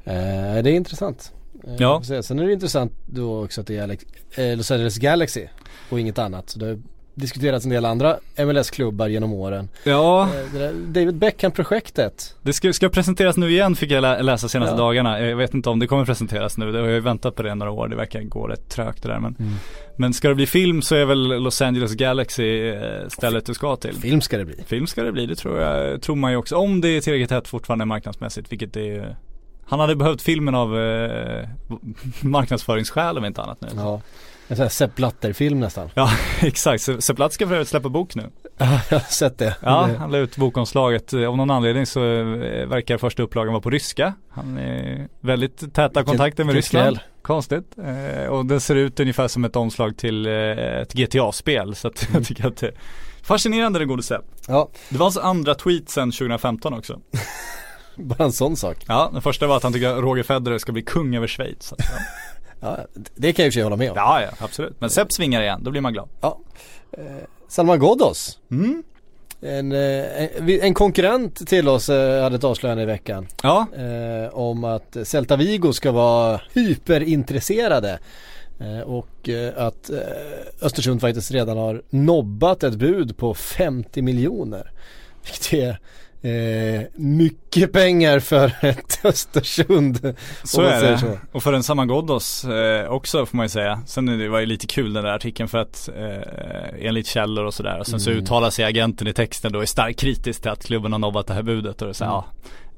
Eh, 0.04 0.64
det 0.64 0.70
är 0.72 0.76
intressant. 0.76 1.32
Eh, 1.68 1.76
Ja. 1.80 2.02
Sen 2.24 2.40
är 2.40 2.46
det 2.46 2.54
intressant 2.54 2.92
då 3.06 3.44
också 3.44 3.62
att 3.62 3.68
det 3.68 3.78
är 3.78 3.84
Alex, 3.84 4.06
eh, 4.36 4.58
Los 4.58 4.72
Angeles 4.72 4.98
Galaxy 4.98 5.48
och 5.90 6.00
inget 6.00 6.18
annat. 6.20 6.50
Så 6.50 6.60
det 6.60 6.80
diskuterats 7.16 7.66
en 7.66 7.72
del 7.72 7.86
andra 7.86 8.18
MLS-klubbar 8.38 9.08
genom 9.08 9.34
åren. 9.34 9.70
Ja, 9.84 10.30
Eh, 10.56 10.70
David 10.88 11.16
Beckham-projektet. 11.16 12.36
det 12.42 12.54
ska, 12.54 12.74
ska 12.74 12.90
presenteras 12.90 13.38
nu 13.38 13.50
igen 13.52 13.76
fick 13.76 13.92
jag 13.92 14.02
lä- 14.02 14.22
läsa 14.22 14.48
senaste 14.48 14.74
Ja. 14.74 14.78
dagarna. 14.78 15.20
Jag 15.22 15.38
vet 15.38 15.54
inte 15.54 15.70
om 15.70 15.80
det 15.80 15.88
kommer 15.88 16.06
presenteras 16.06 16.58
nu, 16.58 16.72
det 16.72 16.78
har 16.80 16.86
jag 16.86 16.94
ju 16.94 17.00
väntat 17.00 17.36
på 17.36 17.44
det 17.44 17.56
några 17.56 17.72
år. 17.72 17.88
Det 17.88 17.96
verkar 17.96 18.22
gå 18.22 18.48
rätt 18.48 18.70
trögt 18.70 19.04
det 19.04 19.10
där 19.10 19.20
men 19.20 19.36
Mm. 19.40 19.54
Men 19.98 20.14
ska 20.14 20.30
det 20.30 20.36
bli 20.36 20.46
film 20.46 20.82
så 20.82 20.96
är 20.96 21.06
väl 21.06 21.28
Los 21.44 21.62
Angeles 21.62 21.94
Galaxy 21.94 22.70
eh, 22.70 23.08
stället 23.08 23.46
du 23.46 23.54
ska 23.54 23.76
till. 23.76 23.96
Film 23.96 24.22
ska 24.22 24.38
det 24.38 24.46
bli. 24.46 24.56
Film 24.66 24.88
ska 24.88 25.04
det 25.04 25.12
bli, 25.12 25.26
det 25.26 25.36
tror 25.36 25.60
jag, 25.60 26.02
tror 26.02 26.16
man 26.16 26.32
ju 26.32 26.38
också. 26.38 26.56
Om 26.56 26.82
det 26.82 26.88
är 26.90 27.02
tillräckligt 27.02 27.32
hett 27.32 27.48
fortfarande 27.48 27.86
marknadsmässigt, 27.86 28.52
vilket 28.52 28.74
det 28.74 28.96
är 28.96 29.16
Han 29.66 29.80
hade 29.80 29.96
behövt 29.96 30.22
filmen 30.22 30.56
av 30.56 30.80
eh, 30.80 31.48
marknadsföringsskäl 32.22 33.18
om 33.18 33.26
inte 33.26 33.42
annat 33.42 33.62
nu. 33.62 33.68
Ja. 33.76 34.02
En 34.48 34.56
sån 34.56 34.64
här 34.64 34.70
Sepp 34.70 34.96
Blatter-film 34.96 35.60
nästan. 35.60 35.90
Ja, 35.94 36.10
exakt. 36.42 36.84
Se- 36.84 37.02
Sepp 37.02 37.16
Blatt 37.16 37.34
ska 37.34 37.48
för 37.48 37.54
övrigt 37.54 37.70
släppa 37.70 37.90
bok 37.90 38.16
nu. 38.16 38.24
Ja, 38.58 38.80
jag 38.90 39.00
har 39.00 39.06
sett 39.12 39.38
det. 39.38 39.56
Ja, 39.62 39.90
han 40.00 40.12
la 40.12 40.18
ut 40.18 40.38
bokomslaget. 40.38 41.14
Av 41.14 41.38
någon 41.38 41.52
anledning 41.52 41.86
så 41.86 42.00
eh, 42.06 42.68
verkar 42.68 42.98
första 42.98 43.24
upplagan 43.24 43.54
vara 43.54 43.62
på 43.62 43.70
ryska. 43.70 44.14
Han 44.30 44.58
är 44.58 45.08
väldigt 45.22 45.74
täta 45.74 46.04
kontakter 46.04 46.44
med 46.44 46.56
Ryssland. 46.56 47.00
Konstigt. 47.22 47.66
Eh, 47.78 48.26
och 48.28 48.46
den 48.46 48.60
ser 48.62 48.76
ut 48.76 49.00
ungefär 49.00 49.28
som 49.28 49.46
ett 49.46 49.56
omslag 49.56 49.98
till 49.98 50.26
eh, 50.26 50.32
ett 50.82 50.94
GTA-spel. 50.94 51.76
Så 51.76 51.88
att 51.88 52.08
jag 52.14 52.26
tycker 52.26 52.48
att 52.48 52.58
det 52.58 52.68
är 52.68 52.74
fascinerande 53.24 53.80
den 53.80 53.88
gode 53.88 54.04
Sepp. 54.04 54.22
Ja, 54.48 54.70
Det 54.90 54.98
var 54.98 55.06
hans 55.06 55.18
andra 55.18 55.56
tweet 55.56 55.90
sedan 55.90 56.12
2015 56.12 56.74
också. 56.74 57.00
bara 57.96 58.24
en 58.24 58.32
sån 58.32 58.56
sak. 58.56 58.78
Ja, 58.88 59.10
den 59.14 59.22
första 59.22 59.48
var 59.48 59.58
att 59.58 59.64
han 59.64 59.74
tycker 59.74 59.90
att 59.90 60.00
Roger 60.04 60.24
Federer 60.24 60.58
ska 60.58 60.72
bli 60.72 60.82
kung 60.82 61.16
över 61.16 61.28
Schweiz. 61.28 61.56
Så 61.66 61.76
att, 61.76 61.82
ja. 61.82 61.98
Ja, 62.64 62.78
det 63.16 63.34
kan 63.34 63.44
jag 63.44 63.48
i 63.48 63.50
och 63.50 63.54
för 63.54 63.58
sig 63.58 63.64
hålla 63.64 63.76
med 63.76 63.92
om. 63.92 63.98
ja, 63.98 64.22
ja, 64.22 64.30
absolut. 64.40 64.76
Men 64.80 64.90
Sepp 64.90 65.12
svingar 65.12 65.42
igen, 65.42 65.64
då 65.64 65.72
blir 65.72 65.82
man 65.82 65.94
glad. 65.94 66.10
Ja. 66.22 66.40
Eh, 66.92 67.04
Salman 67.48 67.80
Ghoddos. 67.80 68.40
Mm. 68.52 68.84
En, 69.42 69.72
eh, 69.72 70.24
en, 70.24 70.50
en 70.50 70.74
konkurrent 70.74 71.48
till 71.48 71.68
oss 71.70 71.90
eh, 71.90 72.24
hade 72.24 72.36
ett 72.36 72.44
avslöjande 72.44 72.84
i 72.84 72.86
veckan. 72.86 73.28
Ja, 73.44 73.68
eh, 73.78 74.34
om 74.34 74.64
att 74.64 74.98
Celta 75.04 75.36
Vigo 75.36 75.74
ska 75.74 75.92
vara 75.92 76.42
hyperintresserade. 76.54 78.00
Eh, 78.60 78.80
och 78.80 79.30
eh, 79.30 79.54
att 79.58 79.90
eh, 79.90 79.98
Östersund 80.62 81.02
faktiskt 81.02 81.32
redan 81.32 81.58
har 81.58 81.82
nobbat 81.90 82.64
ett 82.64 82.76
bud 82.76 83.18
på 83.18 83.34
50 83.34 84.02
miljoner. 84.02 84.72
Vilket 85.24 85.54
är 85.54 85.80
eh, 86.24 86.82
mycket 86.96 87.72
pengar 87.74 88.20
för 88.20 88.52
ett 88.66 89.00
Östersund. 89.04 90.16
så 90.44 90.62
är 90.62 90.82
det. 90.82 90.98
så. 90.98 91.18
Och 91.32 91.44
för 91.44 91.54
en 91.54 91.64
Saman 91.64 91.88
Ghoddos 91.88 92.44
eh, 92.46 92.88
också 92.92 93.26
får 93.26 93.38
man 93.38 93.46
ju 93.46 93.50
säga. 93.50 93.82
Sen 93.86 94.06
det 94.06 94.30
var 94.30 94.40
ju 94.40 94.46
lite 94.46 94.68
kul 94.68 94.94
den 94.94 95.04
där 95.04 95.12
artikeln 95.12 95.50
för 95.50 95.58
att 95.58 95.90
eh, 95.98 96.86
enligt 96.88 97.08
källor 97.08 97.46
och 97.46 97.54
sådär. 97.54 97.80
Och 97.80 97.88
sen 97.88 98.00
så 98.00 98.10
Mm. 98.10 98.24
uttalar 98.24 98.50
sig 98.50 98.66
agenten 98.66 99.08
i 99.08 99.14
texten 99.14 99.52
då 99.52 99.60
är 99.62 99.66
starkt 99.66 100.00
kritisk 100.00 100.42
till 100.42 100.52
att 100.52 100.66
klubben 100.66 100.92
har 100.92 101.00
nobbat 101.00 101.28
det 101.28 101.34
här 101.34 101.44
budet. 101.44 101.82
Och 101.82 101.96
så, 101.96 102.04
här, 102.06 102.12
ja, 102.12 102.26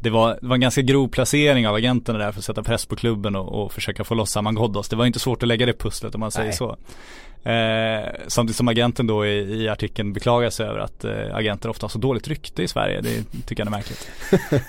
det, 0.05 0.11
var, 0.11 0.37
det 0.41 0.47
var 0.47 0.55
en 0.55 0.61
ganska 0.61 0.81
grov 0.81 1.07
placering 1.07 1.67
av 1.67 1.75
agenten 1.75 2.19
där 2.19 2.31
för 2.31 2.39
att 2.39 2.45
sätta 2.45 2.63
press 2.63 2.85
på 2.85 2.95
klubben 2.95 3.35
och, 3.35 3.63
och 3.63 3.73
försöka 3.73 4.03
få 4.03 4.15
loss 4.15 4.31
Saman 4.31 4.55
Ghoddos. 4.55 4.89
Det 4.89 4.95
var 4.95 5.05
inte 5.05 5.19
svårt 5.19 5.43
att 5.43 5.47
lägga 5.47 5.65
det 5.65 5.73
pusslet 5.73 6.15
om 6.15 6.19
man 6.19 6.31
säger 6.31 6.47
Nej. 6.47 6.57
så. 6.57 6.77
Eh, 7.49 8.09
samtidigt 8.27 8.55
som 8.55 8.67
agenten 8.67 9.07
då 9.07 9.25
i, 9.25 9.63
i 9.63 9.69
artikeln 9.69 10.13
beklagar 10.13 10.49
sig 10.49 10.65
över 10.67 10.79
att 10.79 11.03
eh, 11.03 11.35
agenter 11.35 11.69
ofta 11.69 11.83
har 11.83 11.89
så 11.89 11.99
dåligt 11.99 12.27
rykte 12.27 12.63
i 12.63 12.67
Sverige. 12.67 13.01
Det 13.01 13.23
tycker 13.47 13.65
han 13.65 13.73
är 13.73 13.77
märkligt. 13.77 14.09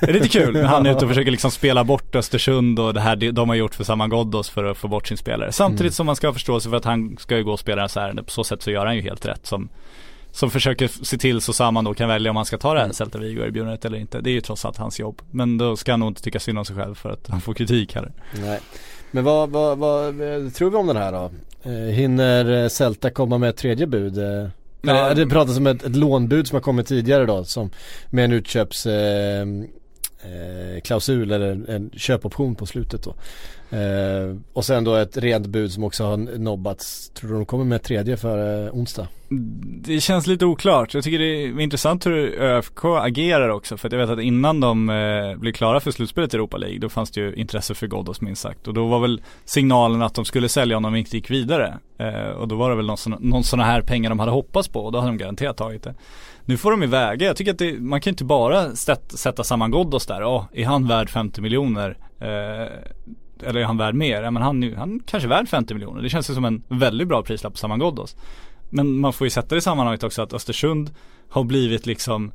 Det 0.00 0.08
är 0.08 0.12
lite 0.12 0.28
kul 0.28 0.52
när 0.52 0.64
han 0.64 0.86
är 0.86 0.90
ute 0.90 1.04
och 1.04 1.10
försöker 1.10 1.30
liksom 1.30 1.50
spela 1.50 1.84
bort 1.84 2.14
Östersund 2.14 2.78
och 2.78 2.94
det 2.94 3.00
här 3.00 3.16
de 3.16 3.48
har 3.48 3.56
gjort 3.56 3.74
för 3.74 3.84
Saman 3.84 4.10
Ghoddos 4.10 4.50
för 4.50 4.64
att 4.64 4.76
få 4.76 4.88
bort 4.88 5.08
sin 5.08 5.16
spelare. 5.16 5.52
Samtidigt 5.52 5.94
som 5.94 6.06
man 6.06 6.16
ska 6.16 6.26
ha 6.26 6.34
förståelse 6.34 6.70
för 6.70 6.76
att 6.76 6.84
han 6.84 7.16
ska 7.18 7.36
ju 7.36 7.44
gå 7.44 7.52
och 7.52 7.60
spela 7.60 7.82
det 7.82 8.00
här. 8.00 8.12
På 8.12 8.30
så 8.30 8.44
sätt 8.44 8.62
så 8.62 8.70
gör 8.70 8.86
han 8.86 8.96
ju 8.96 9.02
helt 9.02 9.26
rätt 9.26 9.46
som 9.46 9.68
som 10.36 10.50
försöker 10.50 10.88
se 11.04 11.18
till 11.18 11.40
så 11.40 11.52
Saman 11.52 11.84
då 11.84 11.94
kan 11.94 12.08
välja 12.08 12.30
om 12.30 12.36
han 12.36 12.44
ska 12.46 12.58
ta 12.58 12.74
det 12.74 12.80
här 12.80 12.92
Celta 12.92 13.18
Vigo-erbjudandet 13.18 13.84
eller 13.84 13.98
inte. 13.98 14.20
Det 14.20 14.30
är 14.30 14.32
ju 14.32 14.40
trots 14.40 14.64
allt 14.64 14.76
hans 14.76 15.00
jobb. 15.00 15.22
Men 15.30 15.58
då 15.58 15.76
ska 15.76 15.92
han 15.92 16.00
nog 16.00 16.10
inte 16.10 16.22
tycka 16.22 16.40
synd 16.40 16.58
om 16.58 16.64
sig 16.64 16.76
själv 16.76 16.94
för 16.94 17.10
att 17.10 17.28
han 17.28 17.40
får 17.40 17.54
kritik 17.54 17.94
här. 17.94 18.12
Nej. 18.40 18.60
Men 19.10 19.24
vad, 19.24 19.50
vad, 19.50 19.78
vad 19.78 20.14
tror 20.54 20.70
vi 20.70 20.76
om 20.76 20.86
den 20.86 20.96
här 20.96 21.12
då? 21.12 21.30
Eh, 21.62 21.72
hinner 21.72 22.68
Celta 22.68 23.10
komma 23.10 23.38
med 23.38 23.50
ett 23.50 23.56
tredje 23.56 23.86
bud? 23.86 24.18
Eh, 24.18 24.48
Ja. 24.82 25.14
det 25.14 25.26
pratas 25.26 25.56
om 25.58 25.66
ett, 25.66 25.84
ett 25.84 25.96
lånbud 25.96 26.46
som 26.48 26.56
har 26.56 26.60
kommit 26.60 26.86
tidigare 26.86 27.26
då 27.26 27.44
som 27.44 27.70
med 28.10 28.24
en 28.24 28.32
utköps 28.32 28.86
eh, 28.86 29.46
eh, 30.26 30.80
klausul 30.80 31.32
eller 31.32 31.52
en, 31.52 31.68
en 31.68 31.90
köpoption 31.94 32.54
på 32.54 32.66
slutet 32.66 33.02
då. 33.02 33.14
Eh, 33.70 34.36
och 34.52 34.64
sen 34.64 34.84
då 34.84 34.94
ett 34.94 35.16
rent 35.16 35.46
bud 35.46 35.72
som 35.72 35.84
också 35.84 36.04
har 36.04 36.16
nobbats. 36.16 37.10
Tror 37.10 37.30
du 37.30 37.36
de 37.36 37.46
kommer 37.46 37.64
med 37.64 37.76
ett 37.76 37.82
tredje 37.82 38.16
för 38.16 38.66
eh, 38.66 38.74
onsdag? 38.74 39.08
Det 39.82 40.00
känns 40.00 40.26
lite 40.26 40.46
oklart. 40.46 40.94
Jag 40.94 41.04
tycker 41.04 41.18
det 41.18 41.44
är 41.44 41.60
intressant 41.60 42.06
hur 42.06 42.42
ÖFK 42.42 42.84
agerar 42.84 43.48
också. 43.48 43.76
För 43.76 43.88
att 43.88 43.92
jag 43.92 44.00
vet 44.00 44.10
att 44.10 44.20
innan 44.20 44.60
de 44.60 44.90
eh, 44.90 45.36
blev 45.36 45.52
klara 45.52 45.80
för 45.80 45.90
slutspelet 45.90 46.34
i 46.34 46.36
Europa 46.36 46.56
League, 46.56 46.78
då 46.78 46.88
fanns 46.88 47.10
det 47.10 47.20
ju 47.20 47.34
intresse 47.34 47.74
för 47.74 47.86
Ghoddos 47.86 48.20
minst 48.20 48.42
sagt. 48.42 48.68
Och 48.68 48.74
då 48.74 48.86
var 48.86 49.00
väl 49.00 49.22
signalen 49.44 50.02
att 50.02 50.14
de 50.14 50.24
skulle 50.24 50.48
sälja 50.48 50.76
honom 50.76 50.92
de 50.92 50.98
inte 50.98 51.16
gick 51.16 51.30
vidare. 51.30 51.78
Eh, 51.98 52.30
och 52.30 52.48
då 52.48 52.56
var 52.56 52.70
det 52.70 52.76
väl 52.76 52.86
någon, 52.86 52.96
sån, 52.96 53.16
någon 53.20 53.44
sån 53.44 53.60
här 53.60 53.80
pengar 53.80 54.10
de 54.10 54.18
hade 54.18 54.32
hoppats 54.32 54.68
på 54.68 54.80
och 54.80 54.92
då 54.92 54.98
hade 54.98 55.10
de 55.10 55.18
garanterat 55.18 55.56
tagit 55.56 55.82
det. 55.82 55.94
Nu 56.48 56.56
får 56.56 56.70
de 56.70 56.82
ju 56.82 56.88
väga. 56.88 57.26
Jag 57.26 57.36
tycker 57.36 57.52
att 57.52 57.58
det, 57.58 57.80
man 57.80 58.00
kan 58.00 58.10
inte 58.10 58.24
bara 58.24 58.76
sätta, 58.76 59.16
sätta 59.16 59.44
samman 59.44 59.70
Ghoddos 59.70 60.06
där. 60.06 60.20
Ja, 60.20 60.48
är 60.52 60.66
han 60.66 60.86
värd 60.88 61.10
50 61.10 61.40
miljoner? 61.40 61.96
Eh, 62.20 62.28
eller 63.48 63.60
är 63.60 63.64
han 63.64 63.76
värd 63.76 63.94
mer? 63.94 64.22
Ja, 64.22 64.30
men 64.30 64.42
han, 64.42 64.74
han 64.76 65.00
kanske 65.06 65.26
är 65.26 65.30
värd 65.30 65.48
50 65.48 65.74
miljoner. 65.74 66.02
Det 66.02 66.08
känns 66.08 66.30
ju 66.30 66.34
som 66.34 66.44
en 66.44 66.62
väldigt 66.68 67.08
bra 67.08 67.22
prislapp 67.22 67.52
på 67.52 67.58
Saman 67.58 67.78
Ghoddos. 67.78 68.16
Men 68.70 69.00
man 69.00 69.12
får 69.12 69.26
ju 69.26 69.30
sätta 69.30 69.48
det 69.48 69.56
i 69.58 69.60
sammanhanget 69.60 70.02
också 70.04 70.22
att 70.22 70.32
Östersund 70.32 70.94
har 71.28 71.44
blivit 71.44 71.86
liksom 71.86 72.32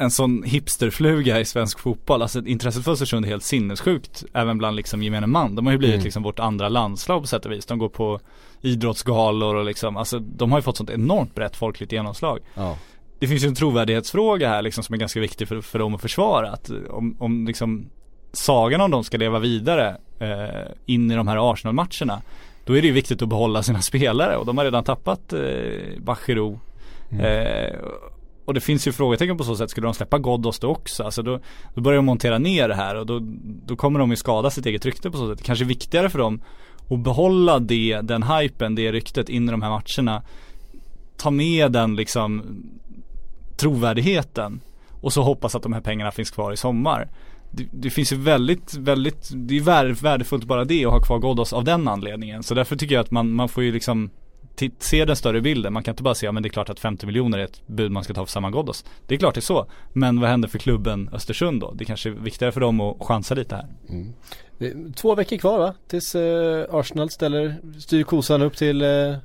en 0.00 0.10
sån 0.10 0.42
hipsterfluga 0.42 1.40
i 1.40 1.44
svensk 1.44 1.78
fotboll. 1.78 2.22
Alltså 2.22 2.46
intresset 2.46 2.84
för 2.84 2.92
Östersund 2.92 3.24
är 3.24 3.28
helt 3.28 3.42
sinnessjukt 3.44 4.24
även 4.32 4.58
bland 4.58 4.76
liksom 4.76 5.02
gemene 5.02 5.26
man. 5.26 5.54
De 5.54 5.66
har 5.66 5.72
ju 5.72 5.78
blivit 5.78 5.94
Mm. 5.94 6.04
liksom 6.04 6.22
vårt 6.22 6.38
andra 6.38 6.68
landslag 6.68 7.20
på 7.20 7.26
sätt 7.26 7.46
och 7.46 7.52
vis. 7.52 7.66
De 7.66 7.78
går 7.78 7.88
på 7.88 8.20
idrottsgalor 8.60 9.54
och 9.56 9.64
liksom, 9.64 9.96
alltså 9.96 10.18
de 10.18 10.52
har 10.52 10.58
ju 10.58 10.62
fått 10.62 10.76
sånt 10.76 10.90
enormt 10.90 11.34
brett 11.34 11.56
folkligt 11.56 11.92
genomslag. 11.92 12.38
Ja. 12.54 12.76
Det 13.18 13.26
finns 13.26 13.44
ju 13.44 13.48
en 13.48 13.54
trovärdighetsfråga 13.54 14.48
här 14.48 14.62
liksom 14.62 14.84
som 14.84 14.94
är 14.94 14.98
ganska 14.98 15.20
viktig 15.20 15.48
för, 15.48 15.60
för 15.60 15.78
dem 15.78 15.94
att 15.94 16.00
försvara. 16.00 16.50
Att 16.50 16.70
om, 16.90 17.16
om 17.18 17.46
liksom 17.46 17.90
sagan 18.32 18.80
om 18.80 18.90
dem 18.90 19.04
ska 19.04 19.16
leva 19.16 19.38
vidare 19.38 19.96
eh, 20.18 20.72
in 20.86 21.10
i 21.10 21.14
de 21.14 21.28
här 21.28 21.52
Arsenal-matcherna 21.52 22.22
då 22.64 22.76
är 22.76 22.82
det 22.82 22.86
ju 22.86 22.92
viktigt 22.92 23.22
att 23.22 23.28
behålla 23.28 23.62
sina 23.62 23.80
spelare 23.80 24.36
och 24.36 24.46
de 24.46 24.58
har 24.58 24.64
redan 24.64 24.84
tappat 24.84 25.32
eh, 25.32 25.40
Bachirou. 25.98 26.58
Eh, 27.20 27.78
och 28.44 28.54
det 28.54 28.60
finns 28.60 28.88
ju 28.88 28.92
frågetecken 28.92 29.38
på 29.38 29.44
så 29.44 29.56
sätt, 29.56 29.70
skulle 29.70 29.86
de 29.86 29.94
släppa 29.94 30.18
Ghoddos 30.18 30.58
då 30.58 30.68
också? 30.68 31.04
Alltså 31.04 31.22
då, 31.22 31.40
då 31.74 31.80
börjar 31.80 31.96
de 31.96 32.04
montera 32.04 32.38
ner 32.38 32.68
det 32.68 32.74
här 32.74 32.94
och 32.94 33.06
då, 33.06 33.20
då 33.66 33.76
kommer 33.76 33.98
de 33.98 34.10
ju 34.10 34.16
skada 34.16 34.50
sitt 34.50 34.66
eget 34.66 34.84
rykte 34.84 35.10
på 35.10 35.16
så 35.16 35.28
sätt. 35.28 35.38
Det 35.38 35.44
kanske 35.44 35.64
är 35.64 35.66
viktigare 35.66 36.10
för 36.10 36.18
dem 36.18 36.40
att 36.90 36.98
behålla 36.98 37.58
det, 37.58 38.00
den 38.02 38.22
hypen, 38.22 38.74
det 38.74 38.92
ryktet 38.92 39.28
in 39.28 39.48
i 39.48 39.50
de 39.50 39.62
här 39.62 39.70
matcherna. 39.70 40.22
Ta 41.16 41.30
med 41.30 41.72
den 41.72 41.96
liksom 41.96 42.42
trovärdigheten 43.58 44.60
och 45.00 45.12
så 45.12 45.22
hoppas 45.22 45.54
att 45.54 45.62
de 45.62 45.72
här 45.72 45.80
pengarna 45.80 46.10
finns 46.10 46.30
kvar 46.30 46.52
i 46.52 46.56
sommar. 46.56 47.08
Det, 47.50 47.68
det 47.72 47.90
finns 47.90 48.12
ju 48.12 48.16
väldigt, 48.16 48.74
väldigt, 48.74 49.30
det 49.34 49.56
är 49.56 50.02
värdefullt 50.02 50.44
bara 50.44 50.64
det 50.64 50.84
att 50.84 50.92
ha 50.92 51.00
kvar 51.00 51.18
Ghoddos 51.18 51.52
av 51.52 51.64
den 51.64 51.88
anledningen. 51.88 52.42
Så 52.42 52.54
därför 52.54 52.76
tycker 52.76 52.94
jag 52.94 53.02
att 53.02 53.10
man, 53.10 53.32
man 53.32 53.48
får 53.48 53.62
ju 53.62 53.72
liksom 53.72 54.10
se 54.78 55.04
den 55.04 55.16
större 55.16 55.40
bilden. 55.40 55.72
Man 55.72 55.82
kan 55.82 55.92
inte 55.92 56.02
bara 56.02 56.14
säga, 56.14 56.28
ja, 56.28 56.32
men 56.32 56.42
det 56.42 56.48
är 56.48 56.50
klart 56.50 56.70
att 56.70 56.80
50 56.80 57.06
miljoner 57.06 57.38
är 57.38 57.44
ett 57.44 57.66
bud 57.66 57.90
man 57.90 58.04
ska 58.04 58.14
ta 58.14 58.26
för 58.26 58.32
samma 58.32 58.50
Ghoddos. 58.50 58.84
Det 59.06 59.14
är 59.14 59.18
klart 59.18 59.34
det 59.34 59.38
är 59.38 59.42
så. 59.42 59.66
Men 59.92 60.20
vad 60.20 60.30
händer 60.30 60.48
för 60.48 60.58
klubben 60.58 61.10
Östersund 61.12 61.60
då? 61.60 61.72
Det 61.72 61.84
kanske 61.84 62.08
är 62.08 62.12
viktigare 62.12 62.52
för 62.52 62.60
dem 62.60 62.80
att 62.80 62.96
chansa 63.00 63.34
lite 63.34 63.56
här. 63.56 63.66
Mm. 64.60 64.92
två 64.92 65.14
veckor 65.14 65.36
kvar 65.36 65.58
va? 65.58 65.74
Tills 65.88 66.14
eh, 66.14 66.66
Arsenal 66.70 67.10
ställer, 67.10 67.54
styr 67.78 68.02
kosan 68.02 68.42
upp 68.42 68.56
till 68.56 68.82
eh, 68.82 69.16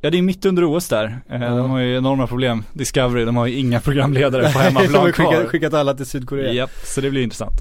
Ja 0.00 0.10
det 0.10 0.18
är 0.18 0.22
mitt 0.22 0.44
under 0.44 0.76
OS 0.76 0.88
där. 0.88 1.18
Ja. 1.28 1.38
De 1.38 1.70
har 1.70 1.78
ju 1.78 1.96
enorma 1.96 2.26
problem. 2.26 2.64
Discovery, 2.72 3.24
de 3.24 3.36
har 3.36 3.46
ju 3.46 3.54
inga 3.58 3.80
programledare 3.80 4.42
på 4.42 4.48
De 4.52 4.54
har 4.58 4.62
hemmaplan 4.64 5.04
skickat, 5.12 5.32
kvar. 5.32 5.44
skickat 5.44 5.74
alla 5.74 5.94
till 5.94 6.06
Sydkorea. 6.06 6.52
Japp, 6.52 6.70
så 6.84 7.00
det 7.00 7.10
blir 7.10 7.22
intressant. 7.22 7.54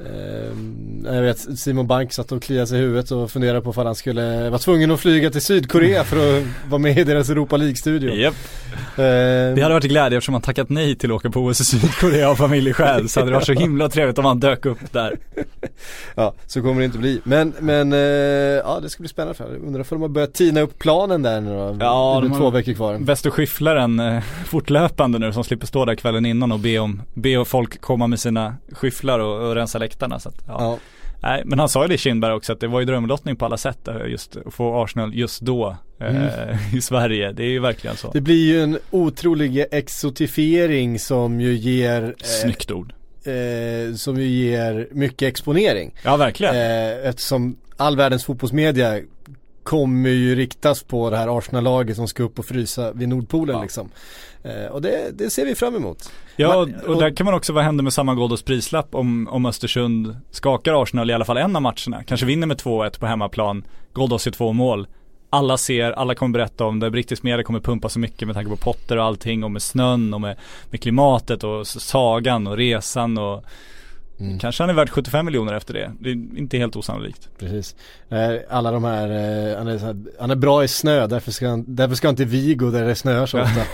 Ehm, 0.00 1.06
jag 1.14 1.22
vet 1.22 1.58
Simon 1.58 1.86
Bank 1.86 2.12
satt 2.12 2.32
och 2.32 2.42
kliade 2.42 2.66
sig 2.66 2.78
i 2.78 2.82
huvudet 2.82 3.10
och 3.10 3.30
funderade 3.30 3.60
på 3.60 3.70
om 3.70 3.86
han 3.86 3.94
skulle 3.94 4.50
vara 4.50 4.58
tvungen 4.58 4.90
att 4.90 5.00
flyga 5.00 5.30
till 5.30 5.42
Sydkorea 5.42 6.04
för 6.04 6.38
att 6.38 6.44
vara 6.68 6.78
med 6.78 6.98
i 6.98 7.04
deras 7.04 7.30
Europa 7.30 7.56
League-studio. 7.56 8.14
Japp. 8.14 8.34
Ehm, 8.96 9.54
Det 9.54 9.62
hade 9.62 9.74
varit 9.74 9.84
glädje 9.84 10.18
eftersom 10.18 10.34
han 10.34 10.42
tackat 10.42 10.68
nej 10.68 10.96
till 10.96 11.10
att 11.10 11.16
åka 11.16 11.30
på 11.30 11.40
OS 11.40 11.60
i 11.60 11.64
Sydkorea 11.64 12.30
av 12.30 12.34
familjeskäl. 12.36 13.08
Så 13.08 13.20
hade 13.20 13.30
det 13.30 13.34
varit 13.34 13.46
så 13.46 13.52
himla 13.52 13.88
trevligt 13.88 14.18
om 14.18 14.24
han 14.24 14.40
dök 14.40 14.66
upp 14.66 14.92
där. 14.92 15.16
Ja, 16.14 16.34
så 16.46 16.62
kommer 16.62 16.80
det 16.80 16.84
inte 16.84 16.98
bli. 16.98 17.20
Men, 17.24 17.52
men 17.60 17.92
eh, 17.92 17.98
ja 17.98 18.78
det 18.82 18.88
ska 18.88 19.00
bli 19.00 19.08
spännande 19.08 19.34
för 19.34 19.56
Undrar 19.66 19.80
om 19.80 19.86
de 19.88 20.02
har 20.02 20.08
börjat 20.08 20.34
tina 20.34 20.60
upp 20.60 20.78
planen 20.78 21.22
där 21.22 21.40
nu 21.40 21.50
då? 21.50 21.76
Ja, 21.80 22.18
det 22.22 22.28
de 22.28 22.34
är 22.34 22.38
två 22.38 22.50
veckor 22.50 22.72
kvar. 22.72 22.98
Bäst 22.98 23.26
att 23.26 23.32
skyffla 23.32 23.74
den 23.74 24.00
eh, 24.00 24.22
fortlöpande 24.46 25.18
nu 25.18 25.32
som 25.32 25.44
slipper 25.44 25.66
stå 25.66 25.84
där 25.84 25.94
kvällen 25.94 26.26
innan 26.26 26.52
och 26.52 26.58
be 26.58 26.78
om, 26.78 27.02
be 27.14 27.44
folk 27.44 27.80
komma 27.80 28.06
med 28.06 28.20
sina 28.20 28.54
skyfflar 28.72 29.18
och, 29.18 29.48
och 29.48 29.54
rensa 29.54 29.78
läktarna. 29.86 30.18
Så 30.20 30.28
att, 30.28 30.42
ja. 30.46 30.56
Ja. 30.58 30.78
Nej, 31.22 31.42
men 31.44 31.58
han 31.58 31.68
sa 31.68 31.82
ju 31.82 31.88
det 31.88 31.98
Kindberg 31.98 32.32
också 32.32 32.52
att 32.52 32.60
det 32.60 32.66
var 32.66 32.80
ju 32.80 32.86
drömlottning 32.86 33.36
på 33.36 33.44
alla 33.44 33.56
sätt 33.56 33.88
eh, 33.88 33.96
just 34.06 34.36
att 34.36 34.54
få 34.54 34.82
Arsenal 34.84 35.14
just 35.14 35.40
då 35.40 35.76
eh, 36.00 36.74
i 36.76 36.80
Sverige. 36.80 37.32
Det 37.32 37.42
är 37.42 37.48
ju 37.48 37.60
verkligen 37.60 37.96
så. 37.96 38.10
Det 38.12 38.20
blir 38.20 38.46
ju 38.46 38.62
en 38.62 38.78
otrolig 38.90 39.64
exotifiering 39.70 40.98
som 40.98 41.40
ju 41.40 41.54
ger 41.54 42.02
eh, 42.02 42.12
Snyggt 42.42 42.70
ord. 42.70 42.92
eh, 43.24 43.94
Som 43.94 44.16
ju 44.20 44.26
ger 44.26 44.88
mycket 44.92 45.28
exponering. 45.28 45.94
Ja 46.04 46.16
verkligen. 46.16 46.54
Eh, 46.54 47.08
eftersom 47.08 47.56
all 47.76 47.96
världens 47.96 48.24
fotbollsmedia 48.24 49.00
kommer 49.66 50.10
ju 50.10 50.34
riktas 50.34 50.82
på 50.82 51.10
det 51.10 51.16
här 51.16 51.38
Arsenal-laget 51.38 51.96
som 51.96 52.08
ska 52.08 52.22
upp 52.22 52.38
och 52.38 52.44
frysa 52.46 52.92
vid 52.92 53.08
Nordpolen 53.08 53.56
Ja. 53.56 53.62
liksom. 53.62 53.88
Eh, 54.42 54.66
och 54.72 54.82
det, 54.82 55.10
det 55.18 55.30
ser 55.30 55.44
vi 55.44 55.54
fram 55.54 55.76
emot. 55.76 56.10
Ja, 56.36 56.48
Man- 56.48 56.74
och, 56.74 56.88
och 56.94 57.00
där 57.00 57.16
kan 57.16 57.24
man 57.24 57.34
också 57.34 57.52
vad 57.52 57.64
händer 57.64 57.84
med 57.84 57.92
samma 57.92 58.14
Ghoddos 58.14 58.42
prislapp 58.42 58.94
om, 58.94 59.28
om 59.28 59.46
Östersund 59.46 60.16
skakar 60.30 60.82
Arsenal 60.82 61.10
i 61.10 61.14
alla 61.14 61.24
fall 61.24 61.36
en 61.36 61.56
av 61.56 61.62
matcherna. 61.62 62.04
Kanske 62.06 62.26
vinner 62.26 62.46
med 62.46 62.56
2-1 62.56 63.00
på 63.00 63.06
hemmaplan. 63.06 63.64
Ghoddos 63.94 64.26
i 64.26 64.30
två 64.30 64.52
mål. 64.52 64.86
Alla 65.30 65.56
ser, 65.56 65.92
alla 65.92 66.14
kommer 66.14 66.32
berätta 66.38 66.64
om 66.64 66.80
det. 66.80 66.90
Brittisk 66.90 67.22
media 67.22 67.42
kommer 67.44 67.60
pumpa 67.60 67.88
så 67.88 67.98
mycket 67.98 68.28
med 68.28 68.34
tanke 68.34 68.50
på 68.50 68.56
Potter 68.56 68.96
och 68.96 69.04
allting 69.04 69.44
och 69.44 69.50
med 69.50 69.62
snön 69.62 70.14
och 70.14 70.20
med, 70.20 70.36
med 70.70 70.80
klimatet 70.82 71.44
och 71.44 71.66
sagan 71.66 72.46
och 72.46 72.56
resan 72.56 73.18
och 73.18 73.44
Mm. 74.20 74.38
Kanske 74.38 74.62
han 74.62 74.70
är 74.70 74.74
värd 74.74 74.90
75 74.90 75.26
miljoner 75.26 75.54
efter 75.54 75.74
det. 75.74 75.92
Det 76.00 76.10
är 76.10 76.38
inte 76.38 76.58
helt 76.58 76.76
osannolikt. 76.76 77.28
Precis. 77.38 77.76
Eh, 78.08 78.34
alla 78.48 78.70
de 78.70 78.84
här, 78.84 79.08
eh, 79.08 79.58
han, 79.58 79.66
är, 79.66 79.78
här, 79.78 79.96
han 80.20 80.30
är 80.30 80.36
bra 80.36 80.64
i 80.64 80.68
snö 80.68 81.06
därför 81.06 81.32
ska, 81.32 81.48
han, 81.48 81.64
därför 81.68 81.94
ska 81.94 82.08
inte 82.08 82.24
vi 82.24 82.54
gå 82.54 82.70
där 82.70 82.84
det 82.84 82.94
snöar 82.94 83.26
så 83.26 83.40
ofta. 83.40 83.62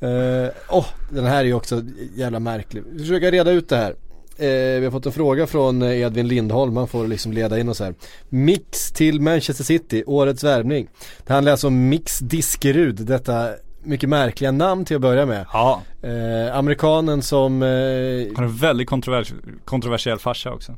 Eh, 0.00 0.48
Åh, 0.68 0.86
den 1.10 1.24
här 1.24 1.38
är 1.38 1.44
ju 1.44 1.54
också 1.54 1.82
jävla 2.14 2.40
märklig. 2.40 2.82
Vi 2.90 2.98
försöker 2.98 3.32
reda 3.32 3.50
ut 3.50 3.68
det 3.68 3.76
här. 3.76 3.90
Eh, 4.36 4.80
vi 4.80 4.84
har 4.84 4.90
fått 4.90 5.06
en 5.06 5.12
fråga 5.12 5.46
från 5.46 5.82
Edvin 5.82 6.28
Lindholm, 6.28 6.76
han 6.76 6.88
får 6.88 7.08
liksom 7.08 7.32
leda 7.32 7.58
in 7.58 7.68
oss 7.68 7.80
här. 7.80 7.94
Mix 8.28 8.92
till 8.92 9.20
Manchester 9.20 9.64
City, 9.64 10.04
årets 10.06 10.44
värvning. 10.44 10.88
Det 11.26 11.32
handlar 11.32 11.52
alltså 11.52 11.66
om 11.66 11.88
Mix 11.88 12.18
Diskerud, 12.18 12.96
detta 12.96 13.54
mycket 13.84 14.08
märkliga 14.08 14.50
namn 14.52 14.84
till 14.84 14.96
att 14.96 15.02
börja 15.02 15.26
med. 15.26 15.46
Ja. 15.52 15.82
Eh, 16.02 16.56
amerikanen 16.56 17.22
som, 17.22 17.62
eh, 17.62 17.68
Han 17.68 18.36
har 18.36 18.42
en 18.44 18.56
väldigt 18.56 18.88
kontrovers 18.88 19.32
kontroversiell 19.64 20.18
farsa 20.18 20.52
också. 20.52 20.74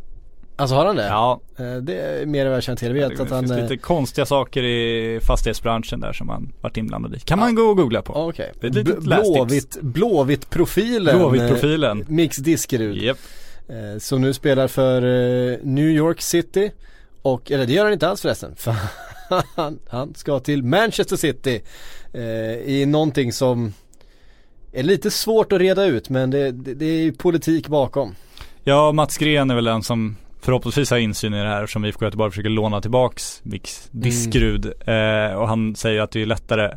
alltså 0.57 0.77
har 0.77 0.87
han 0.87 0.97
det? 0.97 1.07
Ja, 1.07 1.41
Eh, 1.59 1.75
det 1.77 1.95
är 2.01 2.27
mer 2.27 2.41
än 2.43 2.49
vad 2.51 2.57
jag 2.57 2.63
känner 2.63 2.77
till. 2.77 2.89
Jag 2.97 2.97
det 2.97 3.09
vet 3.09 3.21
att 3.21 3.29
finns 3.39 3.51
han... 3.51 3.59
eh, 3.59 3.63
lite 3.63 3.77
konstiga 3.77 4.27
saker 4.27 4.63
i 4.63 5.21
fastighetsbranschen 5.23 6.01
där 6.01 6.13
som 6.13 6.29
han 6.29 6.53
varit 6.61 6.77
inblandad 6.77 7.15
i. 7.15 7.19
Kan 7.21 7.39
man 7.39 7.55
gå 7.55 7.63
och 7.63 7.77
googla 7.77 8.03
på. 8.03 8.13
Ja, 8.17 8.29
Okej. 8.29 8.53
Det 8.61 8.67
är 8.67 8.71
ett 8.71 8.77
litet. 8.77 8.99
Blåvitt, 9.01 9.79
Blåvitt 9.81 10.51
profilen. 10.51 11.17
Blåvitt-profilen. 11.19 12.01
eh, 12.01 12.07
Mix 12.09 12.37
Diskerud. 12.37 12.97
Japp. 13.03 13.19
Eh, 13.69 13.99
som 13.99 14.21
nu 14.21 14.33
spelar 14.35 14.69
för 14.69 15.01
New 15.67 15.89
York 15.91 16.21
City. 16.23 16.71
Och, 17.23 17.51
eller 17.51 17.67
det 17.67 17.73
gör 17.73 17.85
han 17.85 17.93
inte 17.93 18.09
alls 18.09 18.23
förresten. 18.23 18.55
För 18.57 18.75
han, 19.57 19.79
han 19.89 20.15
ska 20.15 20.41
till 20.41 20.63
Manchester 20.63 21.17
City. 21.17 21.63
Eh, 22.13 22.23
I 22.23 22.87
någonting 22.87 23.33
som 23.33 23.73
är 24.73 24.83
lite 24.83 25.11
svårt 25.11 25.53
att 25.53 25.61
reda 25.61 25.85
ut 25.85 26.11
men 26.11 26.31
det, 26.31 26.51
det, 26.51 26.75
det 26.75 26.87
är 26.87 27.03
ju 27.03 27.13
politik 27.13 27.69
bakom. 27.69 28.15
Ja, 28.65 28.93
Mats 28.93 29.19
Gren 29.19 29.51
är 29.51 29.55
väl 29.55 29.65
den 29.65 29.83
som 29.83 30.17
förhoppningsvis 30.41 30.91
har 30.91 30.99
insyn 30.99 31.35
i 31.35 31.43
det 31.43 31.49
här 31.49 31.67
som 31.67 31.85
IFK 31.85 32.05
Göteborg 32.05 32.31
försöker 32.31 32.51
låna 32.51 32.81
tillbaks 32.81 33.41
Mix 33.43 33.89
Diskerud. 33.91 34.67
Eh, 34.67 35.39
och 35.39 35.49
han 35.49 35.75
säger 35.75 36.01
att 36.01 36.11
det 36.11 36.23
är 36.23 36.27
lättare 36.27 36.77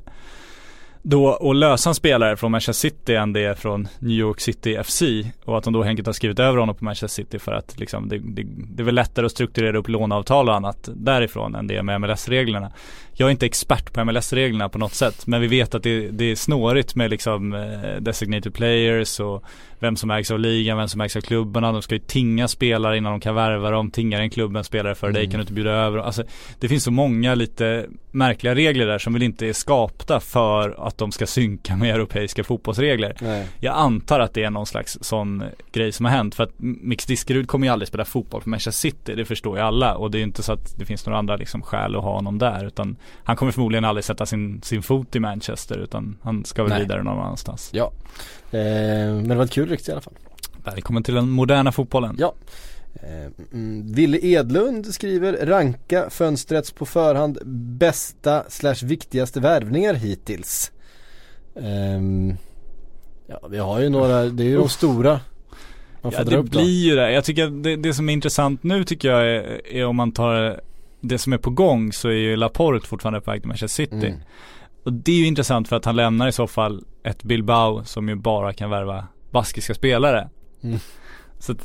då 1.02 1.36
att 1.50 1.56
lösa 1.56 1.90
en 1.90 1.96
spelare 1.96 2.38
från 2.38 2.52
Manchester 2.52 2.90
City 2.90 3.16
än 3.16 3.34
det 3.34 3.44
är 3.46 3.54
från 3.54 3.88
New 4.00 4.18
York 4.18 4.40
City 4.40 4.84
FC 4.84 5.02
och 5.46 5.58
att 5.58 5.64
de 5.64 5.74
då 5.74 5.84
enkelt 5.84 6.06
har 6.06 6.14
skrivit 6.14 6.40
över 6.40 6.58
honom 6.58 6.76
på 6.76 6.86
Manchester 6.86 7.24
City 7.24 7.40
för 7.40 7.52
att 7.52 7.80
liksom 7.80 8.10
det, 8.10 8.18
det, 8.18 8.44
det 8.46 8.84
är 8.84 8.86
väl 8.86 8.96
lättare 8.96 9.26
att 9.26 9.32
strukturera 9.32 9.78
upp 9.78 9.88
låneavtal 9.88 10.50
och 10.50 10.56
annat 10.56 10.90
därifrån 10.94 11.56
än 11.56 11.68
det 11.68 11.76
är 11.76 11.84
med 11.84 12.02
MLS-reglerna. 12.02 12.72
Jag 13.20 13.28
är 13.28 13.32
inte 13.32 13.46
expert 13.46 13.94
på 13.94 14.06
MLS-reglerna 14.06 14.70
på 14.70 14.78
något 14.78 14.94
sätt 14.94 15.28
men 15.28 15.42
vi 15.42 15.48
vet 15.48 15.76
att 15.76 15.84
det, 15.84 16.10
det 16.10 16.26
är 16.26 16.36
snårigt 16.36 16.96
med 16.96 17.10
liksom 17.10 17.54
eh, 17.54 17.96
designated 18.02 18.54
players 18.54 19.20
och 19.20 19.44
vem 19.80 19.96
som 19.96 20.12
ägs 20.12 20.32
av 20.32 20.40
ligan, 20.40 20.78
vem 20.78 20.88
som 20.88 21.02
ägs 21.02 21.16
av 21.16 21.22
klubbarna. 21.22 21.72
De 21.72 21.82
ska 21.82 21.96
ju 21.96 22.00
tinga 22.00 22.48
spelare 22.48 22.98
innan 22.98 23.12
de 23.12 23.20
kan 23.20 23.36
värva 23.36 23.72
dem. 23.72 23.92
Tingar 23.92 24.22
en 24.22 24.30
klubb 24.30 24.56
en 24.56 24.64
spelare 24.64 24.96
för 24.96 25.12
dig 25.12 25.26
kan 25.26 25.34
du 25.34 25.42
inte 25.42 25.54
bjuda 25.54 25.72
över. 25.72 25.98
Alltså, 25.98 26.24
det 26.60 26.68
finns 26.68 26.84
så 26.84 26.92
många 26.92 27.36
lite 27.36 27.86
märkliga 28.12 28.56
regler 28.56 28.88
där 28.88 29.00
som 29.00 29.14
väl 29.14 29.24
inte 29.24 29.48
är 29.48 29.54
skapta 29.54 30.20
för 30.20 30.88
att 30.88 30.98
de 30.98 31.12
ska 31.12 31.28
synka 31.28 31.76
med 31.76 31.96
europeiska 31.96 32.44
fotbollsregler. 32.44 33.16
Nej. 33.22 33.48
Jag 33.60 33.76
antar 33.76 34.20
att 34.20 34.34
det 34.34 34.44
är 34.44 34.50
någon 34.50 34.66
slags 34.66 34.98
sån 35.02 35.44
grej 35.72 35.92
som 35.92 36.06
har 36.06 36.12
hänt 36.12 36.36
för 36.36 36.44
att 36.44 36.54
Mix 36.58 37.06
Diskerud 37.06 37.48
kommer 37.48 37.68
ju 37.68 37.74
aldrig 37.74 37.88
spela 37.88 38.06
fotboll 38.06 38.42
för 38.42 38.50
Manchester 38.50 38.90
City, 38.90 39.16
det 39.16 39.26
förstår 39.26 39.58
ju 39.58 39.64
alla 39.64 39.96
och 39.96 40.12
det 40.12 40.18
är 40.18 40.20
ju 40.20 40.26
inte 40.26 40.44
så 40.44 40.54
att 40.54 40.78
det 40.78 40.86
finns 40.86 41.06
några 41.06 41.20
andra 41.20 41.36
liksom 41.36 41.62
skäl 41.62 41.96
att 41.96 42.04
ha 42.04 42.14
honom 42.14 42.38
där 42.38 42.66
utan 42.66 42.98
han 43.24 43.36
kommer 43.36 43.52
förmodligen 43.52 43.86
aldrig 43.86 44.04
sätta 44.04 44.26
sin, 44.26 44.62
sin 44.62 44.82
fot 44.82 45.16
i 45.16 45.20
Manchester 45.20 45.78
utan 45.78 46.18
han 46.22 46.46
ska 46.46 46.64
väl 46.64 46.70
Nej. 46.70 46.82
vidare 46.82 47.04
någon 47.04 47.20
annanstans. 47.20 47.70
Ja. 47.74 47.92
Eh, 48.52 48.60
men 48.60 49.28
det 49.28 49.36
var 49.36 49.44
ett 49.44 49.52
kul 49.52 49.70
rykte 49.70 49.92
i 49.92 49.94
alla 49.94 50.02
fall. 50.02 50.14
Välkommen 50.64 51.04
till 51.04 51.14
den 51.14 51.30
moderna 51.30 51.72
fotbollen. 51.72 52.16
Ja. 52.20 52.34
Eh, 52.94 53.32
mm, 53.54 53.94
Ville 53.94 54.20
Edlund 54.22 54.86
skriver 54.86 55.46
ranka 55.46 56.10
fönstrets 56.10 56.72
på 56.72 56.86
förhand 56.86 57.38
bästa 57.46 58.44
slash 58.48 58.84
viktigaste 58.84 59.40
värvningar 59.40 59.94
hittills. 59.94 60.72
Ehm, 61.56 62.34
ja, 63.28 63.48
vi 63.50 63.58
har 63.58 63.80
ju 63.80 63.90
några, 63.90 64.24
det 64.26 64.44
är 64.44 64.48
ju 64.48 64.58
de 64.58 64.70
stora. 64.70 65.20
Ja 66.02 66.24
det 66.24 66.44
blir 66.44 66.86
ju 66.86 66.96
det. 66.96 67.12
Jag 67.12 67.24
tycker 67.24 67.48
det, 67.48 67.76
det 67.76 67.94
som 67.94 68.10
är 68.10 68.14
intressant 68.14 68.64
nu 68.64 68.84
tycker 68.84 69.10
jag 69.10 69.22
är, 69.22 69.68
är 69.68 69.86
om 69.86 69.96
man 69.96 70.12
tar 70.12 70.62
det 71.02 71.18
som 71.18 71.34
är 71.34 71.38
på 71.38 71.50
gång 71.50 71.94
så 71.94 72.08
är 72.08 72.14
ju 72.14 72.36
Laporte 72.36 72.88
fortfarande 72.88 73.22
på 73.22 73.32
väg 73.32 73.42
till 73.42 73.48
Manchester 73.48 73.84
City. 73.84 74.08
Mm. 74.08 74.20
Och 74.84 74.94
det 74.94 75.12
är 75.12 75.16
ju 75.16 75.26
intressant 75.26 75.68
för 75.68 75.76
att 75.76 75.86
han 75.86 75.96
lämnar 75.96 76.28
i 76.28 76.32
så 76.32 76.48
fall 76.48 76.84
ett 77.04 77.24
Bilbao 77.24 77.84
som 77.84 78.10
ju 78.10 78.16
bara 78.16 78.54
kan 78.54 78.70
värva 78.70 79.08
baskiska 79.32 79.74
spelare. 79.74 80.30
Mm. 80.64 80.80
Så 81.40 81.52
att 81.52 81.58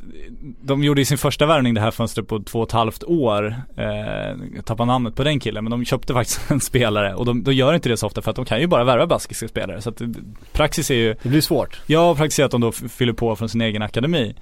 de 0.63 0.85
gjorde 0.85 1.01
ju 1.01 1.05
sin 1.05 1.19
första 1.19 1.47
värvning 1.47 1.75
det 1.75 1.81
här 1.81 1.91
fönstret 1.91 2.29
på 2.29 2.43
två 2.43 2.61
och 2.61 2.69
ett 2.69 2.73
halvt 2.73 3.05
år. 3.05 3.57
Eh, 3.77 4.63
tappar 4.65 4.85
namnet 4.85 5.17
på 5.17 5.25
den 5.25 5.41
killen 5.41 5.65
men 5.65 5.71
de 5.71 5.85
köpte 5.85 6.13
faktiskt 6.13 6.41
en 6.51 6.61
spelare 6.61 7.15
och 7.15 7.25
de, 7.25 7.43
de 7.43 7.53
gör 7.53 7.75
inte 7.75 7.89
det 7.89 7.97
så 7.97 8.07
ofta 8.07 8.23
för 8.23 8.31
att 8.31 8.37
de 8.37 8.45
kan 8.45 8.61
ju 8.61 8.67
bara 8.67 8.85
värva 8.85 9.07
baskiska 9.07 9.49
spelare. 9.49 9.81
Så 9.81 9.91
att 9.91 10.01
eh, 10.01 10.09
praxis 10.53 10.91
är 10.91 10.95
ju 10.95 11.15
Det 11.23 11.29
blir 11.29 11.41
svårt. 11.41 11.81
jag 11.87 12.01
har 12.01 12.15
praktiserat 12.15 12.47
att 12.47 12.51
de 12.51 12.61
då 12.61 12.73
fyller 12.73 13.13
på 13.13 13.37
från 13.37 13.49
sin 13.49 13.61
egen 13.61 13.83
akademi. 13.83 14.35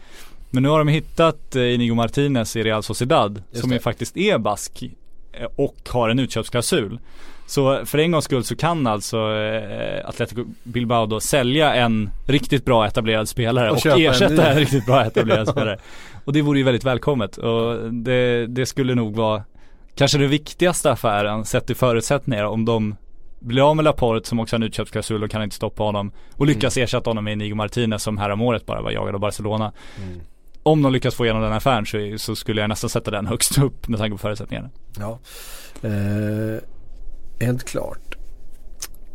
Men 0.54 0.62
nu 0.62 0.68
har 0.68 0.78
de 0.78 0.88
hittat 0.88 1.56
eh, 1.56 1.74
Inigo 1.74 1.94
Martinez 1.94 2.56
i 2.56 2.62
Real 2.62 2.82
Sociedad 2.82 3.42
Just 3.50 3.60
som 3.60 3.70
det. 3.70 3.76
ju 3.76 3.80
faktiskt 3.80 4.16
är 4.16 4.38
bask 4.38 4.82
eh, 5.32 5.46
och 5.56 5.76
har 5.88 6.08
en 6.08 6.18
utköpsklausul. 6.18 6.98
Så 7.46 7.86
för 7.86 7.98
en 7.98 8.12
gångs 8.12 8.24
skull 8.24 8.44
så 8.44 8.56
kan 8.56 8.86
alltså 8.86 9.34
eh, 9.34 10.08
Atletico 10.08 10.44
Bilbao 10.62 11.06
då 11.06 11.20
sälja 11.20 11.74
en 11.74 12.10
riktigt 12.26 12.64
bra 12.64 12.86
etablerad 12.86 13.28
spelare 13.28 13.70
Och 13.70 13.76
och, 13.76 13.86
en 13.86 14.06
ersätta 14.06 14.46
en, 14.48 14.56
ny. 14.56 14.62
riktigt 14.62 14.86
bra 14.86 15.04
etablerad 15.04 15.48
spelare. 15.52 15.78
Och 16.24 16.32
det 16.32 16.42
vore 16.42 16.58
ju 16.58 16.64
väldigt 16.64 16.84
välkommet 16.84 17.36
och 17.36 17.92
det, 17.92 18.46
det 18.46 18.66
skulle 18.66 18.94
nog 18.94 19.16
vara 19.16 19.42
kanske 19.94 20.18
den 20.18 20.30
viktigaste 20.30 20.90
affären 20.92 21.44
sett 21.44 21.66
till 21.66 21.76
förutsättningar 21.76 22.44
om 22.44 22.64
de 22.64 22.96
blir 23.40 23.70
av 23.70 23.76
med 23.76 23.84
Laporte 23.84 24.28
som 24.28 24.40
också 24.40 24.56
har 24.56 24.58
en 24.58 24.66
utköpsklausul 24.66 25.22
och 25.22 25.30
kan 25.30 25.42
inte 25.42 25.56
stoppa 25.56 25.82
honom 25.82 26.12
och 26.36 26.46
lyckas 26.46 26.76
ersätta 26.76 27.10
honom 27.10 27.24
med 27.24 27.32
Inigo 27.32 27.54
Martinez 27.54 28.02
som 28.02 28.18
här 28.18 28.30
om 28.30 28.40
året 28.40 28.66
bara 28.66 28.82
var 28.82 28.90
jagad 28.90 29.14
av 29.14 29.20
Barcelona. 29.20 29.72
Om 30.62 30.82
de 30.82 30.92
lyckas 30.92 31.14
få 31.14 31.24
igenom 31.24 31.42
den 31.42 31.52
affären 31.52 31.86
så, 31.86 32.14
så 32.18 32.36
skulle 32.36 32.60
jag 32.60 32.68
nästan 32.68 32.90
sätta 32.90 33.10
den 33.10 33.26
högst 33.26 33.58
upp 33.58 33.88
med 33.88 33.98
tanke 33.98 34.14
på 34.14 34.18
förutsättningarna. 34.18 34.70
Ja. 34.98 35.18
Eh, 35.82 36.62
helt 37.40 37.64
klart. 37.64 38.16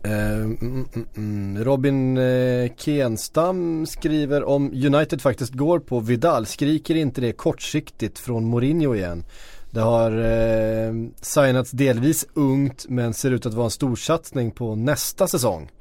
Eh, 0.03 0.35
mm, 0.35 0.87
mm, 0.95 1.07
mm. 1.17 1.63
Robin 1.63 2.17
eh, 2.17 2.71
Kenstam 2.77 3.85
skriver 3.85 4.43
om 4.43 4.71
United 4.73 5.21
faktiskt 5.21 5.53
går 5.53 5.79
på 5.79 5.99
Vidal, 5.99 6.45
skriker 6.45 6.95
inte 6.95 7.21
det 7.21 7.33
kortsiktigt 7.33 8.19
från 8.19 8.45
Mourinho 8.45 8.95
igen? 8.95 9.23
Det 9.71 9.81
har 9.81 10.11
eh, 10.11 10.93
signats 11.21 11.71
delvis 11.71 12.25
ungt 12.33 12.85
men 12.89 13.13
ser 13.13 13.31
ut 13.31 13.45
att 13.45 13.53
vara 13.53 13.65
en 13.65 13.71
storsatsning 13.71 14.51
på 14.51 14.75
nästa 14.75 15.27
säsong. 15.27 15.71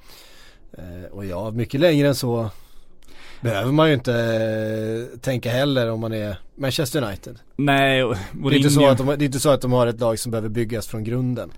Eh, 0.72 1.12
och 1.12 1.24
ja, 1.24 1.50
mycket 1.50 1.80
längre 1.80 2.08
än 2.08 2.14
så 2.14 2.50
behöver 3.41 3.72
man 3.72 3.89
ju 3.89 3.95
inte 3.95 4.12
eh, 5.12 5.18
tänka 5.18 5.51
heller 5.51 5.91
om 5.91 6.01
man 6.01 6.12
är 6.12 6.37
Manchester 6.59 7.03
United. 7.03 7.39
Nej, 7.57 8.05
och 8.05 8.16
Det 8.34 8.49
är, 8.49 8.57
inte 8.57 8.70
så 8.70 8.87
att 8.89 8.99
de, 8.99 9.07
det 9.07 9.12
är 9.12 9.22
inte 9.22 9.41
så 9.41 9.51
att 9.51 9.61
de 9.61 9.72
har 9.72 9.87
ett 9.87 10.01
lag 10.01 10.18
som 10.18 10.30
behöver 10.32 10.49
byggas 10.49 10.87
från 10.89 11.05
grunden. 11.05 11.51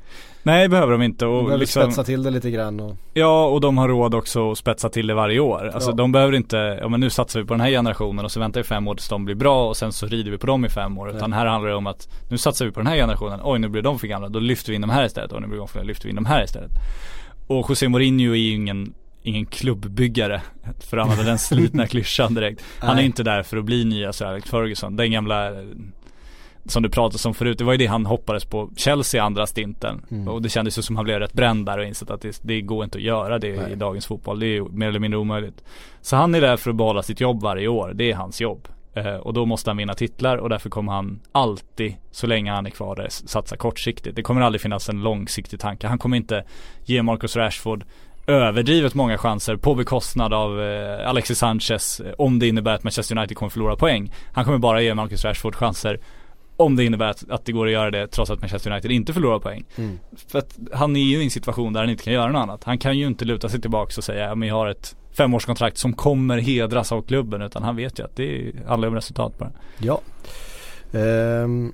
Nej 0.43 0.68
behöver 0.68 0.93
de 0.93 1.03
inte 1.03 1.24
De 1.24 1.35
och 1.35 1.45
behöver 1.45 1.59
liksom, 1.59 1.83
spetsa 1.83 2.05
till 2.05 2.22
det 2.22 2.31
lite 2.31 2.51
grann 2.51 2.81
och 2.81 2.97
Ja 3.14 3.47
och 3.47 3.61
de 3.61 3.79
har 3.79 3.89
råd 3.89 4.14
också 4.14 4.51
att 4.53 4.59
spetsa 4.59 4.89
till 4.89 5.07
det 5.07 5.14
varje 5.14 5.41
år. 5.41 5.70
Alltså 5.74 5.91
Ja. 5.91 5.95
de 5.95 6.12
behöver 6.12 6.33
inte, 6.35 6.57
ja 6.57 6.89
men 6.89 7.01
nu 7.01 7.11
satsar 7.11 7.41
vi 7.41 7.47
på 7.47 7.55
den 7.55 7.61
här 7.61 7.70
generationen 7.70 8.24
och 8.24 8.33
så 8.33 8.41
väntar 8.41 8.61
vi 8.61 8.64
fem 8.64 8.89
år 8.89 8.95
tills 8.95 9.09
de 9.09 9.24
blir 9.24 9.35
bra 9.35 9.68
och 9.68 9.76
sen 9.76 9.93
så 9.93 10.07
rider 10.07 10.31
vi 10.31 10.39
på 10.39 10.47
dem 10.47 10.64
i 10.64 10.68
fem 10.68 10.99
år. 10.99 11.11
Utan 11.16 11.33
här 11.33 11.47
handlar 11.47 11.70
det 11.70 11.76
om 11.76 11.87
att 11.87 12.09
nu 12.31 12.39
satsar 12.39 12.64
vi 12.64 12.70
på 12.72 12.81
den 12.81 12.87
här 12.87 12.97
generationen, 12.97 13.41
oj 13.43 13.59
nu 13.59 13.68
blir 13.68 13.83
de 13.83 13.99
för 13.99 14.07
gamla, 14.07 14.29
då 14.29 14.39
lyfter 14.39 14.70
vi 14.70 14.74
in 14.74 14.81
de 14.81 14.91
här 14.91 15.05
istället, 15.07 15.33
oj 15.33 15.41
nu 15.41 15.47
blir 15.47 15.59
de 15.59 15.68
för 15.68 15.79
gamla, 15.79 15.89
lyfter 15.89 16.05
vi 16.05 16.11
in 16.11 16.16
de 16.16 16.26
här 16.26 16.45
istället. 16.45 16.70
Och 17.47 17.66
José 17.70 17.89
Mourinho 17.89 18.33
är 18.33 18.37
ju 18.37 18.55
ingen 18.55 18.95
Ingen 19.29 19.47
klubbbyggare, 19.47 20.43
för 20.79 20.97
att 20.97 21.03
använda 21.03 21.24
den 21.24 21.39
slitna 21.39 21.87
klyschan 21.93 22.35
direkt. 22.35 22.64
Han 22.79 22.99
är 22.99 23.03
inte 23.03 23.22
där 23.22 23.43
för 23.43 23.57
att 23.57 23.64
bli 23.64 23.85
nya 23.85 24.12
Sir 24.12 24.24
Alex 24.24 24.51
Ferguson. 24.51 24.97
Den 24.97 25.11
gamla 25.11 25.47
eh, 25.47 25.66
som 26.64 26.83
du 26.83 26.91
pratade 26.91 27.29
om 27.29 27.35
förut, 27.35 27.59
det 27.59 27.64
var 27.64 27.72
ju 27.72 27.79
det 27.79 27.87
han 27.87 28.07
hoppades 28.07 28.45
på 28.45 28.70
Chelsea 28.76 29.24
andra 29.24 29.47
stinten. 29.47 30.05
Mm. 30.11 30.29
Och 30.29 30.43
det 30.43 30.49
kändes 30.49 30.79
ju 30.79 30.83
som 30.83 30.97
han 30.97 31.05
blev 31.05 31.18
rätt 31.18 31.33
bränd 31.33 31.66
där 31.66 31.79
och 31.79 31.85
insett 31.85 32.11
att 32.11 32.20
det, 32.20 32.41
det 32.43 32.61
går 32.61 32.85
inte 32.85 32.99
att 32.99 33.05
göra 33.05 33.39
det 33.39 33.61
Nej. 33.61 33.72
i 33.72 33.74
dagens 33.74 34.07
fotboll. 34.07 34.41
Det 34.41 34.47
är 34.47 34.55
ju 34.55 34.68
mer 34.68 34.89
eller 34.89 35.01
mindre 35.01 35.18
omöjligt. 35.18 35.64
Så 36.01 36.16
han 36.16 36.35
är 36.35 36.41
där 36.41 36.57
för 36.57 36.70
att 36.70 36.76
behålla 36.76 37.03
sitt 37.03 37.20
jobb 37.20 37.43
varje 37.43 37.68
år, 37.68 37.93
det 37.95 38.11
är 38.11 38.14
hans 38.14 38.41
jobb. 38.41 38.68
Eh, 38.95 39.14
och 39.14 39.33
då 39.33 39.47
måste 39.47 39.70
han 39.70 39.76
vinna 39.76 39.95
titlar 39.95 40.37
och 40.37 40.49
därför 40.49 40.70
kommer 40.70 40.93
han 40.93 41.20
alltid, 41.33 41.95
så 42.11 42.26
länge 42.26 42.53
han 42.53 42.66
är 42.66 42.70
kvar 42.70 42.97
där, 42.97 43.09
satsa 43.11 43.57
kortsiktigt. 43.57 44.16
Det 44.16 44.22
kommer 44.22 44.41
aldrig 44.41 44.61
finnas 44.61 44.89
en 44.89 45.03
långsiktig 45.03 45.61
tanke. 45.61 45.87
Han 45.87 45.99
kommer 45.99 46.16
inte 46.16 46.45
ge 46.85 47.03
Marcus 47.03 47.37
Rashford 47.37 47.85
överdrivet 48.29 48.95
många 48.95 49.18
chanser 49.18 49.57
på 49.57 49.74
bekostnad 49.74 50.35
av 50.35 50.62
eh, 50.62 51.09
Alexis 51.09 51.39
Sanchez 51.39 52.01
eh, 52.01 52.12
om 52.18 52.39
det 52.39 52.49
innebär 52.49 52.74
att 52.74 52.85
Manchester 52.85 53.18
United 53.18 53.37
kommer 53.37 53.51
förlora 53.51 53.76
poäng. 53.76 54.12
Han 54.33 54.45
kommer 54.45 54.59
bara 54.59 54.83
ge 54.83 54.95
Marcus 54.95 55.24
Rashford 55.24 55.55
chanser 55.55 56.01
om 56.57 56.76
det 56.76 56.85
innebär 56.85 57.07
att, 57.07 57.31
att 57.31 57.45
det 57.45 57.53
går 57.53 57.66
att 57.66 57.72
göra 57.72 57.91
det 57.91 58.07
trots 58.07 58.31
att 58.31 58.41
Manchester 58.41 58.70
United 58.70 58.91
inte 58.91 59.12
förlorar 59.12 59.39
poäng. 59.39 59.64
Mm. 59.76 59.99
För 60.29 60.39
att 60.39 60.59
han 60.72 60.97
är 60.97 61.01
ju 61.01 61.20
i 61.20 61.24
en 61.24 61.31
situation 61.31 61.72
där 61.72 61.81
han 61.81 61.91
inte 61.91 62.05
kan 62.05 62.12
göra 62.12 62.33
något 62.33 62.43
annat. 62.43 62.64
Han 62.64 62.79
kan 62.79 62.99
ju 62.99 63.07
inte 63.07 63.24
luta 63.24 63.49
sig 63.49 63.61
tillbaka 63.61 63.95
och 63.97 64.05
säga, 64.05 64.35
men 64.35 64.49
jag 64.49 64.55
har 64.55 64.66
ett 64.66 64.97
femårskontrakt 65.12 65.79
som 65.79 65.93
kommer 65.93 66.39
hedras 66.39 66.93
av 66.93 67.03
klubben 67.03 67.43
utan 67.43 67.62
han 67.62 67.76
vet 67.76 67.99
ju 67.99 68.05
att 68.05 68.16
det 68.16 68.53
handlar 68.66 68.89
om 68.89 68.95
resultat 68.95 69.39
bara. 69.39 69.51
Ja. 69.79 70.01
Ehm, 70.93 71.72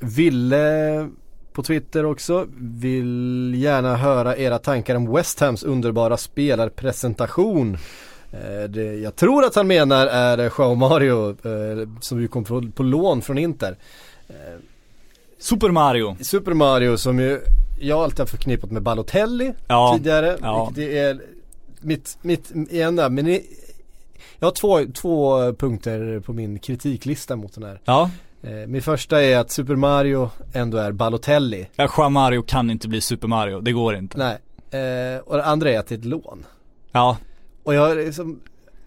Ville 0.00 1.08
på 1.52 1.62
Twitter 1.62 2.04
också 2.04 2.46
vill 2.58 3.54
gärna 3.56 3.96
höra 3.96 4.36
era 4.36 4.58
tankar 4.58 4.94
om 4.94 5.12
West 5.12 5.40
Hams 5.40 5.62
underbara 5.62 6.16
spelarpresentation. 6.16 7.76
Eh, 8.32 8.68
det 8.68 8.94
jag 8.94 9.16
tror 9.16 9.44
att 9.44 9.54
han 9.54 9.66
menar 9.66 10.06
är 10.06 10.38
eh, 10.38 10.52
Joao 10.58 10.74
Mario 10.74 11.28
eh, 11.30 11.88
som 12.00 12.20
ju 12.20 12.28
kom 12.28 12.44
på, 12.74 12.82
lån 12.82 13.22
från 13.22 13.38
Inter. 13.38 13.76
Super 15.38 15.68
Mario. 15.70 16.16
Super 16.20 16.54
Mario 16.54 16.96
som 16.96 17.18
ju 17.20 17.40
jag 17.80 17.98
alltid 18.02 18.18
har 18.18 18.26
förknippat 18.26 18.70
med 18.70 18.82
Balotelli 18.82 19.52
Ja. 19.68 19.94
tidigare. 19.96 20.36
Ja. 20.40 20.72
Det 20.74 20.98
är 20.98 21.20
mitt, 21.80 22.18
mitt 22.22 22.52
enda, 22.70 23.08
men 23.08 23.28
i, 23.28 23.46
jag 24.38 24.46
har 24.46 24.52
två, 24.52 24.80
två 24.94 25.38
punkter 25.52 26.20
på 26.20 26.32
min 26.32 26.58
kritiklista 26.58 27.36
mot 27.36 27.54
den 27.54 27.62
här. 27.64 27.80
Ja, 27.84 28.10
min 28.66 28.82
första 28.82 29.22
är 29.22 29.38
att 29.38 29.50
Super 29.50 29.76
Mario 29.76 30.30
ändå 30.52 30.78
är 30.78 30.92
Balotelli. 30.92 31.68
ja 31.76 31.88
Joao 31.96 32.08
Mario 32.08 32.42
kan 32.42 32.70
inte 32.70 32.88
bli 32.88 33.00
Super 33.00 33.28
Mario, 33.28 33.60
det 33.60 33.72
går 33.72 33.94
inte. 33.96 34.18
Nej. 34.18 34.38
Eh, 34.82 35.18
och 35.20 35.36
det 35.36 35.44
andra 35.44 35.70
är 35.70 35.78
att 35.78 35.86
det 35.86 35.94
är 35.94 35.98
ett 35.98 36.04
lån. 36.04 36.46
Ja, 36.92 37.16
Och 37.62 37.74
jag 37.74 37.90
är 37.90 37.96
liksom, 37.96 38.40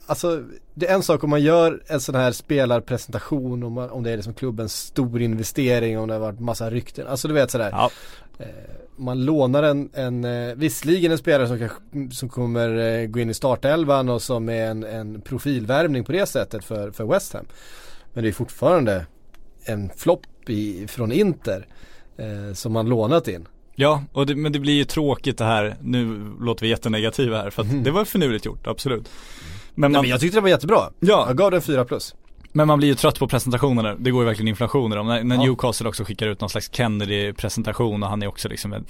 alltså 0.06 0.44
det 0.74 0.88
är 0.88 0.94
en 0.96 1.04
sak 1.04 1.24
om 1.24 1.30
man 1.30 1.42
gör 1.42 1.82
en 1.88 2.00
sån 2.00 2.16
här 2.16 2.32
spelarpresentation 2.32 3.64
om, 3.64 3.74
man, 3.74 3.90
om 3.90 4.04
det 4.04 4.12
är 4.12 4.16
liksom 4.16 4.34
klubbens 4.34 4.76
stor 4.76 5.22
investering, 5.22 6.00
om 6.00 6.08
det 6.08 6.14
har 6.14 6.22
varit 6.22 6.40
massa 6.40 6.70
rykten. 6.70 7.08
Alltså 7.08 7.28
du 7.28 7.34
vet 7.34 7.52
sådär. 7.52 7.70
ja, 7.72 7.90
Man 8.96 9.26
lånar 9.26 9.64
en, 9.64 9.90
en 9.94 10.24
eh, 10.26 10.56
visserligen 10.56 11.12
en 11.12 11.18
spelare 11.18 11.48
som, 11.48 11.60
kanske, 11.60 11.78
som 12.12 12.30
kommer 12.30 12.78
eh, 12.78 13.06
gå 13.08 13.20
in 13.20 13.30
i 13.30 13.34
startelvan 13.34 14.10
och 14.10 14.22
som 14.22 14.50
är 14.50 14.66
en, 14.66 14.84
en 14.84 15.22
profilvärvning 15.22 16.04
på 16.04 16.12
det 16.12 16.26
sättet 16.26 16.64
för, 16.64 16.92
för 16.92 17.06
West 17.06 17.34
Ham. 17.34 17.46
Men 18.14 18.24
det 18.24 18.30
är 18.30 18.34
fortfarande 18.34 19.06
en 19.66 19.90
flopp 19.98 20.22
från 20.88 21.12
Inter 21.12 21.68
eh, 22.18 22.54
som 22.54 22.74
man 22.74 22.90
lånat 22.90 23.28
in. 23.28 23.48
ja 23.76 24.04
och 24.14 24.26
det, 24.26 24.36
men 24.36 24.52
det 24.52 24.60
blir 24.60 24.74
ju 24.74 24.84
tråkigt 24.84 25.38
det 25.38 25.46
här, 25.46 25.76
nu 25.82 26.32
låter 26.42 26.62
vi 26.66 26.70
jättenegativa 26.70 27.38
här 27.42 27.50
för 27.50 27.62
att 27.62 27.84
det 27.84 27.92
var 27.92 28.06
finurligt 28.06 28.46
gjort, 28.46 28.68
absolut. 28.68 29.10
Men 29.76 29.92
Nej, 29.92 29.98
man, 29.98 30.02
men 30.02 30.10
jag 30.10 30.20
tyckte 30.20 30.38
det 30.38 30.42
var 30.42 30.50
jättebra. 30.50 30.80
Ja. 31.00 31.24
Jag 31.28 31.38
gav 31.38 31.52
den 31.52 31.62
4 31.62 31.86
plus. 31.86 32.16
Men 32.52 32.68
man 32.68 32.78
blir 32.80 32.88
ju 32.90 32.96
trött 32.96 33.20
på 33.20 33.28
presentationerna, 33.28 33.96
det 33.96 34.12
går 34.12 34.22
ju 34.24 34.28
verkligen 34.28 34.48
inflation 34.48 34.94
i 34.94 34.96
dem. 34.96 35.08
När, 35.08 35.24
när 35.24 35.36
Ja. 35.36 35.42
Newcastle 35.44 35.90
också 35.90 36.04
skickar 36.04 36.28
ut 36.28 36.42
någon 36.42 36.50
slags 36.50 36.70
Kennedy-presentation 36.72 38.04
och 38.04 38.10
han 38.10 38.24
är 38.24 38.28
också 38.28 38.50
liksom 38.50 38.74
ett 38.74 38.84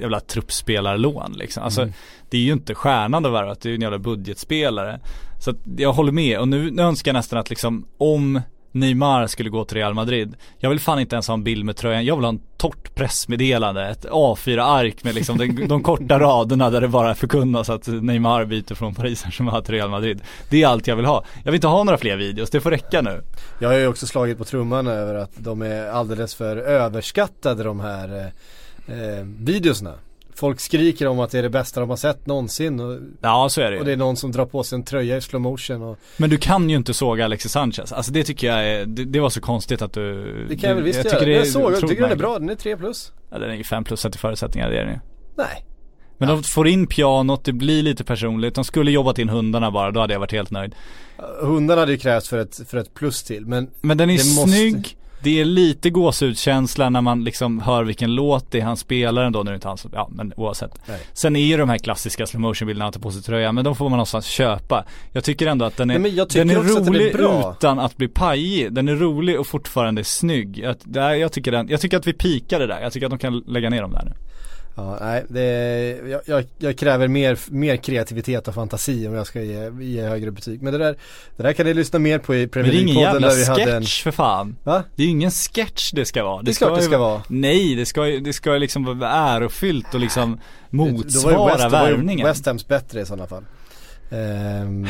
jävla 0.00 0.20
truppspelarlån 0.20 1.32
liksom. 1.32 1.62
Alltså 1.62 1.80
Mm. 1.82 1.94
det 2.30 2.36
är 2.36 2.40
ju 2.40 2.52
inte 2.52 2.74
stjärnan 2.74 3.26
att 3.26 3.32
värva, 3.32 3.54
det 3.54 3.66
är 3.66 3.70
ju 3.70 3.74
en 3.74 3.82
jävla 3.82 3.98
budgetspelare. 3.98 5.00
Så 5.40 5.50
att 5.50 5.56
jag 5.76 5.92
håller 5.92 6.12
med 6.12 6.38
och 6.38 6.48
nu, 6.48 6.70
nu 6.70 6.82
önskar 6.82 7.08
jag 7.10 7.14
nästan 7.18 7.38
att 7.38 7.50
liksom 7.50 7.86
om 7.98 8.40
Neymar 8.74 9.26
skulle 9.26 9.50
gå 9.50 9.64
till 9.64 9.76
Real 9.76 9.94
Madrid. 9.94 10.34
Jag 10.58 10.70
vill 10.70 10.80
fan 10.80 11.00
inte 11.00 11.14
ens 11.14 11.28
ha 11.28 11.34
en 11.34 11.44
bild 11.44 11.64
med 11.64 11.76
tröjan, 11.76 12.04
jag 12.04 12.16
vill 12.16 12.24
ha 12.24 12.28
en 12.28 12.40
torrt 12.56 12.94
pressmeddelande, 12.94 13.88
ett 13.88 14.06
A4-ark 14.06 15.04
med 15.04 15.14
liksom 15.14 15.38
de, 15.38 15.66
de 15.68 15.82
korta 15.82 16.18
raderna 16.18 16.70
där 16.70 16.80
det 16.80 16.88
bara 16.88 17.14
förkunnas 17.14 17.70
att 17.70 17.86
Neymar 17.86 18.44
byter 18.44 18.74
från 18.74 18.94
Paris 18.94 19.20
Saint-Germain 19.20 19.62
till 19.62 19.74
Real 19.74 19.90
Madrid. 19.90 20.20
Det 20.50 20.62
är 20.62 20.66
allt 20.66 20.86
jag 20.86 20.96
vill 20.96 21.04
ha. 21.04 21.24
Jag 21.36 21.52
vill 21.52 21.54
inte 21.54 21.66
ha 21.66 21.84
några 21.84 21.98
fler 21.98 22.16
videos, 22.16 22.50
det 22.50 22.60
får 22.60 22.70
räcka 22.70 23.02
nu. 23.02 23.22
Jag 23.58 23.68
har 23.68 23.76
ju 23.76 23.86
också 23.86 24.06
slagit 24.06 24.38
på 24.38 24.44
trumman 24.44 24.86
över 24.86 25.14
att 25.14 25.32
de 25.36 25.62
är 25.62 25.90
alldeles 25.90 26.34
för 26.34 26.56
överskattade 26.56 27.62
de 27.62 27.80
här 27.80 28.32
eh, 28.88 28.98
eh, 28.98 29.24
videosna. 29.24 29.92
Folk 30.36 30.60
skriker 30.60 31.06
om 31.06 31.20
att 31.20 31.30
det 31.30 31.38
är 31.38 31.42
det 31.42 31.50
bästa 31.50 31.80
de 31.80 31.90
har 31.90 31.96
sett 31.96 32.26
någonsin 32.26 32.80
och, 32.80 32.98
Ja 33.20 33.48
så 33.48 33.60
är 33.60 33.70
det 33.70 33.76
och 33.76 33.82
ju. 33.82 33.86
det 33.86 33.92
är 33.92 33.96
någon 33.96 34.16
som 34.16 34.32
drar 34.32 34.46
på 34.46 34.62
sig 34.64 34.76
en 34.76 34.84
tröja 34.84 35.16
i 35.16 35.20
slow 35.20 35.40
motion 35.42 35.82
och 35.82 35.98
Men 36.16 36.30
du 36.30 36.36
kan 36.38 36.70
ju 36.70 36.76
inte 36.76 36.94
såga 36.94 37.24
Alexis 37.24 37.52
Sanchez. 37.52 37.92
Alltså 37.92 38.12
det 38.12 38.24
tycker 38.24 38.46
jag 38.46 38.66
är, 38.68 38.86
det, 38.86 39.04
det 39.04 39.20
var 39.20 39.30
så 39.30 39.40
konstigt 39.40 39.82
att 39.82 39.92
du 39.92 40.24
Det 40.48 40.56
kan 40.56 40.68
jag 40.68 40.74
väl 40.74 40.84
visst 40.84 40.96
jag 40.96 41.06
göra. 41.06 41.18
tycker 41.18 41.30
Det 41.32 41.36
jag 41.38 41.46
såg, 41.46 41.72
jag 41.72 41.80
tycker 41.80 42.02
den 42.02 42.12
är 42.12 42.16
bra, 42.16 42.38
den 42.38 42.50
är 42.50 42.54
3 42.54 42.76
plus. 42.76 43.12
Ja 43.30 43.38
den 43.38 43.50
är 43.50 43.54
ju 43.54 43.64
5 43.64 43.84
plus 43.84 44.00
sett 44.00 44.14
i 44.14 44.18
förutsättningar, 44.18 44.70
det 44.70 44.78
är 44.80 44.84
den 44.84 44.94
ju. 44.94 45.00
Nej. 45.36 45.64
Men 46.18 46.28
de 46.28 46.42
får 46.42 46.68
in 46.68 46.86
pianot, 46.86 47.44
det 47.44 47.52
blir 47.52 47.82
lite 47.82 48.04
personligt. 48.04 48.54
De 48.54 48.64
skulle 48.64 48.90
jobbat 48.90 49.18
in 49.18 49.28
hundarna 49.28 49.70
bara, 49.70 49.90
då 49.90 50.00
hade 50.00 50.12
jag 50.12 50.20
varit 50.20 50.32
helt 50.32 50.50
nöjd. 50.50 50.74
Hundarna 51.40 51.80
hade 51.80 51.92
ju 51.92 51.98
krävts 51.98 52.28
för 52.28 52.38
ett, 52.38 52.60
för 52.68 52.78
ett 52.78 52.94
plus 52.94 53.22
till 53.22 53.46
men 53.46 53.70
Men 53.80 53.96
den 53.98 54.10
är 54.10 54.18
Det 54.18 54.24
måste- 54.36 54.50
snygg, 54.50 54.96
det 55.24 55.40
är 55.40 55.44
lite 55.44 55.90
gåshudskänsla 55.90 56.90
när 56.90 57.00
man 57.00 57.24
liksom 57.24 57.60
hör 57.60 57.84
vilken 57.84 58.14
låt 58.14 58.50
det 58.50 58.60
är 58.60 58.64
han 58.64 58.76
spelar 58.76 59.24
ändå, 59.24 59.42
nu 59.42 59.48
är 59.48 59.52
det 59.52 59.56
inte 59.56 59.68
han 59.68 59.78
som, 59.78 59.90
ja 59.94 60.08
men 60.12 60.32
oavsett. 60.36 60.88
Nej. 60.88 61.00
Sen 61.12 61.36
är 61.36 61.40
ju 61.40 61.56
de 61.56 61.68
här 61.68 61.78
klassiska 61.78 62.26
slow 62.26 62.40
motion 62.40 62.66
bilderna 62.66 62.84
han 62.84 62.92
tar 62.92 63.00
på 63.00 63.10
sig 63.10 63.22
tröjan, 63.22 63.54
men 63.54 63.64
de 63.64 63.76
får 63.76 63.84
man 63.84 63.96
någonstans 63.96 64.26
köpa. 64.26 64.84
Jag 65.12 65.24
tycker 65.24 65.46
ändå 65.46 65.64
att 65.64 65.76
den 65.76 65.90
är, 65.90 65.98
Nej, 65.98 66.10
den 66.10 66.18
är 66.18 66.22
att 66.22 66.30
den 66.30 66.50
är 66.50 66.54
rolig 66.54 67.14
utan 67.56 67.78
att 67.78 67.96
bli 67.96 68.08
pajig. 68.08 68.72
Den 68.72 68.88
är 68.88 68.94
rolig 68.96 69.40
och 69.40 69.46
fortfarande 69.46 70.04
snygg. 70.04 70.58
Jag, 70.58 70.76
jag, 71.18 71.32
tycker 71.32 71.52
den, 71.52 71.68
jag 71.68 71.80
tycker 71.80 71.96
att 71.96 72.06
vi 72.06 72.12
pikade 72.12 72.66
där, 72.66 72.80
jag 72.80 72.92
tycker 72.92 73.06
att 73.06 73.10
de 73.10 73.18
kan 73.18 73.38
lägga 73.38 73.70
ner 73.70 73.82
dem 73.82 73.92
där 73.92 74.04
nu. 74.04 74.12
Ja, 74.76 74.98
nej, 75.00 75.24
det 75.28 75.40
är, 75.40 76.06
jag, 76.08 76.20
jag, 76.26 76.44
jag 76.58 76.78
kräver 76.78 77.08
mer, 77.08 77.38
mer 77.50 77.76
kreativitet 77.76 78.48
och 78.48 78.54
fantasi 78.54 79.08
om 79.08 79.14
jag 79.14 79.26
ska 79.26 79.42
ge, 79.42 79.70
ge 79.80 80.02
högre 80.02 80.30
betyg. 80.30 80.62
Men 80.62 80.72
det 80.72 80.78
där, 80.78 80.96
det 81.36 81.42
där 81.42 81.52
kan 81.52 81.66
ni 81.66 81.74
lyssna 81.74 81.98
mer 81.98 82.18
på 82.18 82.34
i 82.34 82.38
Men 82.38 82.48
Premier 82.48 82.72
det 82.72 82.78
är 82.78 82.82
ingen 82.82 82.96
League-podden 82.96 83.12
jävla 83.12 83.28
där 83.28 83.36
vi 83.36 83.44
hade 83.44 83.76
en 83.76 83.82
sketch 83.82 84.02
för 84.02 84.10
fan. 84.10 84.56
Va? 84.64 84.84
Det 84.96 85.02
är 85.02 85.04
ju 85.04 85.10
ingen 85.10 85.30
sketch 85.30 85.92
det 85.92 86.04
ska 86.04 86.24
vara. 86.24 86.42
Det 86.42 86.50
är 86.50 86.54
klart 86.54 86.78
det 86.78 86.82
ska 86.82 86.98
vara. 86.98 87.22
Nej, 87.28 87.74
det 87.74 87.86
ska 87.86 88.08
ju, 88.08 88.20
det 88.20 88.32
ska 88.32 88.50
liksom 88.50 88.98
vara 88.98 89.10
ärofyllt 89.10 89.94
och 89.94 90.00
liksom 90.00 90.40
motsvara 90.70 91.46
West, 91.46 91.62
då 91.62 91.68
var 91.68 91.84
värvningen. 91.84 92.26
West 92.26 92.46
Hams 92.46 92.68
bättre 92.68 93.00
i 93.00 93.06
sådana 93.06 93.26
fall. 93.26 93.44
Ehm, 94.10 94.86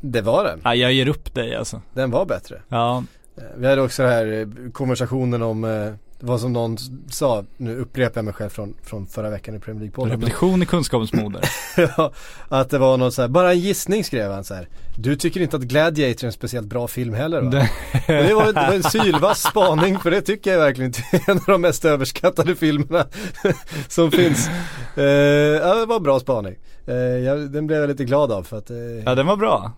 det 0.00 0.20
var 0.20 0.44
den. 0.44 0.60
Ja, 0.64 0.74
jag 0.74 0.92
ger 0.92 1.08
upp 1.08 1.34
dig 1.34 1.54
alltså. 1.54 1.82
Den 1.94 2.10
var 2.10 2.26
bättre. 2.26 2.62
Ja, 2.68 3.04
Eh, 3.36 3.42
Vi 3.56 3.66
hade 3.66 3.82
också 3.82 4.02
den 4.02 4.12
här 4.12 4.40
eh, 4.40 4.70
konversationen 4.72 5.42
om 5.42 5.64
eh, 5.64 5.92
Det 6.24 6.28
var 6.28 6.38
som 6.38 6.52
någon 6.52 6.76
sa, 7.10 7.44
nu 7.56 7.76
upprepar 7.76 8.18
jag 8.18 8.24
mig 8.24 8.34
själv 8.34 8.48
från, 8.50 8.74
från 8.82 9.06
förra 9.06 9.30
veckan 9.30 9.54
i 9.54 9.58
Premier 9.58 9.84
League-podden. 9.86 10.10
Repetition 10.10 10.62
är 10.62 10.66
kunskapens 10.66 11.12
moder. 11.12 11.44
ja, 11.96 12.12
att 12.48 12.70
det 12.70 12.78
var 12.78 12.96
någon 12.96 13.12
så 13.12 13.22
här, 13.22 13.28
bara 13.28 13.52
en 13.52 13.58
gissning 13.58 14.04
skrev 14.04 14.30
han 14.32 14.44
så 14.44 14.54
här. 14.54 14.68
Du 14.96 15.16
tycker 15.16 15.40
inte 15.40 15.56
att 15.56 15.62
Gladiator 15.62 16.24
är 16.24 16.26
en 16.26 16.32
speciellt 16.32 16.66
bra 16.66 16.88
film 16.88 17.14
heller 17.14 17.40
va? 17.40 17.50
Det- 17.50 17.68
det 18.06 18.34
var, 18.34 18.46
det 18.46 18.52
var 18.52 18.74
en 18.74 18.82
sylvass 18.82 19.42
spaning 19.42 19.98
för 19.98 20.10
det 20.10 20.20
tycker 20.20 20.52
jag 20.52 20.58
verkligen 20.58 20.86
inte 20.88 21.02
är 21.12 21.30
en 21.30 21.36
av 21.36 21.44
de 21.46 21.60
mest 21.60 21.84
överskattade 21.84 22.54
filmerna 22.56 23.06
som 23.88 24.10
finns. 24.10 24.48
Eh, 24.96 25.04
ja 25.04 25.74
det 25.74 25.86
var 25.86 25.96
en 25.96 26.02
bra 26.02 26.20
spaning. 26.20 26.54
Eh, 26.86 26.94
jag, 26.96 27.50
den 27.50 27.66
blev 27.66 27.80
jag 27.80 27.88
lite 27.88 28.04
glad 28.04 28.32
av 28.32 28.42
för 28.42 28.58
att 28.58 28.70
eh, 28.70 28.76
Ja 29.04 29.14
den 29.14 29.26
var 29.26 29.36
bra. 29.36 29.72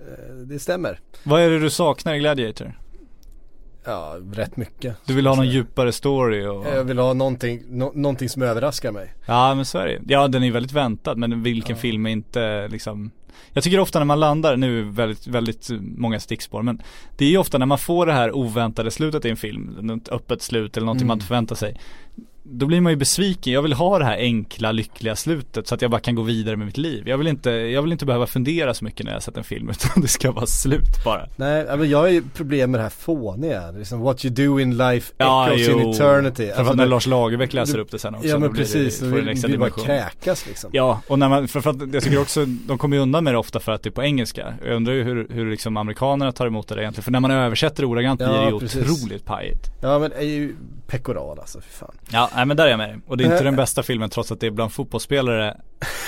det 0.47 0.59
stämmer. 0.59 1.01
Vad 1.23 1.41
är 1.43 1.51
det 1.51 1.59
du 1.59 1.71
saknar 1.71 2.15
i 2.15 2.19
Gladiator? 2.19 2.73
Ja, 3.85 4.16
rätt 4.32 4.57
mycket. 4.57 4.97
Du 5.07 5.14
vill 5.14 5.26
ha 5.26 5.35
någon 5.35 5.49
djupare 5.49 5.93
story 5.93 6.47
och 6.47 6.66
Jag 6.66 6.85
vill 6.85 6.99
ha 6.99 7.12
någonting, 7.12 7.62
nå- 7.68 7.93
någonting 7.95 8.28
som 8.28 8.43
överraskar 8.43 8.93
mig. 8.93 9.14
Ja 9.26 9.55
men 9.55 9.64
så 9.64 9.78
är 9.78 9.87
det 9.87 9.99
Ja 10.14 10.28
den 10.28 10.43
är 10.43 10.51
väldigt 10.51 10.72
väntad 10.72 11.14
men 11.14 11.43
vilken 11.43 11.76
film 11.76 12.07
är 12.07 12.11
inte 12.11 12.68
liksom 12.68 13.11
Jag 13.53 13.64
tycker 13.64 13.80
ofta 13.80 13.99
när 13.99 14.07
man 14.07 14.20
landar, 14.20 14.57
nu 14.57 14.82
väldigt, 14.82 15.26
väldigt 15.26 15.70
många 15.80 16.20
stickspår 16.20 16.62
men 16.62 16.82
Det 17.16 17.24
är 17.24 17.28
ju 17.30 17.39
ofta 17.39 17.59
när 17.59 17.66
man 17.66 17.78
får 17.78 18.07
det 18.07 18.12
här 18.12 18.32
oväntade 18.37 18.91
slutet 18.91 19.24
i 19.24 19.30
en 19.30 19.37
film, 19.37 19.76
något 19.80 20.09
öppet 20.09 20.43
slut 20.43 20.76
eller 20.76 20.85
någonting 20.87 21.07
man 21.07 21.16
inte 21.16 21.26
förväntar 21.26 21.55
sig 21.57 21.80
Då 22.47 22.67
blir 22.67 22.81
man 22.81 22.93
ju 22.93 22.97
besviken, 22.97 23.53
jag 23.53 23.63
vill 23.63 23.73
ha 23.73 23.99
det 23.99 24.05
här 24.05 24.17
enkla 24.17 24.73
lyckliga 24.73 25.17
slutet 25.17 25.67
så 25.69 25.75
att 25.75 25.83
jag 25.83 25.91
bara 25.91 26.01
kan 26.01 26.15
gå 26.15 26.23
vidare 26.23 26.57
med 26.57 26.67
mitt 26.67 26.77
liv 26.77 27.09
Jag 27.09 27.19
vill 27.19 27.27
inte, 27.27 27.51
jag 27.51 27.83
vill 27.83 27.93
inte 27.93 28.07
behöva 28.07 28.27
fundera 28.27 28.75
så 28.75 28.85
mycket 28.85 29.07
när 29.07 29.13
jag 29.13 29.23
sett 29.23 29.37
en 29.37 29.45
film 29.45 29.71
utan 29.71 30.03
det 30.03 30.09
ska 30.09 30.33
vara 30.33 30.47
slut 30.47 31.05
bara 31.05 31.29
Nej, 31.37 31.67
men 31.77 31.91
jag 31.91 31.99
har 31.99 32.09
ju 32.09 32.23
problem 32.35 32.71
med 32.71 32.81
det 32.81 32.83
här 32.83 32.91
fåniga. 32.91 33.71
Liksom, 33.71 34.01
what 34.01 34.25
you 34.25 34.35
do 34.35 34.61
in 34.61 34.77
life 34.77 35.13
Ja, 35.19 35.47
echoes 35.49 35.69
in 35.69 35.79
jo. 35.83 35.91
eternity. 35.93 36.47
Framförallt 36.47 36.77
när 36.77 36.85
det- 36.85 36.91
Lars 36.91 37.07
Lagerbäck 37.07 37.53
läser 37.53 37.79
upp 37.79 37.91
det 37.91 37.99
sen 37.99 38.15
också 38.15 38.29
Ja 38.29 38.39
men 38.39 38.55
precis, 38.55 38.99
det, 38.99 39.07
vill, 39.07 39.29
extra 39.29 39.49
vill 39.49 39.59
bara 39.59 39.69
dimension 39.69 39.85
kräkas 39.85 40.47
liksom. 40.47 40.71
Ja, 40.73 41.01
och 41.09 41.19
när 41.19 41.29
man, 41.29 41.49
för, 41.49 41.61
för 41.61 41.71
att 41.71 41.95
jag 41.95 42.03
tycker 42.03 42.21
också, 42.21 42.45
de 42.47 42.79
kommer 42.79 42.97
ju 42.97 43.03
undan 43.03 43.25
med 43.25 43.35
det 43.35 43.39
ofta 43.39 43.61
för 43.61 43.73
att 43.73 43.83
det 43.83 43.89
är 43.89 43.93
på 43.93 44.03
engelska. 44.03 44.55
Jag 44.67 44.77
undrar 44.77 44.95
ju 44.95 45.03
hur, 45.03 45.29
hur 45.31 45.51
liksom 45.51 45.77
amerikanerna 45.77 46.33
tar 46.33 46.47
emot 46.47 46.69
det 46.69 46.75
egentligen. 46.83 47.05
För 47.05 47.11
när 47.13 47.21
man 47.21 47.31
översätter 47.31 47.85
ordagrant 47.85 48.21
Ja, 48.21 48.29
blir 48.29 48.39
det 48.41 48.51
ju 48.51 48.59
precis. 48.59 48.91
otroligt 49.03 49.25
pajigt. 49.25 49.71
Ja 49.83 49.99
men 49.99 50.13
är 50.13 50.21
ju 50.23 50.55
pekoral 50.87 51.39
alltså, 51.41 51.61
för 51.61 51.71
fan. 51.73 51.95
Ja, 52.11 52.31
nej 52.37 52.47
men 52.47 52.57
där 52.57 52.64
är 52.66 52.70
jag 52.70 52.78
med 52.78 52.89
dig. 52.89 52.99
Och 53.07 53.16
det 53.16 53.22
är 53.24 53.26
inte 53.26 53.37
Eh. 53.39 53.45
den 53.45 53.57
bästa 53.57 53.82
filmen 53.82 54.11
trots 54.11 54.32
att 54.32 54.41
det 54.41 54.47
är 54.47 54.51
bland 54.51 54.72
fotbollsspelare 54.72 55.57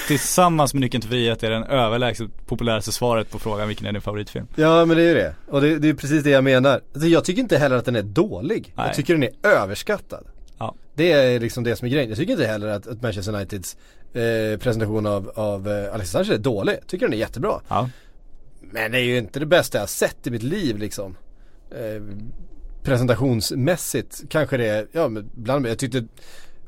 tillsammans 0.08 0.74
med 0.74 0.80
Nyckeln 0.80 1.00
till 1.00 1.10
frihet 1.10 1.42
är 1.42 1.50
den 1.50 1.64
överlägset 1.64 2.46
populäraste 2.46 2.92
svaret 2.92 3.30
på 3.30 3.38
frågan 3.38 3.68
vilken 3.68 3.86
är 3.86 3.92
din 3.92 4.02
favoritfilm. 4.02 4.46
Ja 4.56 4.84
men 4.84 4.96
det 4.96 5.02
är 5.02 5.08
ju 5.08 5.14
det. 5.14 5.34
Och 5.48 5.60
det, 5.60 5.78
det 5.78 5.88
är 5.88 5.94
precis 5.94 6.22
det 6.24 6.30
jag 6.30 6.44
menar. 6.44 6.80
Alltså, 6.94 7.08
jag 7.08 7.24
tycker 7.24 7.42
inte 7.42 7.58
heller 7.58 7.76
att 7.76 7.84
den 7.84 7.96
är 7.96 8.02
dålig. 8.02 8.72
Nej. 8.76 8.86
Jag 8.86 8.96
tycker 8.96 9.14
den 9.14 9.22
är 9.22 9.30
överskattad. 9.42 10.26
Ja. 10.58 10.74
Det 10.94 11.12
är 11.12 11.40
liksom 11.40 11.64
det 11.64 11.76
som 11.76 11.86
är 11.86 11.92
grejen. 11.92 12.08
Jag 12.08 12.18
tycker 12.18 12.32
inte 12.32 12.46
heller 12.46 12.66
att, 12.68 12.86
att 12.86 13.02
Manchester 13.02 13.34
Uniteds 13.34 13.76
eh, 14.14 14.58
presentation 14.58 15.06
av, 15.06 15.32
av 15.34 15.68
eh, 15.68 15.94
Alexis 15.94 16.12
Sanchez 16.12 16.30
är 16.30 16.38
dålig. 16.38 16.72
Jag 16.72 16.86
tycker 16.86 17.06
den 17.06 17.12
är 17.12 17.18
jättebra. 17.18 17.60
Ja. 17.68 17.88
Men 18.60 18.92
det 18.92 18.98
är 18.98 19.02
ju 19.04 19.18
inte 19.18 19.40
det 19.40 19.46
bästa 19.46 19.78
jag 19.78 19.82
har 19.82 19.86
sett 19.88 20.26
i 20.26 20.30
mitt 20.30 20.42
liv 20.42 20.78
liksom. 20.78 21.16
Eh, 21.70 22.02
presentationsmässigt 22.86 24.22
kanske 24.28 24.56
det 24.56 24.66
är, 24.68 24.86
ja 24.92 25.08
men 25.08 25.30
bland 25.34 25.66
jag 25.66 25.78
tyckte 25.78 26.04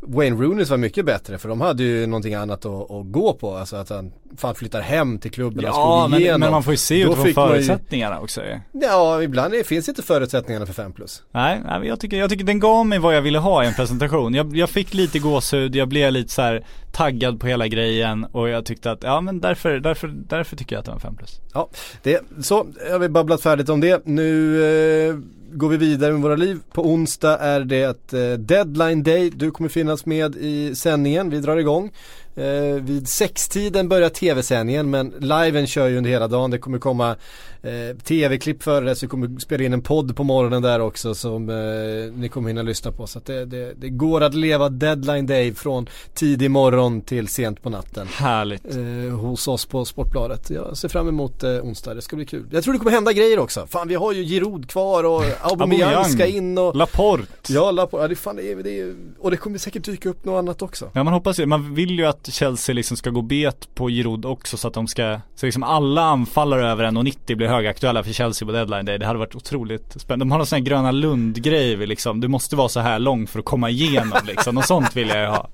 Wayne 0.01 0.37
Rooney 0.43 0.65
var 0.65 0.77
mycket 0.77 1.05
bättre 1.07 1.39
för 1.39 1.49
de 1.49 1.61
hade 1.61 1.83
ju 1.83 2.07
någonting 2.07 2.35
annat 2.35 2.65
att, 2.65 2.91
att 2.91 3.13
gå 3.13 3.33
på. 3.33 3.57
Alltså 3.57 3.77
att 3.77 3.89
han 3.91 4.13
fan 4.37 4.55
flyttar 4.55 4.81
hem 4.81 5.19
till 5.19 5.31
klubben 5.31 5.65
och 5.65 5.71
Ja, 5.71 5.99
slog 6.01 6.11
men, 6.11 6.21
igenom. 6.21 6.41
men 6.41 6.51
man 6.51 6.63
får 6.63 6.73
ju 6.73 6.77
se 6.77 7.01
utifrån 7.01 7.19
man 7.19 7.27
ju- 7.29 7.35
förutsättningarna 7.35 8.21
också. 8.21 8.43
Ja, 8.73 9.23
ibland 9.23 9.55
är, 9.55 9.63
finns 9.65 9.89
inte 9.89 10.03
förutsättningarna 10.03 10.67
för 10.67 10.73
5 10.73 10.93
plus. 10.93 11.23
Nej, 11.31 11.61
jag 11.85 12.01
tycker, 12.01 12.17
jag 12.17 12.31
tycker 12.31 12.45
den 12.45 12.61
gav 12.61 12.87
mig 12.87 12.99
vad 12.99 13.17
jag 13.17 13.23
ville 13.23 13.39
ha 13.39 13.65
i 13.65 13.67
en 13.67 13.75
presentation. 13.75 14.35
Jag, 14.35 14.57
jag 14.57 14.71
fick 14.71 14.95
lite 14.95 15.19
gåshud, 15.19 15.77
jag 15.77 15.89
blev 15.89 16.13
lite 16.13 16.33
så 16.33 16.59
taggad 16.93 17.41
på 17.41 17.47
hela 17.47 17.69
grejen 17.69 18.25
och 18.25 18.49
jag 18.49 18.65
tyckte 18.65 18.91
att, 18.91 19.03
ja 19.03 19.21
men 19.21 19.41
därför, 19.41 19.81
därför, 19.81 20.09
därför 20.29 20.57
tycker 20.57 20.77
jag 20.77 20.81
att 20.81 20.85
det 20.85 20.91
var 20.91 20.97
en 20.97 21.01
5 21.01 21.17
plus. 21.17 21.41
Ja, 21.55 21.69
det, 22.03 22.21
så 22.43 22.67
har 22.91 22.99
vi 22.99 23.09
babblat 23.09 23.41
färdigt 23.43 23.69
om 23.69 23.81
det. 23.81 24.03
Nu 24.07 24.63
eh, 25.09 25.15
går 25.53 25.69
vi 25.69 25.77
vidare 25.77 26.13
med 26.13 26.23
våra 26.23 26.37
liv. 26.37 26.59
På 26.73 26.83
onsdag 26.83 27.39
är 27.39 27.61
det 27.61 28.13
eh, 28.13 28.39
deadline 28.39 29.03
day. 29.03 29.31
Du 29.31 29.51
kommer 29.51 29.69
finnas 29.69 30.07
med 30.07 30.37
i 30.37 30.75
sändningen. 30.75 31.31
Vi 31.31 31.41
drar 31.41 31.57
igång. 31.57 31.91
Eh, 32.39 32.83
vid 32.83 33.09
sextiden 33.09 33.89
börjar 33.89 34.09
tv-sändningen 34.09 34.91
men 34.91 35.15
liven 35.19 35.67
kör 35.67 35.89
ju 35.89 35.99
under 35.99 36.11
hela 36.11 36.29
dagen. 36.29 36.51
Det 36.51 36.59
kommer 36.59 36.79
komma 36.79 37.17
eh, 37.63 37.97
tv-klipp 38.05 38.63
före 38.63 38.85
det 38.85 38.97
så 38.97 39.07
vi 39.07 39.11
kommer 39.11 39.41
spela 39.41 39.65
in 39.65 39.73
en 39.73 39.83
podd 39.83 40.17
på 40.17 40.25
morgonen 40.25 40.63
där 40.63 40.81
också 40.81 41.15
som 41.15 41.49
eh, 41.49 42.13
ni 42.21 42.29
kommer 42.29 42.49
hinna 42.49 42.63
lyssna 42.63 42.93
på. 42.93 43.07
Så 43.07 43.19
att 43.19 43.27
det, 43.27 43.45
det, 43.45 43.73
det 43.77 43.89
går 43.89 44.21
att 44.21 44.35
leva 44.35 44.69
deadline 44.69 45.27
day 45.27 45.55
från 45.55 45.87
tidig 46.15 46.51
morgon 46.51 47.01
till 47.01 47.29
sent 47.29 47.63
på 47.63 47.71
natten 47.71 48.07
Härligt. 48.07 48.77
eh, 48.77 49.19
hos 49.19 49.49
oss 49.49 49.67
på 49.67 49.85
Sportbladet. 49.85 50.51
Jag 50.51 50.77
ser 50.77 50.89
fram 50.89 51.09
emot 51.09 51.43
eh, 51.43 51.51
onsdag, 51.51 51.95
det 51.95 52.03
ska 52.03 52.17
bli 52.17 52.27
kul. 52.27 52.47
Jag 52.51 52.65
tror 52.65 52.73
det 52.73 52.79
kommer 52.79 52.93
hända 52.93 53.13
grejer 53.13 53.39
också. 53.39 53.67
Fan 53.67 53.89
vi 53.89 53.95
har 53.95 54.13
ju 54.13 54.25
Giroud 54.25 54.71
kvar 54.71 55.05
och 55.05 55.23
Aubameyang 55.51 56.05
ska 56.05 56.27
in 56.27 56.59
och 56.59 56.77
Laporte. 56.77 57.53
Ja, 57.53 57.71
Lapo, 57.71 58.01
ja 58.01 58.09
det, 58.09 58.17
fan, 58.17 58.37
det, 58.37 58.53
är, 58.53 58.57
det 58.57 58.81
är, 58.81 58.95
och 59.19 59.31
det 59.31 59.37
kommer 59.37 59.59
säkert 59.59 59.85
dyka 59.85 60.09
upp 60.09 60.25
något 60.25 60.39
annat 60.39 60.63
också. 60.63 60.91
Ja 60.95 61.05
man 61.05 61.13
hoppas 61.15 61.39
ju, 61.39 61.47
man 61.47 61.75
vill 61.75 61.99
ju 61.99 62.07
att 62.07 62.28
Chelsea 62.33 62.75
liksom 62.75 62.97
ska 62.97 63.11
gå 63.11 63.23
bet 63.23 63.75
på 63.75 63.89
Giroud 63.89 64.25
också 64.25 64.57
så 64.57 64.69
att 64.69 64.75
de 64.75 64.87
ska, 64.87 65.21
så 65.35 65.47
liksom 65.47 65.63
alla 65.63 66.03
anfallare 66.03 66.71
över 66.71 66.85
1,90 66.85 67.35
blir 67.35 67.49
högaktuella 67.49 68.05
för 68.05 68.13
Chelsea 68.13 68.47
på 68.47 68.53
deadline 68.53 68.85
day. 68.85 68.99
Det 68.99 69.07
hade 69.07 69.19
varit 69.19 69.35
otroligt 69.35 70.01
spännande. 70.01 70.25
De 70.25 70.31
har 70.31 70.39
någon 70.39 70.47
sån 70.47 70.57
här 70.57 70.65
Gröna 70.65 70.91
Lund-grej 70.91 71.77
liksom, 71.77 72.21
du 72.21 72.29
måste 72.29 72.57
vara 72.57 72.69
så 72.69 72.81
här 72.81 72.99
lång 72.99 73.27
för 73.27 73.39
att 73.39 73.45
komma 73.45 73.71
igenom 73.71 74.19
liksom. 74.27 74.55
Något 74.55 74.67
sånt 74.67 74.97
vill 74.97 75.09
jag 75.09 75.21
ju 75.21 75.27
ha. 75.27 75.49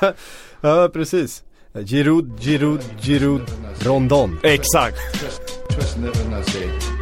Ja, 0.60 0.90
precis. 0.92 1.42
Giroud, 1.84 2.32
Giroud, 2.40 2.80
Giroud, 3.00 3.42
Rondon. 3.78 4.38
Exakt. 4.42 4.98
Not 6.30 6.44
say. 6.48 6.96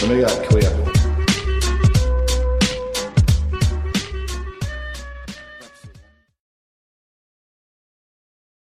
To 0.00 0.06
me, 0.06 0.24
I 0.24 0.46
quit. 0.46 0.64
No 0.64 0.79